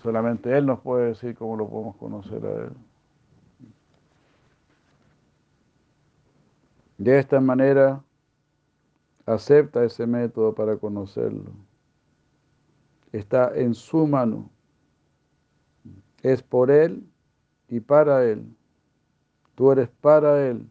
Solamente 0.02 0.56
Él 0.58 0.66
nos 0.66 0.80
puede 0.80 1.08
decir 1.08 1.36
cómo 1.36 1.58
lo 1.58 1.68
podemos 1.70 1.96
conocer 1.98 2.46
a 2.46 2.66
Él. 2.66 2.72
De 6.98 7.20
esta 7.20 7.42
manera, 7.42 8.02
acepta 9.26 9.84
ese 9.84 10.08
método 10.08 10.56
para 10.56 10.78
conocerlo. 10.78 11.52
Está 13.12 13.52
en 13.56 13.74
su 13.74 14.08
mano. 14.08 14.50
Es 16.22 16.42
por 16.42 16.72
Él 16.72 17.06
y 17.68 17.80
para 17.80 18.26
Él. 18.26 18.46
Tú 19.56 19.72
eres 19.72 19.90
para 20.02 20.48
Él. 20.48 20.68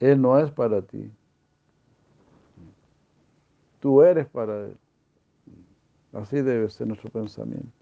Él 0.00 0.20
no 0.20 0.38
es 0.38 0.50
para 0.50 0.82
ti. 0.82 1.10
Tú 3.80 4.02
eres 4.02 4.26
para 4.26 4.66
Él. 4.66 4.76
Así 6.12 6.40
debe 6.40 6.68
ser 6.70 6.86
nuestro 6.86 7.10
pensamiento. 7.10 7.72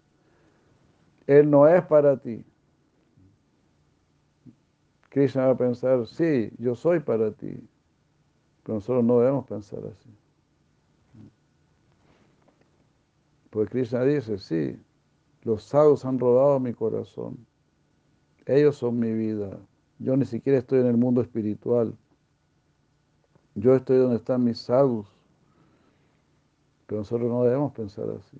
Él 1.26 1.50
no 1.50 1.66
es 1.66 1.82
para 1.84 2.16
ti. 2.16 2.44
Krishna 5.08 5.46
va 5.46 5.52
a 5.52 5.56
pensar, 5.56 6.06
sí, 6.06 6.50
yo 6.58 6.74
soy 6.74 7.00
para 7.00 7.32
ti. 7.32 7.56
Pero 8.62 8.74
nosotros 8.74 9.04
no 9.04 9.20
debemos 9.20 9.46
pensar 9.46 9.80
así. 9.86 10.10
Porque 13.50 13.70
Krishna 13.70 14.04
dice, 14.04 14.38
sí, 14.38 14.78
los 15.42 15.62
sadhus 15.62 16.04
han 16.04 16.18
rodado 16.18 16.60
mi 16.60 16.74
corazón. 16.74 17.46
Ellos 18.44 18.76
son 18.76 18.98
mi 18.98 19.12
vida. 19.12 19.58
Yo 19.98 20.16
ni 20.16 20.26
siquiera 20.26 20.58
estoy 20.58 20.80
en 20.80 20.86
el 20.86 20.96
mundo 20.96 21.22
espiritual. 21.22 21.96
Yo 23.56 23.74
estoy 23.74 23.96
donde 23.96 24.16
están 24.16 24.44
mis 24.44 24.58
sadhus. 24.58 25.06
Pero 26.86 27.00
nosotros 27.00 27.28
no 27.28 27.42
debemos 27.42 27.72
pensar 27.72 28.04
así. 28.10 28.38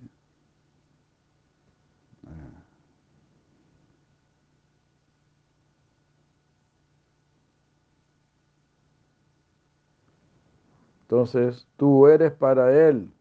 Entonces, 11.01 11.67
tú 11.77 12.07
eres 12.07 12.31
para 12.33 12.87
Él. 12.87 13.11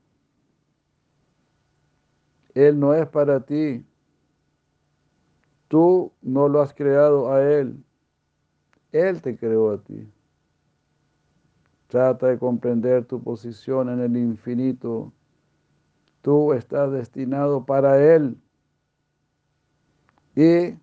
Él 2.54 2.78
no 2.78 2.92
es 2.92 3.08
para 3.08 3.40
ti. 3.40 3.86
Tú 5.68 6.12
no 6.20 6.48
lo 6.48 6.60
has 6.60 6.74
creado 6.74 7.32
a 7.32 7.42
Él. 7.42 7.82
Él 8.92 9.22
te 9.22 9.36
creó 9.36 9.70
a 9.70 9.78
ti. 9.78 10.06
Trata 11.86 12.26
de 12.26 12.38
comprender 12.38 13.04
tu 13.04 13.22
posición 13.22 13.88
en 13.88 14.00
el 14.00 14.16
infinito. 14.16 15.12
Tú 16.20 16.52
estás 16.52 16.90
destinado 16.90 17.64
para 17.64 18.02
Él. 18.14 18.36
Y 20.34 20.76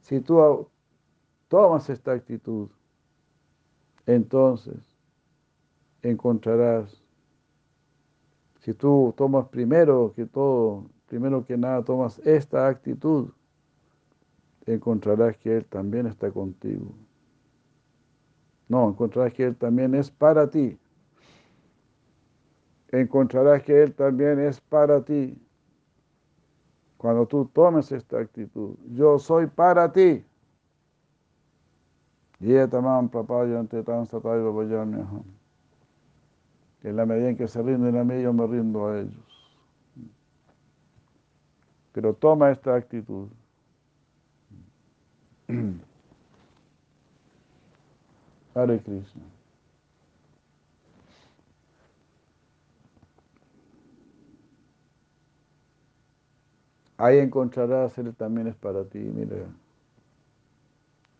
si 0.00 0.20
tú 0.20 0.68
tomas 1.48 1.90
esta 1.90 2.12
actitud, 2.12 2.68
entonces 4.06 4.96
encontrarás. 6.02 7.02
Si 8.60 8.74
tú 8.74 9.14
tomas 9.16 9.48
primero 9.48 10.12
que 10.14 10.26
todo, 10.26 10.86
primero 11.06 11.44
que 11.44 11.56
nada 11.56 11.82
tomas 11.84 12.18
esta 12.24 12.66
actitud, 12.66 13.30
encontrarás 14.66 15.36
que 15.36 15.58
Él 15.58 15.64
también 15.66 16.06
está 16.06 16.30
contigo. 16.30 16.92
No, 18.70 18.88
encontrarás 18.88 19.32
que 19.32 19.42
Él 19.42 19.56
también 19.56 19.96
es 19.96 20.12
para 20.12 20.48
ti. 20.48 20.78
Encontrarás 22.92 23.64
que 23.64 23.82
Él 23.82 23.92
también 23.92 24.38
es 24.38 24.60
para 24.60 25.04
ti. 25.04 25.36
Cuando 26.96 27.26
tú 27.26 27.46
tomes 27.46 27.90
esta 27.90 28.20
actitud, 28.20 28.76
yo 28.92 29.18
soy 29.18 29.48
para 29.48 29.90
ti. 29.90 30.24
Y 32.38 32.52
en 32.52 32.70
la 36.94 37.06
medida 37.06 37.28
en 37.28 37.36
que 37.36 37.48
se 37.48 37.60
rinden 37.62 37.96
a 37.96 38.04
mí, 38.04 38.22
yo 38.22 38.32
me 38.32 38.46
rindo 38.46 38.86
a 38.86 39.00
ellos. 39.00 39.58
Pero 41.90 42.14
toma 42.14 42.52
esta 42.52 42.76
actitud. 42.76 43.26
Hare 48.60 48.78
Krishna. 48.78 49.22
Ahí 56.98 57.16
encontrarás, 57.18 57.96
Él 57.96 58.14
también 58.14 58.48
es 58.48 58.54
para 58.56 58.84
ti, 58.84 58.98
mira. 58.98 59.46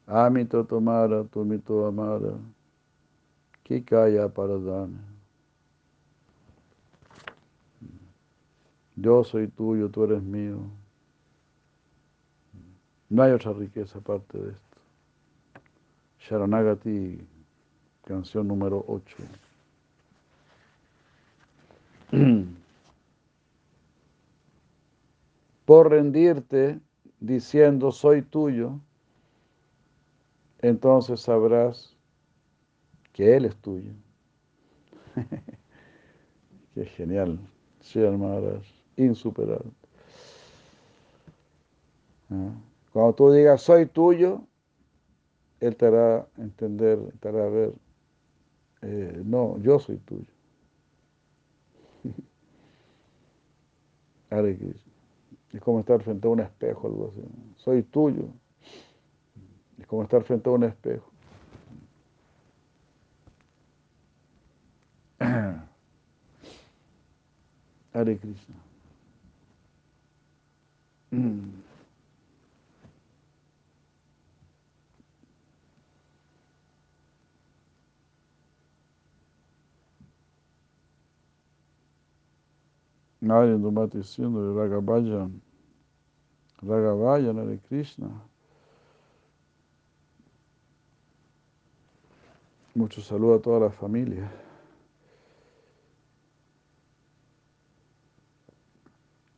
Amito 0.06 0.66
tomara, 0.66 1.24
tumito 1.24 1.86
amara, 1.86 2.34
kikaya 3.62 4.28
paradana. 4.28 4.98
Yo 8.96 9.24
soy 9.24 9.48
tuyo, 9.48 9.88
tú 9.88 10.04
eres 10.04 10.22
mío. 10.22 10.58
No 13.08 13.22
hay 13.22 13.32
otra 13.32 13.54
riqueza 13.54 13.98
aparte 13.98 14.36
de 14.36 14.52
esto. 14.52 14.69
Sharanagati, 16.30 17.26
canción 18.04 18.46
número 18.46 18.84
8. 18.86 19.16
Por 25.64 25.90
rendirte 25.90 26.78
diciendo 27.18 27.90
soy 27.90 28.22
tuyo, 28.22 28.78
entonces 30.60 31.18
sabrás 31.18 31.96
que 33.12 33.36
Él 33.36 33.46
es 33.46 33.56
tuyo. 33.56 33.90
Qué 36.74 36.84
genial, 36.84 37.40
Sri 37.80 38.08
Maharaj, 38.08 38.62
insuperable. 38.96 39.72
¿Ah? 42.30 42.52
Cuando 42.92 43.14
tú 43.14 43.32
digas 43.32 43.62
soy 43.62 43.86
tuyo, 43.86 44.44
Él 45.60 45.76
te 45.76 45.86
hará 45.86 46.26
entender, 46.38 46.98
te 47.20 47.28
hará 47.28 47.48
ver, 47.48 47.72
eh, 48.82 49.22
no, 49.24 49.56
yo 49.58 49.78
soy 49.78 49.98
tuyo. 49.98 50.26
Hare 54.30 54.56
Krishna. 54.56 54.92
Es 55.52 55.60
como 55.60 55.80
estar 55.80 56.02
frente 56.02 56.26
a 56.26 56.30
un 56.30 56.40
espejo, 56.40 56.86
algo 56.86 57.08
así. 57.08 57.20
Soy 57.56 57.82
tuyo. 57.82 58.28
Es 59.78 59.86
como 59.86 60.02
estar 60.02 60.22
frente 60.22 60.48
a 60.48 60.52
un 60.52 60.64
espejo. 60.64 61.10
Hare 67.92 68.18
Krishna. 68.18 68.54
Nadie 83.20 83.58
nos 83.58 83.90
diciendo 83.90 84.42
de 84.42 84.58
Ragavayan, 84.58 85.42
Ragavayan 86.62 87.38
Hare 87.38 87.58
Krishna. 87.68 88.08
Mucho 92.74 93.02
saludo 93.02 93.34
a 93.34 93.42
toda 93.42 93.60
la 93.60 93.70
familia. 93.70 94.30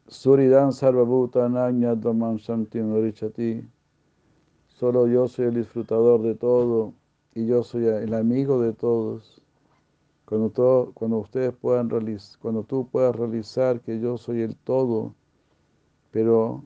Suridan 0.07 0.73
Sarvabhutanagnya 0.73 1.97
Dhaman 1.97 2.37
Shanti. 2.37 3.69
Solo 4.69 5.09
yo 5.09 5.27
soy 5.27 5.47
el 5.47 5.55
disfrutador 5.55 6.23
de 6.23 6.37
todo 6.37 6.95
y 7.35 7.47
yo 7.47 7.65
soy 7.65 7.87
el 7.87 8.15
amigo 8.15 8.61
de 8.61 8.75
todos. 8.75 9.42
Cuando, 10.33 10.93
cuando 10.95 11.19
ustedes 11.19 11.53
puedan 11.53 11.91
realizar, 11.91 12.41
cuando 12.41 12.63
tú 12.63 12.89
puedas 12.89 13.15
realizar 13.15 13.83
que 13.83 14.01
yo 14.01 14.17
soy 14.17 14.41
el 14.41 14.57
todo, 14.57 15.15
pero 16.11 16.65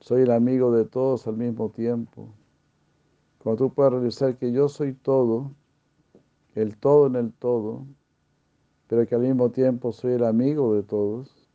soy 0.00 0.22
el 0.22 0.30
amigo 0.30 0.72
de 0.72 0.86
todos 0.86 1.26
al 1.26 1.36
mismo 1.36 1.68
tiempo. 1.68 2.30
Cuando 3.36 3.66
tú 3.66 3.74
puedas 3.74 3.92
realizar 3.92 4.38
que 4.38 4.52
yo 4.52 4.70
soy 4.70 4.94
todo, 4.94 5.50
el 6.54 6.78
todo 6.78 7.08
en 7.08 7.16
el 7.16 7.30
todo, 7.30 7.84
pero 8.86 9.06
que 9.06 9.14
al 9.14 9.20
mismo 9.20 9.50
tiempo 9.50 9.92
soy 9.92 10.14
el 10.14 10.24
amigo 10.24 10.74
de 10.74 10.84
todos, 10.84 11.46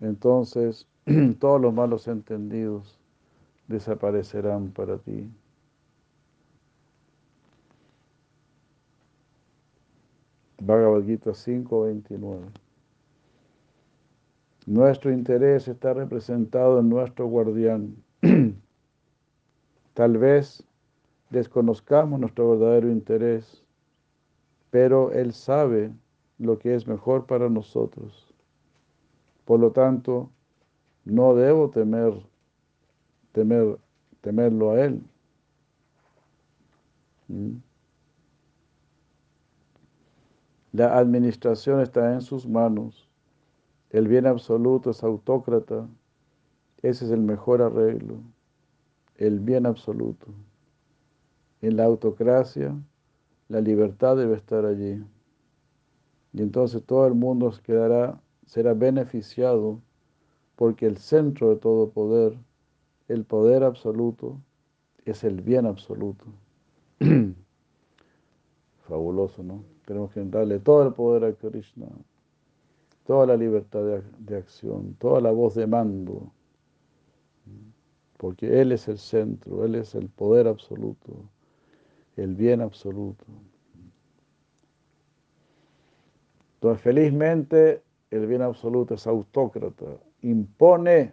entonces 0.00 0.86
todos 1.40 1.60
los 1.60 1.74
malos 1.74 2.06
entendidos 2.06 2.96
desaparecerán 3.66 4.70
para 4.70 4.98
ti. 4.98 5.28
Bhagavad 10.60 11.04
Gita 11.04 11.30
5.29 11.30 12.50
Nuestro 14.66 15.12
interés 15.12 15.68
está 15.68 15.94
representado 15.94 16.80
en 16.80 16.88
nuestro 16.88 17.26
guardián. 17.26 17.96
Tal 19.94 20.18
vez 20.18 20.62
desconozcamos 21.30 22.20
nuestro 22.20 22.50
verdadero 22.50 22.90
interés, 22.90 23.64
pero 24.70 25.10
Él 25.12 25.32
sabe 25.32 25.90
lo 26.38 26.58
que 26.58 26.74
es 26.74 26.86
mejor 26.86 27.24
para 27.26 27.48
nosotros. 27.48 28.34
Por 29.44 29.60
lo 29.60 29.70
tanto, 29.70 30.30
no 31.04 31.34
debo 31.34 31.70
temer, 31.70 32.12
temer, 33.32 33.78
temerlo 34.20 34.72
a 34.72 34.84
Él. 34.84 35.02
¿Mm? 37.28 37.67
La 40.72 40.98
administración 40.98 41.80
está 41.80 42.12
en 42.12 42.20
sus 42.20 42.46
manos. 42.46 43.08
El 43.90 44.06
bien 44.06 44.26
absoluto 44.26 44.90
es 44.90 45.02
autócrata. 45.02 45.88
Ese 46.82 47.06
es 47.06 47.10
el 47.10 47.22
mejor 47.22 47.62
arreglo. 47.62 48.16
El 49.16 49.40
bien 49.40 49.64
absoluto. 49.64 50.26
En 51.62 51.76
la 51.76 51.84
autocracia, 51.84 52.76
la 53.48 53.60
libertad 53.60 54.16
debe 54.16 54.36
estar 54.36 54.66
allí. 54.66 55.02
Y 56.34 56.42
entonces 56.42 56.84
todo 56.84 57.06
el 57.06 57.14
mundo 57.14 57.50
será 57.50 58.74
beneficiado 58.74 59.80
porque 60.54 60.86
el 60.86 60.98
centro 60.98 61.48
de 61.50 61.56
todo 61.56 61.90
poder, 61.90 62.36
el 63.08 63.24
poder 63.24 63.64
absoluto, 63.64 64.38
es 65.06 65.24
el 65.24 65.40
bien 65.40 65.64
absoluto. 65.64 66.26
Fabuloso, 68.88 69.42
¿no? 69.42 69.64
Tenemos 69.84 70.12
que 70.12 70.24
darle 70.24 70.58
todo 70.60 70.86
el 70.86 70.94
poder 70.94 71.24
a 71.24 71.32
Krishna, 71.34 71.86
toda 73.06 73.26
la 73.26 73.36
libertad 73.36 73.82
de, 74.18 74.36
acción, 74.36 74.94
toda 74.98 75.20
la 75.20 75.30
voz 75.30 75.54
de 75.54 75.66
mando, 75.66 76.32
porque 78.16 78.60
Él 78.60 78.72
es 78.72 78.88
el 78.88 78.98
centro, 78.98 79.64
Él 79.64 79.74
es 79.74 79.94
el 79.94 80.08
poder 80.08 80.48
absoluto, 80.48 81.12
el 82.16 82.34
bien 82.34 82.62
absoluto. 82.62 83.26
Entonces, 86.54 86.82
felizmente, 86.82 87.82
el 88.10 88.26
bien 88.26 88.40
absoluto 88.40 88.94
es 88.94 89.06
autócrata, 89.06 89.98
impone, 90.22 91.12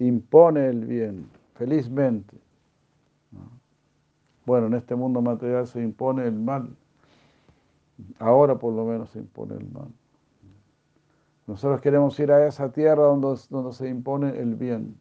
impone 0.00 0.66
el 0.66 0.84
bien, 0.84 1.30
felizmente. 1.54 2.36
Bueno, 4.46 4.66
en 4.66 4.74
este 4.74 4.94
mundo 4.94 5.20
material 5.20 5.66
se 5.66 5.80
impone 5.82 6.26
el 6.26 6.38
mal. 6.38 6.76
Ahora 8.18 8.58
por 8.58 8.72
lo 8.72 8.84
menos 8.84 9.10
se 9.10 9.18
impone 9.18 9.54
el 9.54 9.68
mal. 9.70 9.88
Nosotros 11.46 11.80
queremos 11.80 12.18
ir 12.20 12.30
a 12.30 12.46
esa 12.46 12.70
tierra 12.72 13.02
donde, 13.02 13.40
donde 13.50 13.72
se 13.72 13.88
impone 13.88 14.38
el 14.38 14.54
bien. 14.54 14.96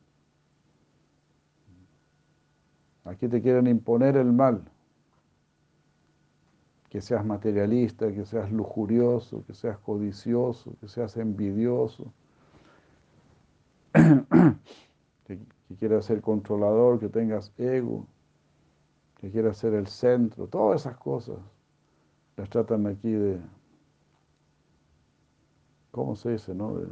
Aquí 3.05 3.27
te 3.27 3.41
quieren 3.41 3.67
imponer 3.67 4.17
el 4.17 4.31
mal. 4.33 4.63
Que 6.89 7.01
seas 7.01 7.23
materialista, 7.23 8.11
que 8.11 8.25
seas 8.25 8.51
lujurioso, 8.51 9.43
que 9.45 9.53
seas 9.53 9.77
codicioso, 9.77 10.73
que 10.81 10.87
seas 10.87 11.15
envidioso, 11.17 12.11
que, 13.93 15.37
que 15.67 15.75
quieras 15.77 16.05
ser 16.05 16.19
controlador, 16.21 16.99
que 16.99 17.09
tengas 17.09 17.53
ego, 17.59 18.07
que 19.19 19.29
quieras 19.29 19.57
ser 19.57 19.73
el 19.73 19.87
centro, 19.87 20.47
todas 20.47 20.81
esas 20.81 20.97
cosas 20.97 21.37
las 22.37 22.49
tratan 22.49 22.87
aquí 22.87 23.11
de, 23.11 23.39
¿cómo 25.91 26.15
se 26.15 26.31
dice? 26.31 26.55
No? 26.55 26.75
De 26.75 26.87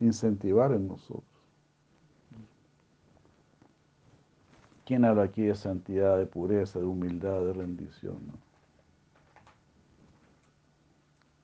incentivar 0.00 0.72
en 0.72 0.86
nosotros. 0.86 1.24
¿Quién 4.84 5.04
habla 5.04 5.24
aquí 5.24 5.42
de 5.42 5.54
santidad, 5.54 6.16
de 6.16 6.26
pureza, 6.26 6.78
de 6.78 6.84
humildad, 6.86 7.44
de 7.44 7.52
rendición? 7.52 8.18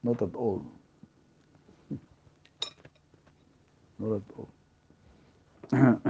No 0.03 0.13
at 0.13 0.35
all. 0.35 0.63
Not 3.99 4.23
at 4.23 4.35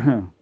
all. 0.02 0.33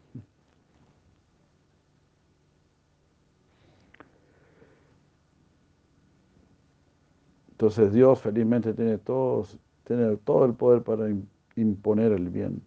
Entonces 7.62 7.93
Dios 7.93 8.20
felizmente 8.20 8.74
tiene 8.74 8.98
todo, 8.98 9.47
tiene 9.84 10.16
todo 10.16 10.47
el 10.47 10.52
poder 10.52 10.82
para 10.82 11.09
imponer 11.55 12.10
el 12.10 12.28
bien. 12.28 12.60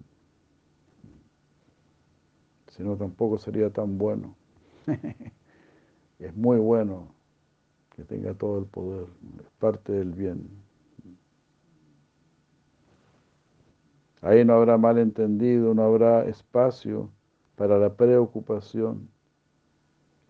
si 2.69 2.81
no 2.81 2.95
tampoco 2.95 3.37
sería 3.37 3.69
tan 3.69 3.97
bueno. 3.97 4.37
es 6.19 6.33
muy 6.33 6.59
bueno 6.59 7.13
que 7.93 8.05
tenga 8.05 8.35
todo 8.35 8.57
el 8.57 8.67
poder, 8.67 9.07
es 9.41 9.49
parte 9.59 9.91
del 9.91 10.13
bien. 10.13 10.47
Ahí 14.21 14.45
no 14.45 14.53
habrá 14.53 14.77
malentendido, 14.77 15.73
no 15.73 15.83
habrá 15.83 16.23
espacio 16.23 17.11
para 17.57 17.77
la 17.77 17.93
preocupación. 17.93 19.09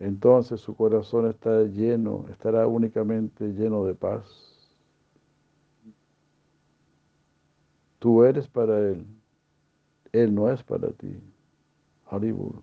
Entonces 0.00 0.60
su 0.60 0.74
corazón 0.74 1.28
está 1.28 1.62
lleno, 1.62 2.26
estará 2.32 2.66
únicamente 2.66 3.52
lleno 3.52 3.84
de 3.84 3.94
paz. 3.94 4.55
Tú 7.98 8.24
eres 8.24 8.46
para 8.48 8.78
Él, 8.78 9.06
Él 10.12 10.34
no 10.34 10.50
es 10.50 10.62
para 10.62 10.90
ti. 10.90 11.20
Haribur. 12.08 12.62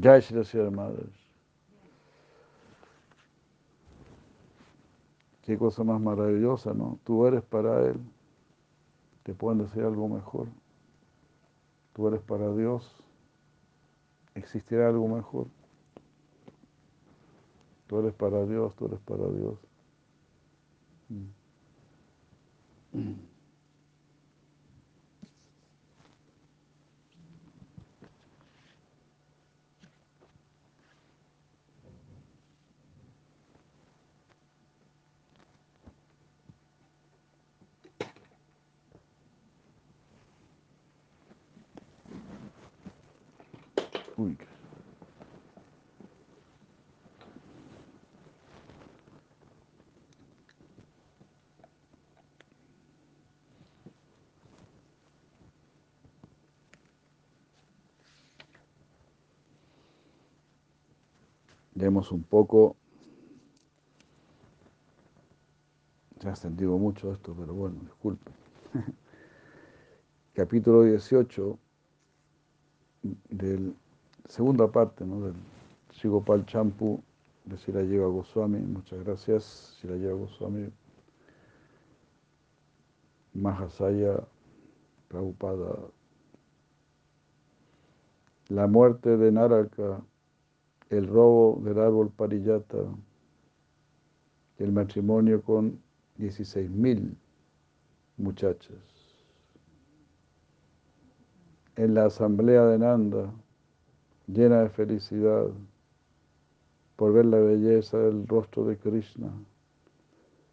Jai 0.00 0.20
Shri 0.20 0.70
Madres. 0.70 1.28
Qué 5.42 5.56
cosa 5.56 5.82
más 5.82 6.00
maravillosa, 6.00 6.74
¿no? 6.74 6.98
Tú 7.04 7.26
eres 7.26 7.42
para 7.42 7.86
Él. 7.86 7.96
Te 9.22 9.34
pueden 9.34 9.58
decir 9.58 9.82
algo 9.82 10.08
mejor. 10.08 10.48
Tú 11.94 12.06
eres 12.08 12.20
para 12.20 12.54
Dios. 12.54 12.94
¿Existirá 14.34 14.88
algo 14.88 15.08
mejor? 15.08 15.46
Tú 17.86 17.98
eres 17.98 18.14
para 18.14 18.44
Dios, 18.44 18.74
tú 18.76 18.86
eres 18.86 19.00
para 19.00 19.26
Dios. 19.28 19.58
Mm. 21.08 21.37
Uy. 22.94 23.28
Leemos 61.78 62.10
un 62.10 62.24
poco. 62.24 62.76
Ya 66.18 66.30
extendido 66.30 66.76
mucho 66.76 67.12
esto, 67.12 67.32
pero 67.38 67.54
bueno, 67.54 67.76
disculpe. 67.82 68.32
Capítulo 70.34 70.82
18 70.82 71.56
del 73.30 73.76
segunda 74.28 74.66
parte 74.66 75.06
¿no? 75.06 75.20
del 75.20 75.34
Shigopal 75.92 76.44
Champu 76.46 77.00
de 77.44 77.56
Sirayeva 77.56 78.08
Goswami. 78.08 78.58
Muchas 78.58 78.98
gracias, 79.04 79.78
Sirayeva 79.80 80.14
Goswami. 80.14 80.72
Mahasaya 83.34 84.26
Prabhupada. 85.06 85.78
La 88.48 88.66
muerte 88.66 89.16
de 89.16 89.30
Naraka, 89.30 90.02
el 90.90 91.06
robo 91.06 91.60
del 91.62 91.78
árbol 91.78 92.10
Pariyata, 92.10 92.78
el 94.58 94.72
matrimonio 94.72 95.42
con 95.42 95.80
16.000 96.18 97.14
muchachas. 98.16 98.76
En 101.76 101.94
la 101.94 102.06
asamblea 102.06 102.66
de 102.66 102.78
Nanda, 102.78 103.32
llena 104.26 104.62
de 104.62 104.68
felicidad 104.68 105.48
por 106.96 107.12
ver 107.12 107.26
la 107.26 107.38
belleza 107.38 107.98
del 107.98 108.26
rostro 108.26 108.64
de 108.64 108.76
Krishna. 108.76 109.30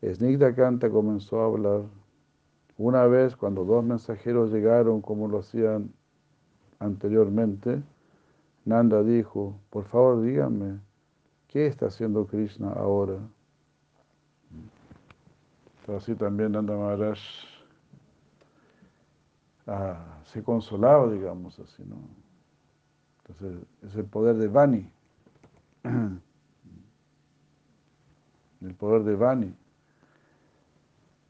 Snigdha 0.04 0.54
Kanta 0.54 0.90
comenzó 0.90 1.42
a 1.42 1.46
hablar. 1.46 1.82
Una 2.78 3.08
vez, 3.08 3.36
cuando 3.36 3.66
dos 3.66 3.84
mensajeros 3.84 4.52
llegaron 4.52 5.02
como 5.02 5.28
lo 5.28 5.40
hacían 5.40 5.92
anteriormente, 6.78 7.82
Nanda 8.66 9.04
dijo, 9.04 9.60
por 9.70 9.86
favor 9.86 10.22
díganme, 10.24 10.80
¿qué 11.48 11.68
está 11.68 11.86
haciendo 11.86 12.26
Krishna 12.26 12.72
ahora? 12.74 13.20
así 15.96 16.16
también 16.16 16.54
Nanda 16.54 16.76
Maharaj 16.76 17.20
ah, 19.68 20.20
se 20.24 20.44
consolaba, 20.44 21.12
digamos 21.12 21.60
así, 21.60 21.84
¿no? 21.86 21.98
Entonces, 23.20 23.68
es 23.84 23.96
el 23.96 24.06
poder 24.06 24.36
de 24.38 24.48
Vani. 24.48 24.92
El 28.62 28.74
poder 28.74 29.04
de 29.04 29.16
Vani. 29.16 29.56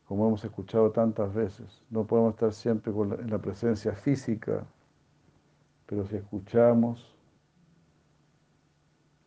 Como 0.07 0.27
hemos 0.27 0.45
escuchado 0.45 0.91
tantas 0.91 1.33
veces, 1.33 1.83
no 1.89 2.05
podemos 2.05 2.35
estar 2.35 2.53
siempre 2.53 2.93
en 2.93 3.29
la 3.29 3.39
presencia 3.39 3.91
física, 3.93 4.63
pero 5.85 6.05
si 6.05 6.15
escuchamos, 6.15 7.14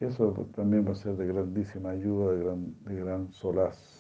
eso 0.01 0.33
también 0.55 0.87
va 0.87 0.93
a 0.93 0.95
ser 0.95 1.17
de 1.17 1.27
grandísima 1.27 1.91
ayuda, 1.91 2.33
de 2.33 2.45
gran, 2.45 2.85
de 2.85 2.95
gran 2.95 3.33
solaz. 3.33 3.99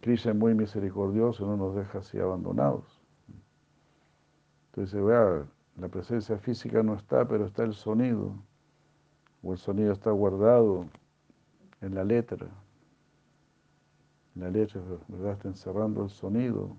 Krishna 0.00 0.32
es 0.32 0.38
muy 0.38 0.54
misericordioso, 0.54 1.46
no 1.46 1.56
nos 1.56 1.74
deja 1.74 1.98
así 1.98 2.18
abandonados. 2.18 3.00
Entonces, 4.68 5.02
vea, 5.02 5.46
la 5.76 5.88
presencia 5.88 6.38
física 6.38 6.82
no 6.82 6.94
está, 6.94 7.26
pero 7.26 7.44
está 7.44 7.64
el 7.64 7.74
sonido, 7.74 8.34
o 9.42 9.52
el 9.52 9.58
sonido 9.58 9.92
está 9.92 10.10
guardado 10.10 10.86
en 11.80 11.94
la 11.94 12.04
letra. 12.04 12.46
La 14.36 14.48
letra, 14.48 14.80
¿verdad? 15.08 15.32
Está 15.32 15.48
encerrando 15.48 16.04
el 16.04 16.10
sonido. 16.10 16.76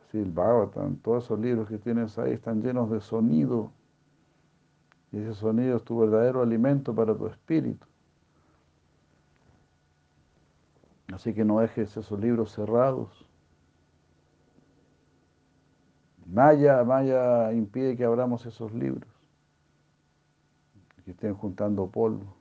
Así 0.00 0.18
el 0.18 0.30
Bhagavatam, 0.30 0.96
todos 0.98 1.24
esos 1.24 1.40
libros 1.40 1.68
que 1.68 1.78
tienes 1.78 2.16
ahí 2.18 2.32
están 2.32 2.62
llenos 2.62 2.90
de 2.90 3.00
sonido. 3.00 3.72
Y 5.12 5.18
ese 5.18 5.34
sonido 5.34 5.76
es 5.76 5.84
tu 5.84 5.98
verdadero 5.98 6.42
alimento 6.42 6.94
para 6.94 7.14
tu 7.14 7.26
espíritu. 7.26 7.86
Así 11.12 11.32
que 11.32 11.44
no 11.44 11.60
dejes 11.60 11.96
esos 11.96 12.18
libros 12.18 12.52
cerrados. 12.52 13.26
Maya, 16.26 16.82
Maya 16.84 17.52
impide 17.52 17.96
que 17.96 18.04
abramos 18.04 18.44
esos 18.46 18.72
libros, 18.74 19.08
que 21.04 21.12
estén 21.12 21.34
juntando 21.34 21.88
polvo. 21.88 22.34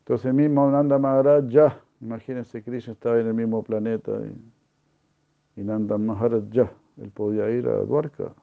Entonces 0.00 0.34
mismo 0.34 0.70
Nanda 0.70 0.98
Maharaj 0.98 1.48
ya, 1.48 1.80
imagínense, 2.00 2.62
Krishna 2.62 2.92
estaba 2.92 3.18
en 3.20 3.28
el 3.28 3.34
mismo 3.34 3.62
planeta 3.62 4.12
y, 4.12 4.53
y 5.56 5.62
Nanda 5.62 5.98
Maharaj 5.98 6.44
ya, 6.50 6.72
él 6.96 7.10
podía 7.10 7.50
ir 7.50 7.66
a 7.68 7.76
Dwarka, 7.84 8.34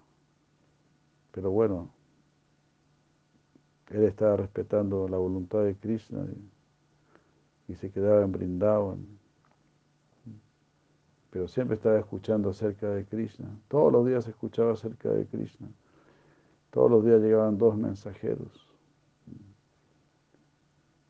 pero 1.31 1.51
bueno, 1.51 1.89
él 3.89 4.03
estaba 4.03 4.37
respetando 4.37 5.07
la 5.07 5.17
voluntad 5.17 5.63
de 5.63 5.75
Krishna 5.75 6.25
y 7.67 7.75
se 7.75 7.91
quedaba 7.91 8.23
en 8.23 8.31
Brindavan. 8.31 9.05
Pero 11.29 11.47
siempre 11.47 11.75
estaba 11.75 11.97
escuchando 11.97 12.49
acerca 12.49 12.89
de 12.89 13.05
Krishna. 13.05 13.47
Todos 13.69 13.91
los 13.91 14.05
días 14.05 14.27
escuchaba 14.27 14.73
acerca 14.73 15.09
de 15.09 15.25
Krishna. 15.25 15.67
Todos 16.71 16.91
los 16.91 17.05
días 17.05 17.21
llegaban 17.21 17.57
dos 17.57 17.77
mensajeros. 17.77 18.67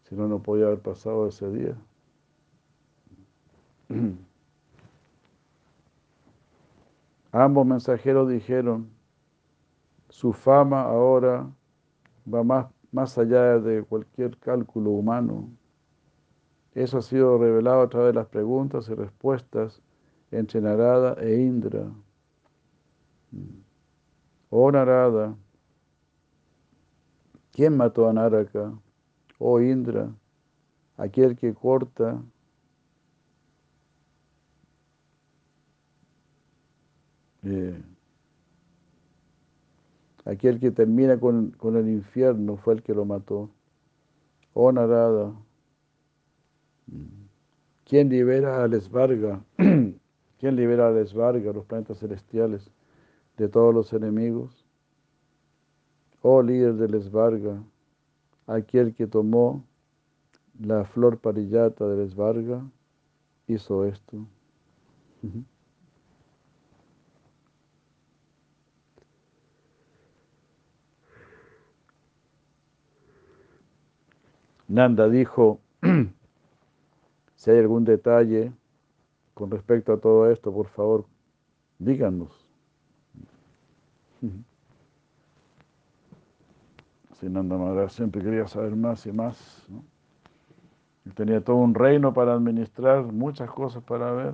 Si 0.03 0.15
no, 0.15 0.27
no 0.27 0.41
podía 0.41 0.65
haber 0.65 0.79
pasado 0.79 1.27
ese 1.27 1.49
día. 1.51 1.75
Ambos 7.31 7.65
mensajeros 7.65 8.29
dijeron, 8.29 8.89
su 10.09 10.33
fama 10.33 10.81
ahora 10.81 11.49
va 12.31 12.43
más, 12.43 12.67
más 12.91 13.17
allá 13.17 13.59
de 13.59 13.83
cualquier 13.83 14.37
cálculo 14.37 14.91
humano. 14.91 15.49
Eso 16.73 16.97
ha 16.97 17.01
sido 17.01 17.37
revelado 17.37 17.81
a 17.81 17.89
través 17.89 18.13
de 18.13 18.19
las 18.19 18.27
preguntas 18.27 18.89
y 18.89 18.93
respuestas 18.93 19.81
entre 20.31 20.61
Narada 20.61 21.15
e 21.21 21.41
Indra. 21.41 21.85
Mm. 23.31 23.61
Oh 24.49 24.69
Narada, 24.69 25.35
¿quién 27.53 27.77
mató 27.77 28.09
a 28.09 28.13
Naraka? 28.13 28.73
Oh 29.39 29.61
Indra, 29.61 30.13
aquel 30.97 31.37
que 31.37 31.53
corta 31.53 32.21
eh, 37.43 37.81
aquel 40.25 40.59
que 40.59 40.71
termina 40.71 41.19
con, 41.19 41.51
con, 41.51 41.75
el 41.77 41.89
infierno 41.89 42.57
fue 42.57 42.75
el 42.75 42.83
que 42.83 42.93
lo 42.93 43.05
mató. 43.05 43.49
Oh 44.53 44.71
Narada, 44.71 45.33
¿quién 47.85 48.09
libera 48.09 48.63
a 48.63 48.67
Lesvarga? 48.67 49.43
¿Quién 49.57 50.55
libera 50.55 50.87
a 50.87 50.91
Lesvarga, 50.91 51.53
los 51.53 51.65
planetas 51.65 51.99
celestiales, 51.99 52.69
de 53.37 53.47
todos 53.47 53.73
los 53.73 53.93
enemigos? 53.93 54.65
Oh 56.21 56.41
líder 56.41 56.75
de 56.75 56.89
Lesvarga, 56.89 57.63
aquel 58.47 58.93
que 58.93 59.07
tomó 59.07 59.63
la 60.59 60.85
flor 60.85 61.17
parillata 61.17 61.87
de 61.87 61.97
Lesvarga, 61.97 62.63
hizo 63.47 63.85
esto. 63.85 64.27
Nanda 74.71 75.09
dijo, 75.09 75.59
si 77.35 77.51
hay 77.51 77.57
algún 77.59 77.83
detalle 77.83 78.53
con 79.33 79.51
respecto 79.51 79.91
a 79.91 79.97
todo 79.99 80.31
esto, 80.31 80.53
por 80.53 80.67
favor, 80.67 81.05
díganos. 81.77 82.47
Si 87.19 87.29
Nanda 87.29 87.55
Maharaj 87.55 87.91
siempre 87.91 88.23
quería 88.23 88.47
saber 88.47 88.75
más 88.75 89.05
y 89.05 89.11
más. 89.11 89.67
tenía 91.13 91.43
todo 91.43 91.57
un 91.57 91.75
reino 91.75 92.11
para 92.11 92.33
administrar, 92.33 93.03
muchas 93.03 93.47
cosas 93.51 93.83
para 93.83 94.11
ver, 94.11 94.33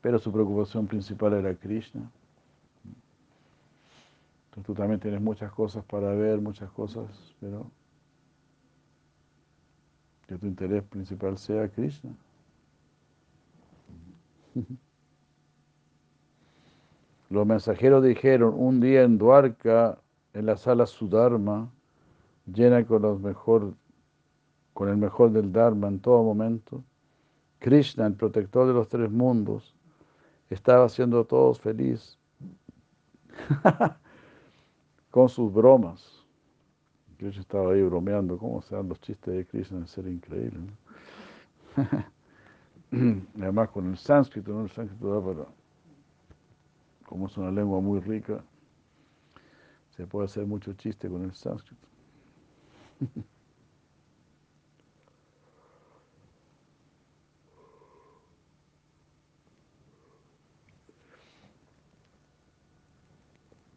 pero 0.00 0.18
su 0.18 0.32
preocupación 0.32 0.88
principal 0.88 1.34
era 1.34 1.54
Krishna. 1.54 2.10
Entonces 4.46 4.66
tú 4.66 4.74
también 4.74 4.98
tienes 4.98 5.20
muchas 5.20 5.52
cosas 5.52 5.84
para 5.84 6.08
ver, 6.08 6.40
muchas 6.40 6.72
cosas, 6.72 7.06
pero 7.38 7.70
que 10.26 10.36
tu 10.36 10.46
interés 10.46 10.82
principal 10.84 11.36
sea 11.38 11.68
Krishna. 11.68 12.10
Los 17.30 17.46
mensajeros 17.46 18.04
dijeron, 18.04 18.54
un 18.56 18.80
día 18.80 19.02
en 19.02 19.18
Dwarka, 19.18 19.98
en 20.34 20.46
la 20.46 20.56
sala 20.56 20.86
Sudharma, 20.86 21.68
llena 22.46 22.84
con, 22.86 23.02
los 23.02 23.20
mejor, 23.20 23.74
con 24.72 24.88
el 24.88 24.96
mejor 24.96 25.32
del 25.32 25.52
Dharma 25.52 25.88
en 25.88 25.98
todo 26.00 26.22
momento, 26.22 26.84
Krishna, 27.58 28.06
el 28.06 28.14
protector 28.14 28.66
de 28.66 28.74
los 28.74 28.88
tres 28.88 29.10
mundos, 29.10 29.74
estaba 30.50 30.84
haciendo 30.84 31.20
a 31.20 31.24
todos 31.24 31.58
feliz 31.60 32.18
con 35.10 35.28
sus 35.28 35.52
bromas. 35.52 36.23
Krishna 37.24 37.40
estaba 37.40 37.72
ahí 37.72 37.80
bromeando, 37.82 38.36
¿cómo 38.36 38.60
se 38.60 38.76
dan 38.76 38.86
los 38.86 39.00
chistes 39.00 39.34
de 39.34 39.46
Krishna? 39.46 39.86
Ser 39.86 40.06
increíble. 40.06 40.60
Además 43.40 43.70
con 43.70 43.88
el 43.88 43.96
sánscrito, 43.96 44.52
¿no? 44.52 44.64
El 44.64 44.70
sánscrito 44.70 45.08
da 45.08 45.24
para, 45.24 45.48
como 47.06 47.26
es 47.26 47.36
una 47.38 47.50
lengua 47.50 47.80
muy 47.80 48.00
rica, 48.00 48.44
se 49.96 50.06
puede 50.06 50.26
hacer 50.26 50.44
mucho 50.44 50.74
chiste 50.74 51.08
con 51.08 51.24
el 51.24 51.32
sánscrito. 51.32 51.88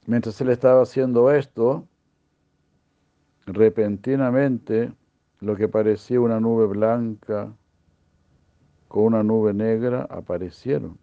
Mientras 0.06 0.42
él 0.42 0.50
estaba 0.50 0.82
haciendo 0.82 1.32
esto, 1.32 1.88
repentinamente 3.48 4.94
lo 5.40 5.56
que 5.56 5.70
parecía 5.70 6.20
una 6.20 6.40
nube 6.40 6.68
blanca 6.68 7.54
con 8.88 9.06
una 9.06 9.24
nube 9.24 9.54
negra 9.54 10.06
aparecieron. 10.10 10.98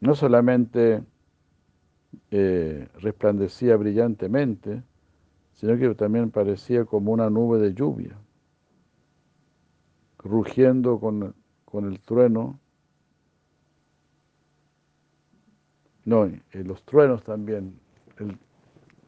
No 0.00 0.14
solamente 0.14 1.02
eh, 2.30 2.88
resplandecía 3.00 3.76
brillantemente, 3.76 4.82
sino 5.54 5.78
que 5.78 5.94
también 5.94 6.30
parecía 6.30 6.84
como 6.84 7.12
una 7.12 7.30
nube 7.30 7.58
de 7.58 7.72
lluvia, 7.72 8.16
rugiendo 10.18 11.00
con, 11.00 11.34
con 11.64 11.90
el 11.90 12.00
trueno. 12.00 12.58
No, 16.04 16.26
y 16.26 16.42
los 16.64 16.82
truenos 16.82 17.22
también, 17.22 17.78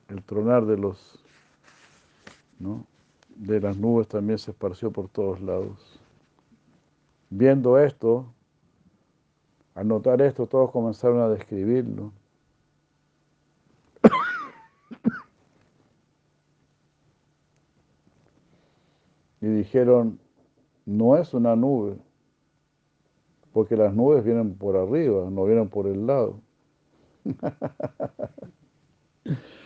el 0.08 0.22
tronar 0.22 0.66
de 0.66 0.78
los 0.78 1.18
¿no? 2.58 2.86
de 3.36 3.60
las 3.60 3.76
nubes 3.76 4.08
también 4.08 4.38
se 4.38 4.50
esparció 4.50 4.90
por 4.90 5.08
todos 5.08 5.42
lados. 5.42 6.00
Viendo 7.28 7.78
esto, 7.78 8.32
al 9.74 9.88
notar 9.88 10.22
esto, 10.22 10.46
todos 10.46 10.70
comenzaron 10.70 11.20
a 11.20 11.28
describirlo. 11.28 12.12
y 19.42 19.46
dijeron, 19.46 20.18
no 20.86 21.18
es 21.18 21.34
una 21.34 21.54
nube, 21.56 21.98
porque 23.52 23.76
las 23.76 23.92
nubes 23.92 24.24
vienen 24.24 24.54
por 24.54 24.76
arriba, 24.76 25.28
no 25.30 25.44
vienen 25.44 25.68
por 25.68 25.88
el 25.88 26.06
lado. 26.06 26.40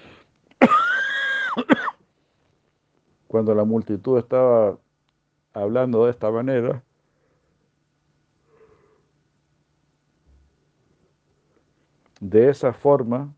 Cuando 3.30 3.54
la 3.54 3.62
multitud 3.62 4.18
estaba 4.18 4.76
hablando 5.52 6.04
de 6.04 6.10
esta 6.10 6.32
manera, 6.32 6.82
de 12.20 12.48
esa 12.48 12.72
forma 12.72 13.32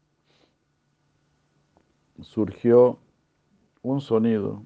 surgió 2.23 2.99
un 3.83 4.01
sonido 4.01 4.65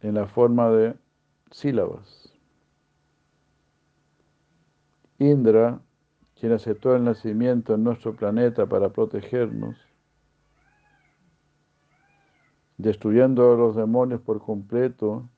en 0.00 0.14
la 0.14 0.26
forma 0.26 0.68
de 0.70 0.96
sílabas. 1.52 2.32
Indra, 5.20 5.80
quien 6.34 6.50
aceptó 6.50 6.96
el 6.96 7.04
nacimiento 7.04 7.74
en 7.74 7.84
nuestro 7.84 8.16
planeta 8.16 8.66
para 8.66 8.88
protegernos, 8.88 9.85
destruyendo 12.78 13.52
a 13.52 13.56
los 13.56 13.76
demonios 13.76 14.20
por 14.20 14.40
completo 14.40 15.28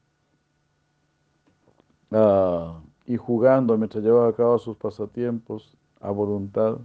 ah, 2.10 2.81
y 3.06 3.16
jugando 3.16 3.77
mientras 3.78 4.02
llevaba 4.02 4.28
a 4.28 4.35
cabo 4.35 4.59
sus 4.59 4.77
pasatiempos 4.77 5.77
a 6.01 6.10
voluntad, 6.10 6.78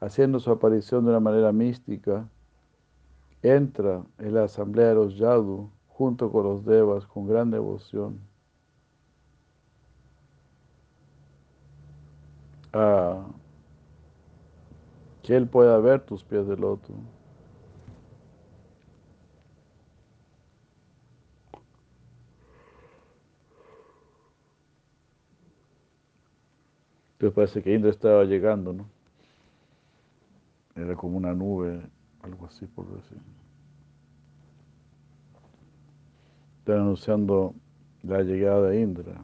haciendo 0.00 0.40
su 0.40 0.50
aparición 0.50 1.04
de 1.04 1.10
una 1.10 1.20
manera 1.20 1.52
mística, 1.52 2.28
entra 3.42 4.04
en 4.18 4.34
la 4.34 4.44
asamblea 4.44 4.88
de 4.88 4.94
los 4.94 5.16
Yadu 5.16 5.70
junto 5.88 6.30
con 6.30 6.44
los 6.44 6.64
devas 6.64 7.06
con 7.06 7.26
gran 7.26 7.50
devoción. 7.50 8.20
Ah, 12.72 13.26
que 15.22 15.36
Él 15.36 15.46
pueda 15.48 15.78
ver 15.78 16.00
tus 16.00 16.24
pies 16.24 16.46
de 16.46 16.56
loto. 16.56 16.94
Entonces 27.20 27.34
parece 27.34 27.62
que 27.62 27.74
Indra 27.74 27.90
estaba 27.90 28.24
llegando, 28.24 28.72
¿no? 28.72 28.88
Era 30.74 30.96
como 30.96 31.18
una 31.18 31.34
nube, 31.34 31.82
algo 32.22 32.46
así 32.46 32.64
por 32.64 32.86
decir. 32.96 33.18
Están 36.60 36.78
anunciando 36.78 37.54
la 38.02 38.22
llegada 38.22 38.70
de 38.70 38.80
Indra. 38.80 39.22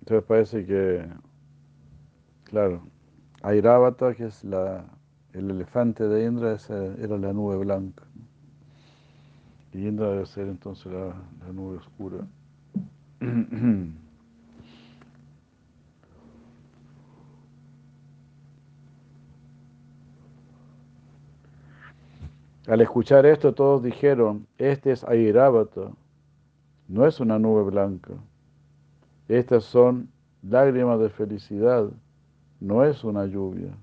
Entonces 0.00 0.26
parece 0.26 0.64
que, 0.64 1.06
claro, 2.44 2.86
Airavata, 3.42 4.14
que 4.14 4.24
es 4.24 4.42
la, 4.44 4.86
el 5.32 5.50
elefante 5.50 6.06
de 6.06 6.26
Indra 6.26 6.52
esa 6.52 6.76
era 6.96 7.16
la 7.18 7.32
nube 7.32 7.56
blanca. 7.56 8.04
Y 9.72 9.86
Indra 9.86 10.10
debe 10.10 10.26
ser 10.26 10.48
entonces 10.48 10.92
la, 10.92 11.14
la 11.46 11.52
nube 11.52 11.78
oscura. 11.78 12.26
Al 22.68 22.80
escuchar 22.80 23.26
esto 23.26 23.52
todos 23.54 23.82
dijeron, 23.82 24.46
este 24.56 24.92
es 24.92 25.02
Airavata, 25.04 25.90
no 26.86 27.06
es 27.06 27.18
una 27.18 27.38
nube 27.38 27.64
blanca. 27.64 28.12
Estas 29.28 29.64
son 29.64 30.10
lágrimas 30.42 31.00
de 31.00 31.08
felicidad, 31.08 31.90
no 32.60 32.84
es 32.84 33.02
una 33.02 33.26
lluvia. 33.26 33.74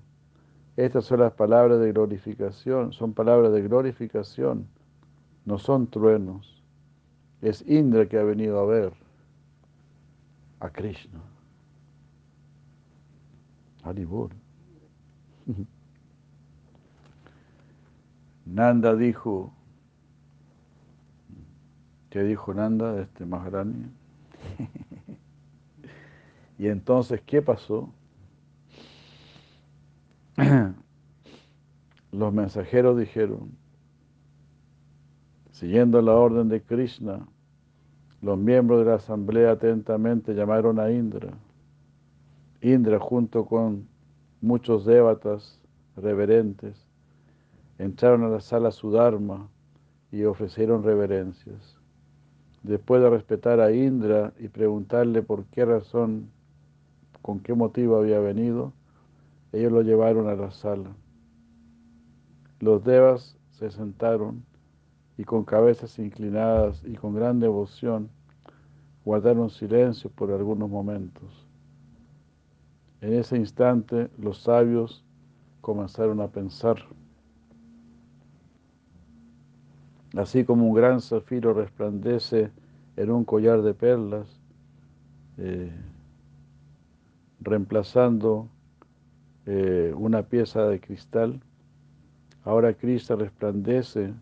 Estas 0.76 1.04
son 1.04 1.20
las 1.20 1.32
palabras 1.32 1.80
de 1.80 1.92
glorificación, 1.92 2.92
son 2.92 3.12
palabras 3.12 3.52
de 3.52 3.62
glorificación, 3.62 4.66
no 5.44 5.58
son 5.58 5.88
truenos. 5.88 6.62
Es 7.42 7.66
Indra 7.66 8.06
que 8.06 8.18
ha 8.18 8.22
venido 8.22 8.60
a 8.60 8.66
ver 8.66 8.92
a 10.60 10.70
Krishna. 10.70 11.20
Haribol. 13.82 14.30
Nanda 18.46 18.94
dijo, 18.94 19.52
¿qué 22.10 22.22
dijo 22.22 22.52
Nanda, 22.52 23.00
este 23.00 23.24
Maharani? 23.24 23.86
y 26.58 26.66
entonces, 26.66 27.22
¿qué 27.24 27.42
pasó? 27.42 27.92
Los 32.12 32.32
mensajeros 32.32 32.98
dijeron, 32.98 33.50
siguiendo 35.50 36.00
la 36.02 36.14
orden 36.14 36.48
de 36.48 36.62
Krishna, 36.62 37.26
los 38.22 38.38
miembros 38.38 38.80
de 38.80 38.86
la 38.86 38.96
asamblea 38.96 39.52
atentamente 39.52 40.34
llamaron 40.34 40.78
a 40.78 40.90
Indra. 40.90 41.30
Indra 42.60 42.98
junto 42.98 43.46
con 43.46 43.88
muchos 44.40 44.84
dévatas 44.84 45.60
reverentes 45.96 46.86
entraron 47.78 48.24
a 48.24 48.28
la 48.28 48.40
sala 48.40 48.70
Sudharma 48.70 49.48
y 50.12 50.24
ofrecieron 50.24 50.82
reverencias. 50.82 51.76
Después 52.62 53.00
de 53.00 53.08
respetar 53.08 53.60
a 53.60 53.72
Indra 53.72 54.34
y 54.38 54.48
preguntarle 54.48 55.22
por 55.22 55.44
qué 55.46 55.64
razón, 55.64 56.30
con 57.22 57.40
qué 57.40 57.54
motivo 57.54 57.96
había 57.96 58.20
venido, 58.20 58.74
ellos 59.52 59.72
lo 59.72 59.82
llevaron 59.82 60.28
a 60.28 60.34
la 60.34 60.50
sala. 60.50 60.90
Los 62.60 62.84
devas 62.84 63.36
se 63.50 63.70
sentaron 63.70 64.44
y 65.16 65.24
con 65.24 65.44
cabezas 65.44 65.98
inclinadas 65.98 66.82
y 66.84 66.94
con 66.94 67.14
gran 67.14 67.40
devoción 67.40 68.10
guardaron 69.04 69.50
silencio 69.50 70.10
por 70.10 70.30
algunos 70.30 70.68
momentos. 70.68 71.46
En 73.00 73.14
ese 73.14 73.36
instante 73.36 74.10
los 74.18 74.42
sabios 74.42 75.04
comenzaron 75.60 76.20
a 76.20 76.28
pensar. 76.28 76.76
Así 80.16 80.44
como 80.44 80.66
un 80.66 80.74
gran 80.74 81.00
zafiro 81.00 81.54
resplandece 81.54 82.50
en 82.96 83.10
un 83.10 83.24
collar 83.24 83.62
de 83.62 83.74
perlas, 83.74 84.40
eh, 85.38 85.72
reemplazando 87.40 88.48
eh, 89.46 89.92
una 89.96 90.22
pieza 90.22 90.66
de 90.66 90.80
cristal, 90.80 91.40
ahora 92.44 92.74
Krishna 92.74 93.16
resplandece 93.16 94.12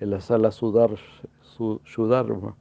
en 0.00 0.10
la 0.10 0.20
sala 0.20 0.50
Sudar, 0.50 0.90
Sudharma. 1.84 2.54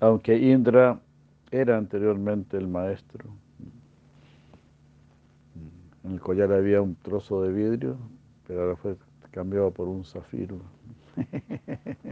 Aunque 0.00 0.36
Indra 0.36 1.00
era 1.50 1.78
anteriormente 1.78 2.56
el 2.56 2.68
maestro. 2.68 3.30
En 6.04 6.12
el 6.12 6.20
collar 6.20 6.52
había 6.52 6.82
un 6.82 6.94
trozo 6.96 7.42
de 7.42 7.52
vidrio, 7.52 7.96
pero 8.46 8.62
ahora 8.62 8.76
fue 8.76 8.96
cambiado 9.30 9.70
por 9.70 9.88
un 9.88 10.04
zafiro. 10.04 10.58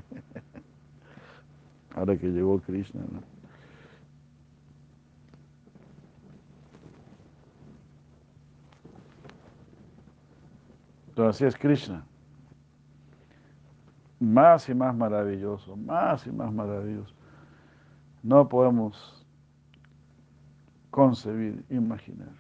ahora 1.95 2.17
que 2.17 2.29
llegó 2.29 2.61
Krishna. 2.61 3.03
¿no? 3.03 3.34
Entonces 11.15 11.37
así 11.37 11.45
es 11.45 11.57
Krishna. 11.57 12.05
Más 14.19 14.69
y 14.69 14.75
más 14.75 14.97
maravilloso, 14.97 15.77
más 15.77 16.27
y 16.27 16.33
más 16.33 16.53
maravilloso. 16.53 17.15
No 18.25 18.49
podemos 18.49 19.25
concebir, 20.91 21.65
imaginar. 21.71 22.33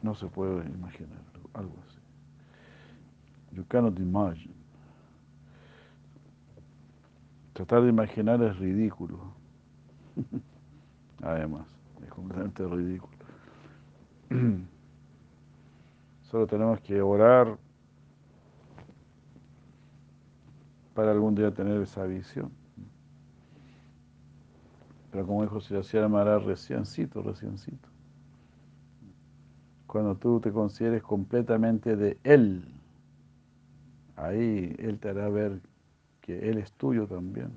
No 0.00 0.14
se 0.14 0.28
puede 0.28 0.64
imaginar 0.68 1.18
algo 1.54 1.74
así. 1.88 1.98
You 3.56 3.64
cannot 3.66 3.98
imagine. 3.98 4.54
Tratar 7.54 7.82
de 7.82 7.88
imaginar 7.88 8.40
es 8.44 8.56
ridículo. 8.58 9.18
Además, 11.20 11.66
es 12.00 12.10
completamente 12.10 12.64
ridículo. 12.64 13.12
Solo 16.34 16.48
tenemos 16.48 16.80
que 16.80 17.00
orar 17.00 17.56
para 20.92 21.12
algún 21.12 21.36
día 21.36 21.54
tener 21.54 21.80
esa 21.80 22.02
visión. 22.06 22.50
Pero 25.12 25.24
como 25.28 25.42
dijo 25.42 25.60
Sri 25.60 26.08
Maharaj, 26.08 26.44
reciencito, 26.44 27.22
reciencito. 27.22 27.88
Cuando 29.86 30.16
tú 30.16 30.40
te 30.40 30.50
consideres 30.50 31.04
completamente 31.04 31.94
de 31.94 32.18
Él, 32.24 32.66
ahí 34.16 34.74
Él 34.80 34.98
te 34.98 35.10
hará 35.10 35.28
ver 35.28 35.60
que 36.20 36.50
Él 36.50 36.58
es 36.58 36.72
tuyo 36.72 37.06
también. 37.06 37.52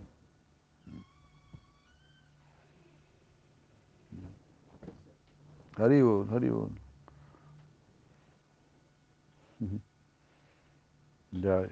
Ya. 11.32 11.68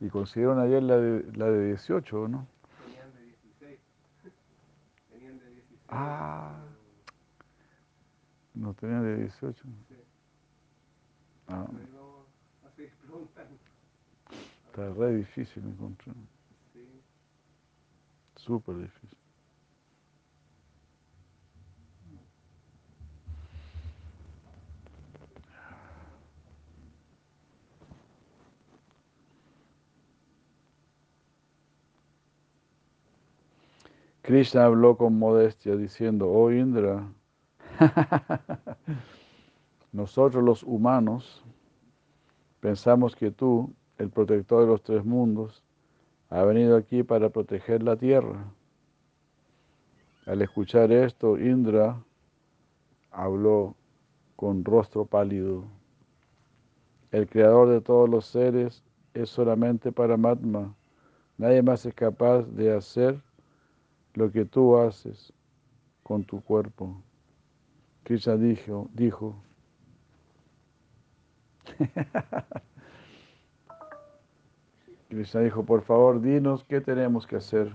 Y 0.00 0.08
consiguieron 0.08 0.58
ayer 0.58 0.82
la 0.82 0.96
de, 0.96 1.32
la 1.36 1.50
de 1.50 1.66
18, 1.68 2.28
¿no? 2.28 2.46
Tenían 2.86 3.12
de 3.14 3.22
16. 3.24 3.80
Tenían 5.10 5.38
de 5.38 5.50
16. 5.50 5.80
Ah. 5.88 6.58
No 8.54 8.74
tenían 8.74 9.02
de 9.04 9.16
18. 9.24 9.62
Sí. 9.88 9.94
Ah, 11.48 11.66
Pero 11.70 12.26
así 12.66 12.86
preguntan. 13.02 13.46
está 14.66 14.88
re 14.94 15.16
difícil 15.16 15.64
encontrar. 15.64 16.16
Sí. 16.72 17.02
Súper 18.36 18.76
difícil. 18.78 19.18
Krishna 34.22 34.66
habló 34.66 34.96
con 34.96 35.18
modestia 35.18 35.76
diciendo, 35.76 36.30
oh 36.30 36.52
Indra, 36.52 37.10
nosotros 39.92 40.44
los 40.44 40.62
humanos 40.62 41.42
pensamos 42.60 43.16
que 43.16 43.30
tú, 43.30 43.72
el 43.96 44.10
protector 44.10 44.62
de 44.62 44.66
los 44.66 44.82
tres 44.82 45.04
mundos, 45.04 45.64
ha 46.28 46.42
venido 46.44 46.76
aquí 46.76 47.02
para 47.02 47.30
proteger 47.30 47.82
la 47.82 47.96
tierra. 47.96 48.44
Al 50.26 50.42
escuchar 50.42 50.92
esto, 50.92 51.38
Indra 51.38 52.04
habló 53.10 53.74
con 54.36 54.64
rostro 54.64 55.06
pálido. 55.06 55.64
El 57.10 57.26
creador 57.26 57.68
de 57.68 57.80
todos 57.80 58.08
los 58.08 58.26
seres 58.26 58.84
es 59.14 59.30
solamente 59.30 59.90
Paramatma. 59.90 60.76
Nadie 61.38 61.62
más 61.62 61.84
es 61.86 61.94
capaz 61.94 62.42
de 62.42 62.72
hacer 62.76 63.20
lo 64.20 64.30
que 64.30 64.44
tú 64.44 64.76
haces 64.76 65.32
con 66.02 66.24
tu 66.24 66.42
cuerpo. 66.42 67.02
Krishna 68.02 68.36
dijo, 68.36 68.90
dijo 68.92 69.42
Krishna 75.08 75.40
dijo, 75.40 75.64
por 75.64 75.80
favor, 75.82 76.20
dinos 76.20 76.64
qué 76.64 76.82
tenemos 76.82 77.26
que 77.26 77.36
hacer. 77.36 77.72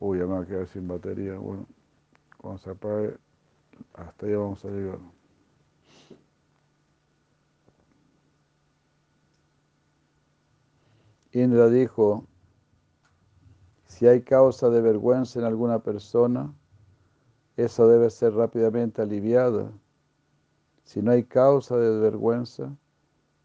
Uy, 0.00 0.18
ya 0.18 0.26
me 0.26 0.32
va 0.32 0.40
a 0.40 0.46
quedar 0.46 0.66
sin 0.66 0.88
batería. 0.88 1.38
Bueno, 1.38 1.66
cuando 2.36 2.58
se 2.58 2.70
apague, 2.70 3.16
hasta 3.94 4.26
ahí 4.26 4.34
vamos 4.34 4.64
a 4.64 4.70
llegar. 4.70 4.98
Indra 11.32 11.68
dijo, 11.68 12.26
Si 13.98 14.06
hay 14.06 14.22
causa 14.22 14.70
de 14.70 14.80
vergüenza 14.80 15.40
en 15.40 15.44
alguna 15.44 15.80
persona, 15.80 16.54
esa 17.56 17.84
debe 17.84 18.10
ser 18.10 18.32
rápidamente 18.32 19.02
aliviada. 19.02 19.72
Si 20.84 21.02
no 21.02 21.10
hay 21.10 21.24
causa 21.24 21.76
de 21.76 21.98
vergüenza, 21.98 22.72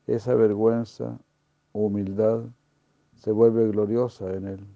esa 0.05 0.35
vergüenza 0.35 1.17
o 1.71 1.87
humildad 1.87 2.43
se 3.15 3.31
vuelve 3.31 3.67
gloriosa 3.69 4.31
en 4.31 4.47
él. 4.47 4.67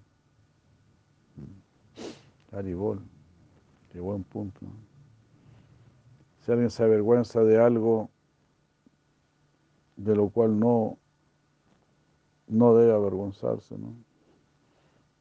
Aribol, 2.53 2.99
qué 3.91 3.99
buen 3.99 4.23
punto. 4.23 4.65
Si 6.39 6.51
alguien 6.51 6.71
se 6.71 6.81
avergüenza 6.81 7.43
de 7.43 7.59
algo 7.59 8.09
de 9.95 10.15
lo 10.15 10.29
cual 10.29 10.59
no, 10.59 10.97
no 12.47 12.73
debe 12.73 12.93
avergonzarse, 12.93 13.77
¿no? 13.77 14.06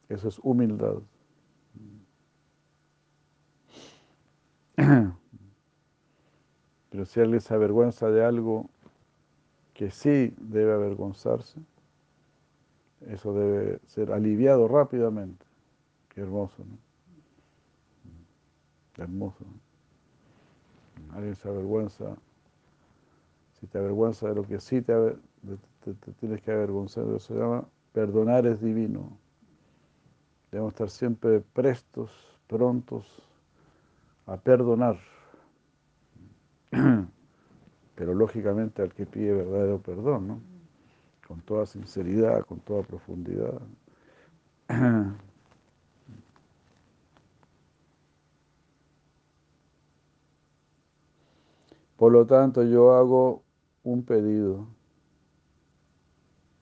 Eso 0.09 0.27
es 0.29 0.39
humildad. 0.39 1.01
Pero 6.89 7.05
si 7.05 7.19
alguien 7.19 7.41
se 7.41 7.53
avergüenza 7.53 8.09
de 8.09 8.23
algo 8.23 8.69
que 9.73 9.91
sí 9.91 10.33
debe 10.39 10.73
avergonzarse, 10.73 11.59
eso 13.07 13.33
debe 13.33 13.79
ser 13.87 14.11
aliviado 14.11 14.67
rápidamente. 14.67 15.45
Qué 16.09 16.21
hermoso, 16.21 16.63
¿no? 16.65 16.77
Hermoso. 19.03 19.45
Alguien 21.13 21.35
se 21.35 21.47
avergüenza, 21.47 22.17
si 23.59 23.67
te 23.67 23.77
avergüenza 23.77 24.29
de 24.29 24.35
lo 24.35 24.43
que 24.43 24.59
sí 24.59 24.81
te, 24.81 24.93
te 25.83 26.11
tienes 26.19 26.41
que 26.41 26.51
avergonzar, 26.51 27.03
eso 27.03 27.19
se 27.19 27.35
llama 27.35 27.67
perdonar 27.93 28.47
es 28.47 28.59
divino. 28.61 29.17
Debemos 30.51 30.73
estar 30.73 30.89
siempre 30.89 31.41
prestos, 31.41 32.11
prontos 32.47 33.05
a 34.25 34.37
perdonar. 34.37 34.97
Pero 37.95 38.13
lógicamente 38.13 38.81
al 38.81 38.93
que 38.93 39.05
pide 39.05 39.33
verdadero 39.33 39.79
perdón, 39.81 40.27
¿no? 40.27 40.39
Con 41.27 41.41
toda 41.41 41.65
sinceridad, 41.65 42.45
con 42.45 42.59
toda 42.59 42.83
profundidad. 42.83 43.59
Por 51.97 52.11
lo 52.11 52.25
tanto, 52.27 52.63
yo 52.63 52.93
hago 52.93 53.43
un 53.83 54.03
pedido, 54.03 54.67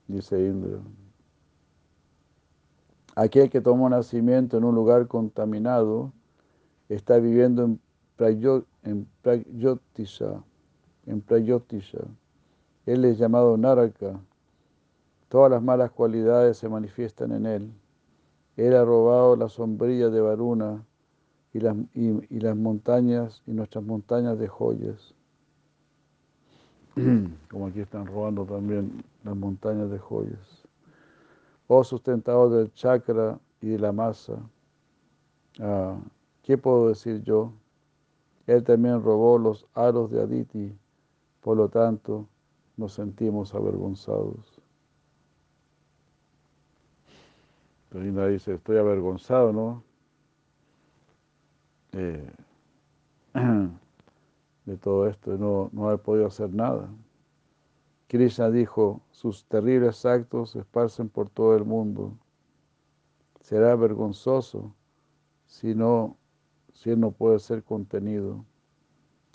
dice 0.08 0.38
Indra. 0.38 0.80
Aquel 3.16 3.48
que 3.48 3.62
tomó 3.62 3.88
nacimiento 3.88 4.58
en 4.58 4.64
un 4.64 4.74
lugar 4.74 5.08
contaminado 5.08 6.12
está 6.90 7.16
viviendo 7.16 7.64
en, 7.64 7.80
Prayotisha, 9.22 10.42
en 11.06 11.20
Prayotisha. 11.22 12.04
Él 12.84 13.06
es 13.06 13.18
llamado 13.18 13.56
Naraka. 13.56 14.20
Todas 15.28 15.50
las 15.50 15.62
malas 15.62 15.90
cualidades 15.90 16.58
se 16.58 16.68
manifiestan 16.68 17.32
en 17.32 17.46
él. 17.46 17.72
Él 18.56 18.76
ha 18.76 18.84
robado 18.84 19.34
la 19.34 19.48
sombrilla 19.48 20.10
de 20.10 20.20
Varuna 20.20 20.84
y 21.54 21.60
las, 21.60 21.74
y 21.94 22.40
las 22.40 22.54
montañas 22.56 23.42
y 23.46 23.52
nuestras 23.52 23.82
montañas 23.82 24.38
de 24.38 24.46
joyas. 24.46 25.14
como 27.50 27.66
aquí 27.66 27.80
están 27.80 28.06
robando 28.06 28.44
también 28.44 29.02
las 29.24 29.36
montañas 29.36 29.90
de 29.90 29.98
joyas. 29.98 30.65
Oh 31.68 31.82
sustentador 31.82 32.50
del 32.50 32.72
chakra 32.74 33.38
y 33.60 33.68
de 33.70 33.78
la 33.78 33.92
masa, 33.92 34.34
ah, 35.60 35.98
¿qué 36.42 36.56
puedo 36.56 36.88
decir 36.88 37.22
yo? 37.22 37.52
Él 38.46 38.62
también 38.62 39.02
robó 39.02 39.38
los 39.38 39.66
aros 39.74 40.10
de 40.10 40.22
Aditi, 40.22 40.78
por 41.40 41.56
lo 41.56 41.68
tanto 41.68 42.28
nos 42.76 42.92
sentimos 42.92 43.54
avergonzados. 43.54 44.60
Linda 47.92 48.26
dice, 48.26 48.54
estoy 48.54 48.76
avergonzado, 48.76 49.52
¿no? 49.52 49.82
Eh, 51.92 52.30
de 54.66 54.76
todo 54.76 55.08
esto, 55.08 55.36
no, 55.38 55.70
no 55.72 55.88
haber 55.88 56.00
podido 56.00 56.26
hacer 56.26 56.52
nada. 56.52 56.88
Krishna 58.08 58.50
dijo, 58.50 59.02
sus 59.10 59.44
terribles 59.46 60.06
actos 60.06 60.50
se 60.50 60.60
esparcen 60.60 61.08
por 61.08 61.28
todo 61.28 61.56
el 61.56 61.64
mundo. 61.64 62.16
Será 63.40 63.74
vergonzoso 63.74 64.74
si, 65.44 65.74
no, 65.74 66.16
si 66.72 66.94
no 66.94 67.10
puede 67.10 67.38
ser 67.40 67.64
contenido. 67.64 68.44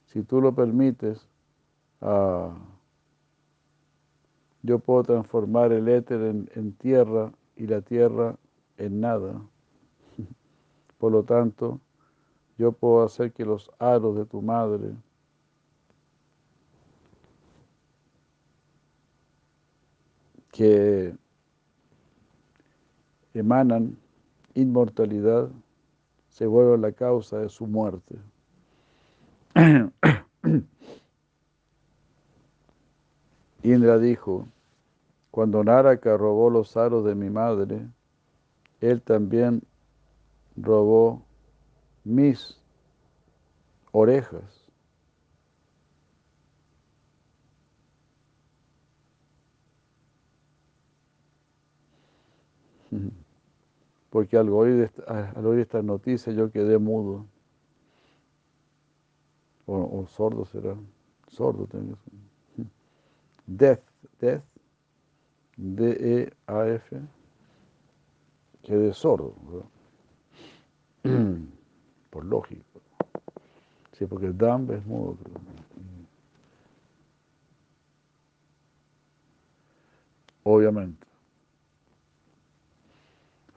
Si 0.05 0.23
tú 0.23 0.41
lo 0.41 0.55
permites, 0.55 1.27
ah, 2.01 2.57
yo 4.61 4.79
puedo 4.79 5.03
transformar 5.03 5.73
el 5.73 5.87
éter 5.87 6.21
en 6.21 6.73
tierra 6.73 7.31
y 7.55 7.67
la 7.67 7.81
tierra 7.81 8.37
en 8.77 9.01
nada. 9.01 9.41
Por 10.97 11.11
lo 11.11 11.23
tanto, 11.23 11.79
yo 12.57 12.71
puedo 12.71 13.03
hacer 13.03 13.33
que 13.33 13.45
los 13.45 13.71
aros 13.79 14.15
de 14.15 14.25
tu 14.25 14.41
madre 14.41 14.93
que 20.51 21.15
emanan 23.33 23.97
inmortalidad 24.53 25.49
se 26.29 26.45
vuelven 26.45 26.81
la 26.81 26.91
causa 26.91 27.39
de 27.39 27.49
su 27.49 27.65
muerte. 27.67 28.19
Indra 33.63 33.99
dijo, 33.99 34.47
cuando 35.29 35.63
Naraka 35.63 36.17
robó 36.17 36.49
los 36.49 36.75
aros 36.77 37.05
de 37.05 37.15
mi 37.15 37.29
madre, 37.29 37.87
él 38.81 39.01
también 39.01 39.61
robó 40.57 41.21
mis 42.03 42.59
orejas. 43.91 44.60
Porque 54.11 54.37
al 54.37 54.49
oír, 54.49 54.91
al 55.07 55.45
oír 55.45 55.61
estas 55.61 55.85
noticias 55.85 56.35
yo 56.35 56.51
quedé 56.51 56.77
mudo. 56.77 57.25
O, 59.65 60.05
sordo 60.05 60.45
será. 60.45 60.75
Sordo 61.29 61.65
tengo. 61.65 61.95
Death, 63.47 63.79
death, 64.19 64.43
D-E-A-F, 65.55 67.01
quedé 68.63 68.93
sordo. 68.93 69.33
Por 72.09 72.25
lógico. 72.25 72.81
Sí, 73.93 74.05
porque 74.07 74.25
el 74.25 74.35
es 74.71 74.85
mudo. 74.85 75.17
Obviamente. 80.43 81.10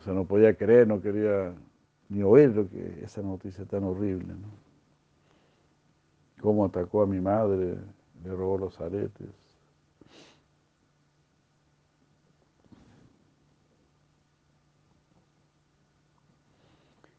Sea, 0.05 0.13
no 0.13 0.27
podía 0.27 0.55
creer, 0.55 0.87
no 0.87 1.01
quería 1.01 1.55
ni 2.11 2.23
oír 2.23 2.51
lo 2.55 2.69
que 2.69 3.03
esa 3.03 3.23
noticia 3.23 3.65
tan 3.65 3.85
horrible. 3.85 4.35
Cómo 6.43 6.67
atacó 6.67 7.03
a 7.03 7.07
mi 7.07 7.23
madre, 7.23 7.79
le 8.23 8.31
robó 8.31 8.59
los 8.59 8.79
aretes. 8.83 9.31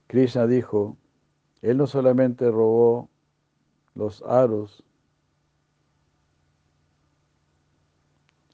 Krishna 0.05 0.45
dijo, 0.45 0.95
él 1.63 1.77
no 1.77 1.87
solamente 1.87 2.51
robó 2.51 3.09
los 3.95 4.21
aros, 4.21 4.83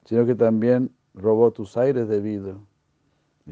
sino 0.05 0.25
que 0.25 0.35
también 0.35 0.95
robó 1.13 1.51
tus 1.51 1.75
aires 1.75 2.07
de 2.07 2.21
vida. 2.21 2.55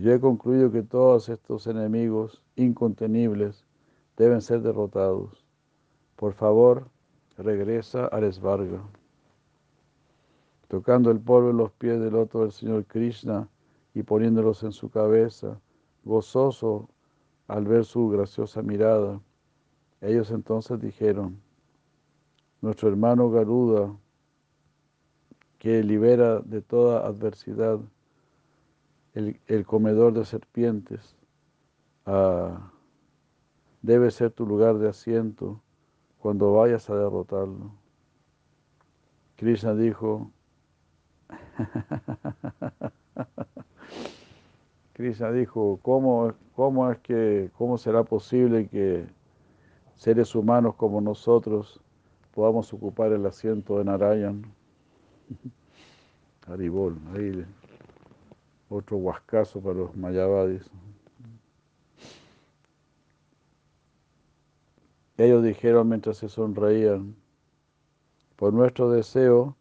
Yo 0.02 0.14
he 0.14 0.20
concluido 0.20 0.72
que 0.72 0.82
todos 0.82 1.28
estos 1.28 1.68
enemigos 1.68 2.42
incontenibles 2.56 3.66
deben 4.16 4.40
ser 4.42 4.62
derrotados. 4.62 5.46
Por 6.16 6.32
favor, 6.32 6.88
regresa 7.38 8.08
Esvarga. 8.08 8.82
Tocando 10.70 11.12
el 11.12 11.20
polvo 11.20 11.50
en 11.50 11.58
los 11.58 11.72
pies 11.72 12.00
del 12.00 12.16
otro 12.16 12.42
del 12.42 12.54
Señor 12.54 12.86
Krishna 12.86 13.50
y 13.94 14.04
poniéndolos 14.04 14.64
en 14.64 14.72
su 14.72 14.90
cabeza, 14.90 15.60
gozoso 16.06 16.88
al 17.50 17.66
ver 17.66 17.84
su 17.84 18.08
graciosa 18.08 18.62
mirada, 18.62 19.20
ellos 20.00 20.32
entonces 20.32 20.80
dijeron, 20.80 21.42
nuestro 22.62 22.88
hermano 22.88 23.30
Garuda, 23.32 23.94
que 25.58 25.84
libera 25.84 26.40
de 26.40 26.62
toda 26.62 27.06
adversidad, 27.06 27.82
el, 29.14 29.66
comedor 29.66 30.14
de 30.14 30.26
serpientes, 30.26 31.16
ah, 32.06 32.72
debe 33.82 34.12
ser 34.12 34.32
tu 34.32 34.46
lugar 34.46 34.78
de 34.78 34.90
asiento 34.90 35.62
cuando 36.20 36.54
vayas 36.54 36.90
a 36.90 36.96
derrotarlo. 36.96 37.72
Krishna 39.36 39.74
dijo, 39.74 40.32
Krishna 44.94 45.32
dijo, 45.32 45.80
¿cómo, 45.82 46.34
¿cómo, 46.56 46.92
es 46.92 47.00
que, 47.00 47.50
cómo 47.58 47.78
será 47.78 48.04
posible 48.04 48.68
que 48.68 49.08
seres 49.96 50.36
humanos 50.36 50.76
como 50.76 51.00
nosotros 51.00 51.80
podamos 52.34 52.74
ocupar 52.74 53.14
el 53.14 53.26
asiento 53.26 53.78
de 53.78 53.86
Narayan? 53.86 54.44
Haribol, 56.48 56.98
ahí 57.16 57.46
otro 58.70 58.98
huascazo 58.98 59.60
para 59.62 59.76
los 59.76 59.96
mayavadis. 59.96 60.70
Ellos 65.18 65.44
dijeron 65.44 65.90
mientras 65.90 66.18
se 66.18 66.30
sonreían, 66.30 67.16
por 68.38 68.54
nuestro 68.54 68.90
deseo, 68.90 69.58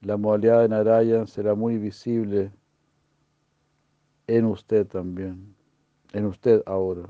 la 0.00 0.16
modalidad 0.16 0.60
de 0.60 0.68
Narayan 0.68 1.26
será 1.26 1.54
muy 1.56 1.78
visible 1.78 2.52
en 4.28 4.44
usted 4.44 4.86
también, 4.86 5.56
en 6.12 6.26
usted 6.26 6.62
ahora. 6.66 7.08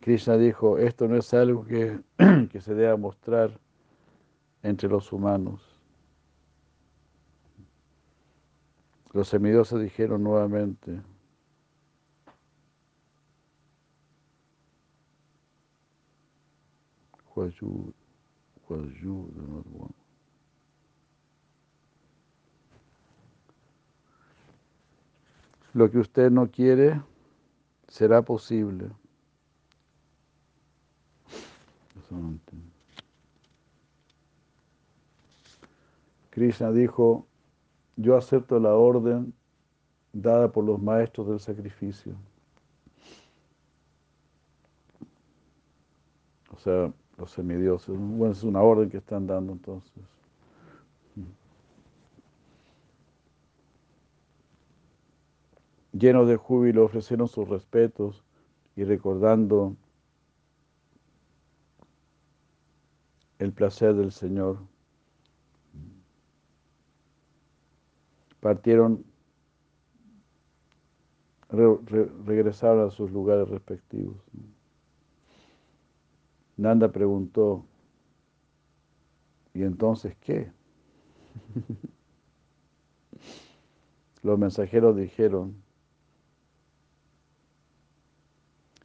Krishna 0.00 0.36
dijo, 0.36 0.78
esto 0.78 1.08
no 1.08 1.16
es 1.16 1.34
algo 1.34 1.64
que, 1.64 1.98
que 2.50 2.60
se 2.60 2.74
deba 2.74 2.96
mostrar 2.96 3.58
entre 4.62 4.88
los 4.88 5.12
humanos. 5.12 5.71
Los 9.12 9.28
semidioses 9.28 9.80
dijeron 9.80 10.22
nuevamente, 10.22 11.02
Lo 25.74 25.90
que 25.90 25.98
usted 25.98 26.30
no 26.30 26.50
quiere 26.50 27.00
será 27.88 28.22
posible. 28.22 28.90
Krishna 36.30 36.70
dijo, 36.70 37.26
yo 37.96 38.16
acepto 38.16 38.58
la 38.58 38.74
orden 38.74 39.32
dada 40.12 40.50
por 40.50 40.64
los 40.64 40.80
maestros 40.80 41.28
del 41.28 41.40
sacrificio. 41.40 42.14
O 46.54 46.58
sea, 46.58 46.92
los 47.18 47.30
semidioses. 47.30 47.96
Bueno, 47.98 48.32
es 48.32 48.42
una 48.42 48.62
orden 48.62 48.90
que 48.90 48.98
están 48.98 49.26
dando 49.26 49.52
entonces. 49.52 50.02
Llenos 55.92 56.26
de 56.26 56.36
júbilo 56.36 56.84
ofrecieron 56.84 57.28
sus 57.28 57.46
respetos 57.48 58.24
y 58.76 58.84
recordando 58.84 59.76
el 63.38 63.52
placer 63.52 63.94
del 63.94 64.10
Señor, 64.10 64.58
partieron, 68.42 69.04
regresaron 71.48 72.88
a 72.88 72.90
sus 72.90 73.12
lugares 73.12 73.48
respectivos. 73.48 74.16
Nanda 76.56 76.90
preguntó, 76.90 77.64
¿y 79.54 79.62
entonces 79.62 80.16
qué? 80.20 80.50
Los 84.24 84.38
mensajeros 84.40 84.96
dijeron, 84.96 85.54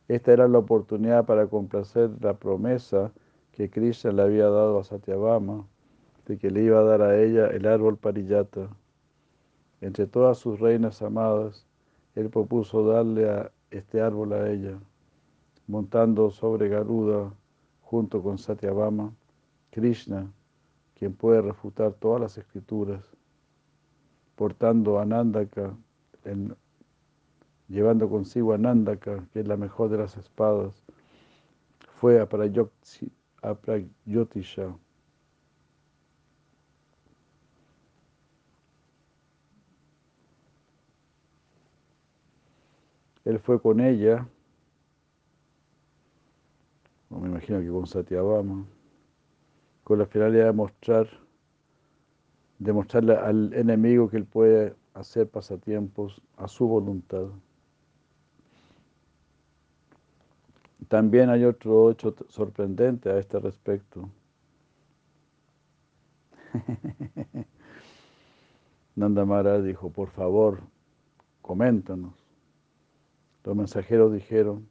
esta 0.07 0.33
era 0.33 0.47
la 0.47 0.59
oportunidad 0.59 1.25
para 1.25 1.47
complacer 1.47 2.11
la 2.21 2.35
promesa 2.35 3.11
que 3.53 3.71
Krishna 3.71 4.11
le 4.11 4.21
había 4.21 4.49
dado 4.49 4.79
a 4.79 4.83
Satyabama, 4.83 5.65
de 6.27 6.37
que 6.37 6.51
le 6.51 6.61
iba 6.61 6.79
a 6.79 6.83
dar 6.83 7.01
a 7.01 7.19
ella 7.19 7.47
el 7.47 7.65
árbol 7.65 7.97
pariyata. 7.97 8.69
Entre 9.81 10.07
todas 10.07 10.37
sus 10.39 10.59
reinas 10.59 11.01
amadas, 11.01 11.65
él 12.15 12.29
propuso 12.29 12.85
darle 12.85 13.29
a 13.29 13.51
este 13.69 14.01
árbol 14.01 14.33
a 14.33 14.49
ella, 14.49 14.79
montando 15.67 16.31
sobre 16.31 16.67
Garuda 16.67 17.31
junto 17.81 18.23
con 18.23 18.37
Satyabama, 18.37 19.13
Krishna, 19.69 20.31
quien 20.95 21.13
puede 21.13 21.41
refutar 21.41 21.93
todas 21.93 22.19
las 22.19 22.37
escrituras, 22.37 23.03
portando 24.35 24.99
a 24.99 25.05
llevando 27.67 28.09
consigo 28.09 28.53
a 28.53 28.57
Nandaka, 28.57 29.27
que 29.31 29.41
es 29.41 29.47
la 29.47 29.57
mejor 29.57 29.89
de 29.89 29.97
las 29.99 30.17
espadas, 30.17 30.81
fue 31.99 32.19
a 32.19 32.27
Pragyotisha. 33.55 34.75
Él 43.27 43.39
fue 43.39 43.61
con 43.61 43.81
ella 43.81 44.25
me 47.09 47.29
imagino 47.29 47.59
que 47.59 47.69
con 47.69 47.87
Satyabama, 47.87 48.65
con 49.83 49.99
la 49.99 50.05
finalidad 50.05 50.45
de 50.45 50.51
mostrar, 50.51 51.07
demostrarle 52.59 53.15
al 53.15 53.53
enemigo 53.53 54.09
que 54.09 54.17
él 54.17 54.25
puede 54.25 54.75
hacer 54.93 55.29
pasatiempos 55.29 56.21
a 56.37 56.47
su 56.47 56.67
voluntad. 56.67 57.27
También 60.87 61.29
hay 61.29 61.43
otro 61.43 61.91
hecho 61.91 62.15
sorprendente 62.29 63.09
a 63.09 63.17
este 63.17 63.39
respecto. 63.39 64.09
Nanda 68.95 69.25
Maharaj 69.25 69.63
dijo, 69.63 69.89
por 69.89 70.09
favor, 70.09 70.61
coméntanos. 71.41 72.26
Los 73.47 73.55
mensajeros 73.55 74.11
dijeron, 74.11 74.67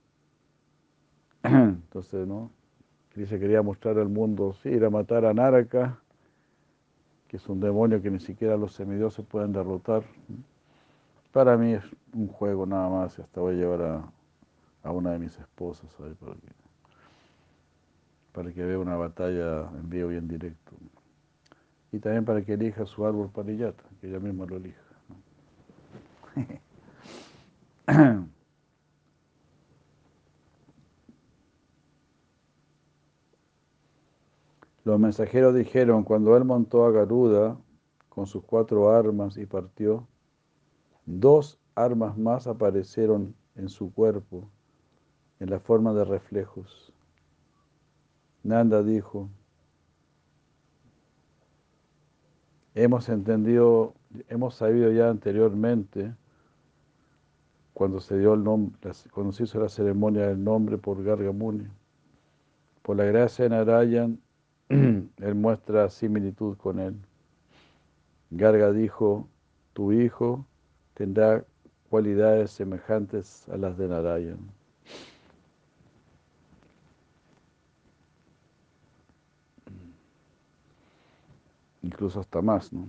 Entonces, 1.43 2.28
¿no? 2.28 2.51
Dice, 3.15 3.40
quería 3.40 3.62
mostrar 3.62 3.98
al 3.98 4.11
mundo, 4.11 4.53
sí, 4.62 4.69
ir 4.69 4.85
a 4.85 4.90
matar 4.90 5.24
a 5.24 5.32
Naraka, 5.32 5.98
que 7.27 7.39
es 7.39 7.48
un 7.48 7.59
demonio 7.59 8.03
que 8.03 8.11
ni 8.11 8.20
siquiera 8.20 8.55
los 8.59 8.74
semidioses 8.74 9.24
pueden 9.24 9.55
derrotar. 9.55 10.03
Para 11.32 11.57
mí 11.57 11.73
es 11.73 11.85
un 12.12 12.28
juego 12.28 12.66
nada 12.66 12.90
más, 12.90 13.19
hasta 13.19 13.40
voy 13.40 13.55
a 13.55 13.57
llevar 13.57 14.12
a, 14.82 14.90
una 14.90 15.12
de 15.12 15.20
mis 15.20 15.39
esposas 15.39 15.90
para 15.94 16.35
que, 16.35 16.53
para 18.32 18.51
vea 18.51 18.78
una 18.78 18.97
batalla 18.97 19.70
en 19.70 19.89
vivo 19.89 20.12
y 20.12 20.16
en 20.16 20.28
directo. 20.28 20.73
Y 21.93 21.98
también 21.98 22.27
para 22.27 22.43
que 22.43 22.53
elija 22.53 22.85
su 22.85 23.07
árbol 23.07 23.31
parillata, 23.31 23.85
que 24.03 24.09
ella 24.09 24.20
misma 24.20 24.44
lo 24.44 24.57
elija. 24.59 24.82
Los 34.87 35.01
mensajeros 35.01 35.53
dijeron, 35.53 36.05
cuando 36.05 36.37
él 36.37 36.45
montó 36.45 36.87
a 36.87 36.93
Garuda 36.93 37.59
con 38.09 38.29
sus 38.29 38.45
cuatro 38.45 38.89
armas 38.89 39.37
y 39.37 39.45
partió, 39.45 40.07
dos 41.05 41.59
armas 41.75 42.17
más 42.17 42.47
aparecieron 42.47 43.35
en 43.57 43.69
su 43.69 43.93
cuerpo 43.93 44.49
en 45.41 45.51
la 45.51 45.59
forma 45.59 45.93
de 45.93 46.05
reflejos. 46.05 46.93
Nanda 48.45 48.85
dijo, 48.85 49.29
hemos 52.77 53.09
entendido, 53.09 53.93
hemos 54.29 54.55
sabido 54.55 54.93
ya 54.93 55.11
anteriormente, 55.11 56.15
cuando 57.75 57.99
se 57.99 58.17
dio 58.19 58.35
el 58.35 58.45
nombre, 58.45 58.79
cuando 59.11 59.33
se 59.33 59.43
hizo 59.43 59.59
la 59.59 59.69
ceremonia 59.69 60.29
del 60.29 60.45
nombre 60.45 60.79
por 60.79 61.03
Gargamuni, 61.03 61.67
por 62.83 62.97
la 62.97 63.05
gracia 63.05 63.47
de 63.47 63.49
Narayan, 63.49 64.21
él 64.69 65.35
muestra 65.35 65.89
similitud 65.91 66.57
con 66.57 66.81
él. 66.81 66.97
Garga 68.31 68.73
dijo, 68.73 69.29
tu 69.73 69.93
hijo 69.93 70.45
tendrá 70.95 71.45
cualidades 71.89 72.51
semejantes 72.51 73.49
a 73.49 73.57
las 73.57 73.79
de 73.79 73.89
Narayan. 73.89 74.39
Incluso 81.83 82.19
hasta 82.19 82.43
más, 82.43 82.73
¿no? 82.73 82.89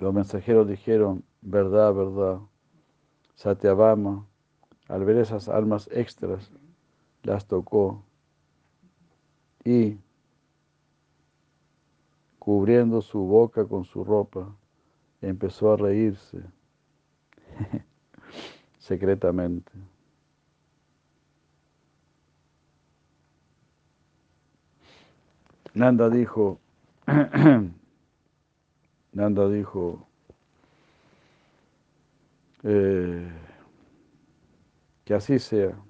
Los 0.00 0.12
mensajeros 0.14 0.68
dijeron, 0.68 1.24
verdad, 1.40 1.94
verdad, 1.94 2.38
Satyabama, 3.34 4.26
al 4.88 5.04
ver 5.04 5.18
esas 5.18 5.48
almas 5.48 5.88
extras, 5.92 6.50
las 7.22 7.46
tocó 7.46 8.04
y 9.64 9.98
cubriendo 12.38 13.02
su 13.02 13.20
boca 13.20 13.66
con 13.66 13.84
su 13.84 14.04
ropa, 14.04 14.54
empezó 15.20 15.72
a 15.72 15.76
reírse 15.76 16.42
secretamente. 18.78 19.72
Nanda 25.74 26.08
dijo, 26.08 26.58
Nanda 29.12 29.48
dijo, 29.48 30.06
eh, 32.62 33.28
que 35.04 35.14
así 35.14 35.38
sea. 35.38 35.87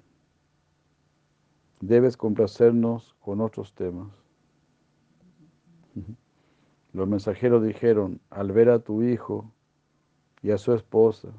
Debes 1.81 2.17
complacernos 2.17 3.15
con 3.19 3.41
otros 3.41 3.73
temas. 3.73 4.09
Los 6.91 7.07
mensajeros 7.07 7.63
dijeron, 7.63 8.19
al 8.29 8.51
ver 8.51 8.69
a 8.69 8.79
tu 8.79 9.03
hijo 9.03 9.51
y 10.41 10.51
a 10.51 10.57
su 10.57 10.73
esposa, 10.73 11.29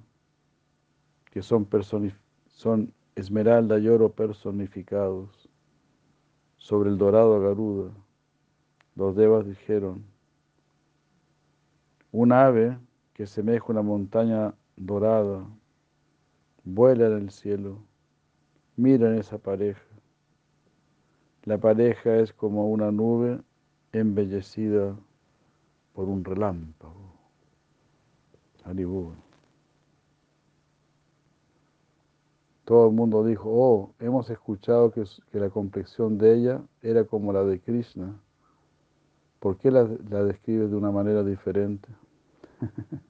que 1.30 1.42
son, 1.42 1.68
son 2.46 2.92
esmeralda 3.16 3.78
y 3.78 3.88
oro 3.88 4.12
personificados, 4.12 5.48
sobre 6.56 6.90
el 6.90 6.98
dorado 6.98 7.40
Garuda, 7.40 7.90
los 8.94 9.16
devas 9.16 9.46
dijeron, 9.46 10.04
un 12.12 12.32
ave 12.32 12.78
que 13.14 13.26
semeja 13.26 13.64
una 13.68 13.82
montaña 13.82 14.54
dorada, 14.76 15.46
vuela 16.64 17.06
en 17.06 17.12
el 17.14 17.30
cielo, 17.30 17.78
mira 18.76 19.08
en 19.08 19.18
esa 19.18 19.38
pareja. 19.38 19.89
La 21.44 21.58
pareja 21.58 22.16
es 22.16 22.32
como 22.32 22.70
una 22.70 22.92
nube 22.92 23.40
embellecida 23.92 24.94
por 25.94 26.08
un 26.08 26.24
relámpago. 26.24 27.10
Todo 32.64 32.86
el 32.86 32.92
mundo 32.94 33.24
dijo, 33.24 33.50
oh, 33.50 33.94
hemos 33.98 34.30
escuchado 34.30 34.92
que, 34.92 35.04
la 35.32 35.50
complexión 35.50 36.18
de 36.18 36.34
ella 36.34 36.62
era 36.82 37.04
como 37.04 37.32
la 37.32 37.42
de 37.42 37.58
Krishna. 37.58 38.14
¿Por 39.40 39.56
qué 39.56 39.70
la, 39.70 39.88
la 40.08 40.22
describes 40.22 40.70
de 40.70 40.76
una 40.76 40.90
manera 40.90 41.24
diferente? 41.24 41.88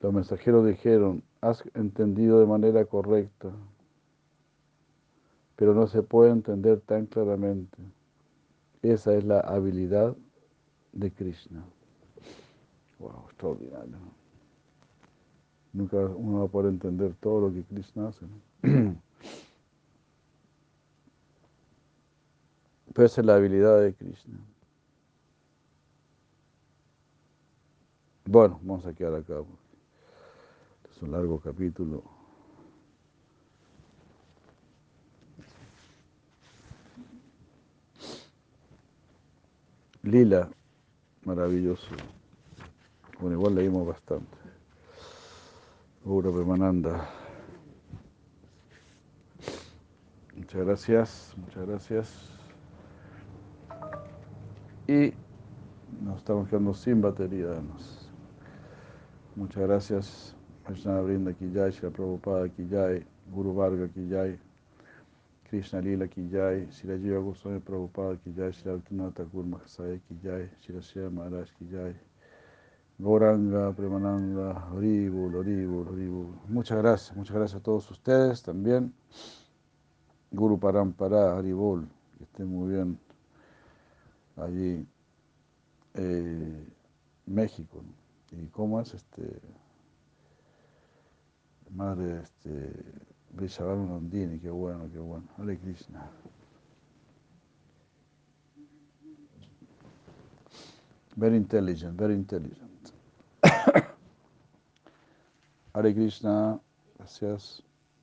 Los 0.00 0.12
mensajeros 0.12 0.66
dijeron, 0.66 1.22
has 1.40 1.62
entendido 1.74 2.40
de 2.40 2.46
manera 2.46 2.84
correcta, 2.86 3.52
pero 5.58 5.74
no 5.74 5.86
se 5.88 6.02
puede 6.04 6.30
entender 6.30 6.80
tan 6.80 7.06
claramente. 7.06 7.76
Esa 8.80 9.12
es 9.14 9.24
la 9.24 9.40
habilidad 9.40 10.16
de 10.92 11.10
Krishna. 11.10 11.64
Wow, 13.00 13.24
extraordinario. 13.26 13.98
Nunca 15.72 15.96
uno 15.96 16.38
va 16.38 16.44
a 16.44 16.48
poder 16.48 16.70
entender 16.72 17.12
todo 17.14 17.48
lo 17.48 17.52
que 17.52 17.64
Krishna 17.64 18.06
hace. 18.06 18.24
Pero 22.94 23.06
esa 23.06 23.20
es 23.20 23.26
la 23.26 23.34
habilidad 23.34 23.82
de 23.82 23.94
Krishna. 23.94 24.38
Bueno, 28.26 28.60
vamos 28.62 28.86
a 28.86 28.94
quedar 28.94 29.16
acá. 29.16 29.42
Es 30.88 31.02
un 31.02 31.10
largo 31.10 31.40
capítulo. 31.40 32.17
Lila, 40.08 40.48
maravilloso. 41.24 41.94
Bueno, 43.20 43.36
igual 43.36 43.56
leímos 43.56 43.86
bastante. 43.86 44.38
Ura 46.02 46.30
Premananda. 46.30 47.10
Muchas 50.34 50.64
gracias, 50.64 51.34
muchas 51.36 51.66
gracias. 51.66 52.30
Y 54.86 55.12
nos 56.02 56.16
estamos 56.16 56.48
quedando 56.48 56.72
sin 56.72 57.02
batería. 57.02 57.60
Muchas 59.36 59.62
gracias. 59.62 60.34
Krishna 60.64 61.02
Brinda 61.02 61.34
ki 61.34 61.52
jai, 61.52 61.70
Shri 61.70 61.90
Prabhupada 61.90 62.48
ki 62.48 62.66
jai, 62.70 63.04
Guru 63.30 63.52
Varga 63.52 63.88
ki 63.88 64.08
jai, 64.08 64.38
Krishna 65.48 65.80
Lila 65.80 66.06
ki 66.06 66.28
jai, 66.30 66.66
Shri 66.70 66.98
Jiva 66.98 67.20
Goswami 67.20 67.60
Prabhupada 67.60 68.18
ki 68.22 68.34
jai, 68.36 68.52
Shri 68.52 68.70
Altunata 68.70 69.24
Thakur 69.24 69.44
Mahasaya 69.44 69.98
ki 70.06 70.18
jai, 70.22 70.50
Shri 70.60 70.82
Shri 70.82 71.08
Maharaj 71.08 71.48
ki 71.58 71.64
jai, 71.72 71.94
Goranga, 73.00 73.72
Premananda, 73.74 74.70
Horibul, 74.70 75.32
Horibul, 75.32 75.86
Horibul. 75.86 76.34
Muchas 76.48 76.78
gracias, 76.78 77.16
muchas 77.16 77.34
gracias 77.34 77.60
a 77.60 77.62
todos 77.62 77.90
ustedes 77.90 78.42
también. 78.42 78.92
Guru 80.30 80.58
Parampara, 80.58 81.38
Haribol, 81.38 81.88
que 82.18 82.24
estén 82.24 82.48
muy 82.48 82.74
bien 82.74 82.98
allí, 84.36 84.86
eh, 85.94 86.66
México. 87.24 87.82
¿Y 88.32 88.48
cómo 88.48 88.80
es 88.80 88.92
este? 88.92 89.40
Madre 91.70 92.20
este, 92.22 92.72
Vrishabhanu 93.34 93.86
Nandini, 93.86 94.38
qué 94.40 94.50
bueno, 94.50 94.88
qué 94.92 94.98
bueno. 94.98 95.26
Hare 95.38 95.58
Krishna. 95.58 96.10
Very 101.16 101.36
intelligent, 101.36 101.96
very 101.98 102.14
intelligent. 102.14 102.92
Hare 105.74 105.94
Krishna, 105.94 106.60
gracias. 106.96 107.62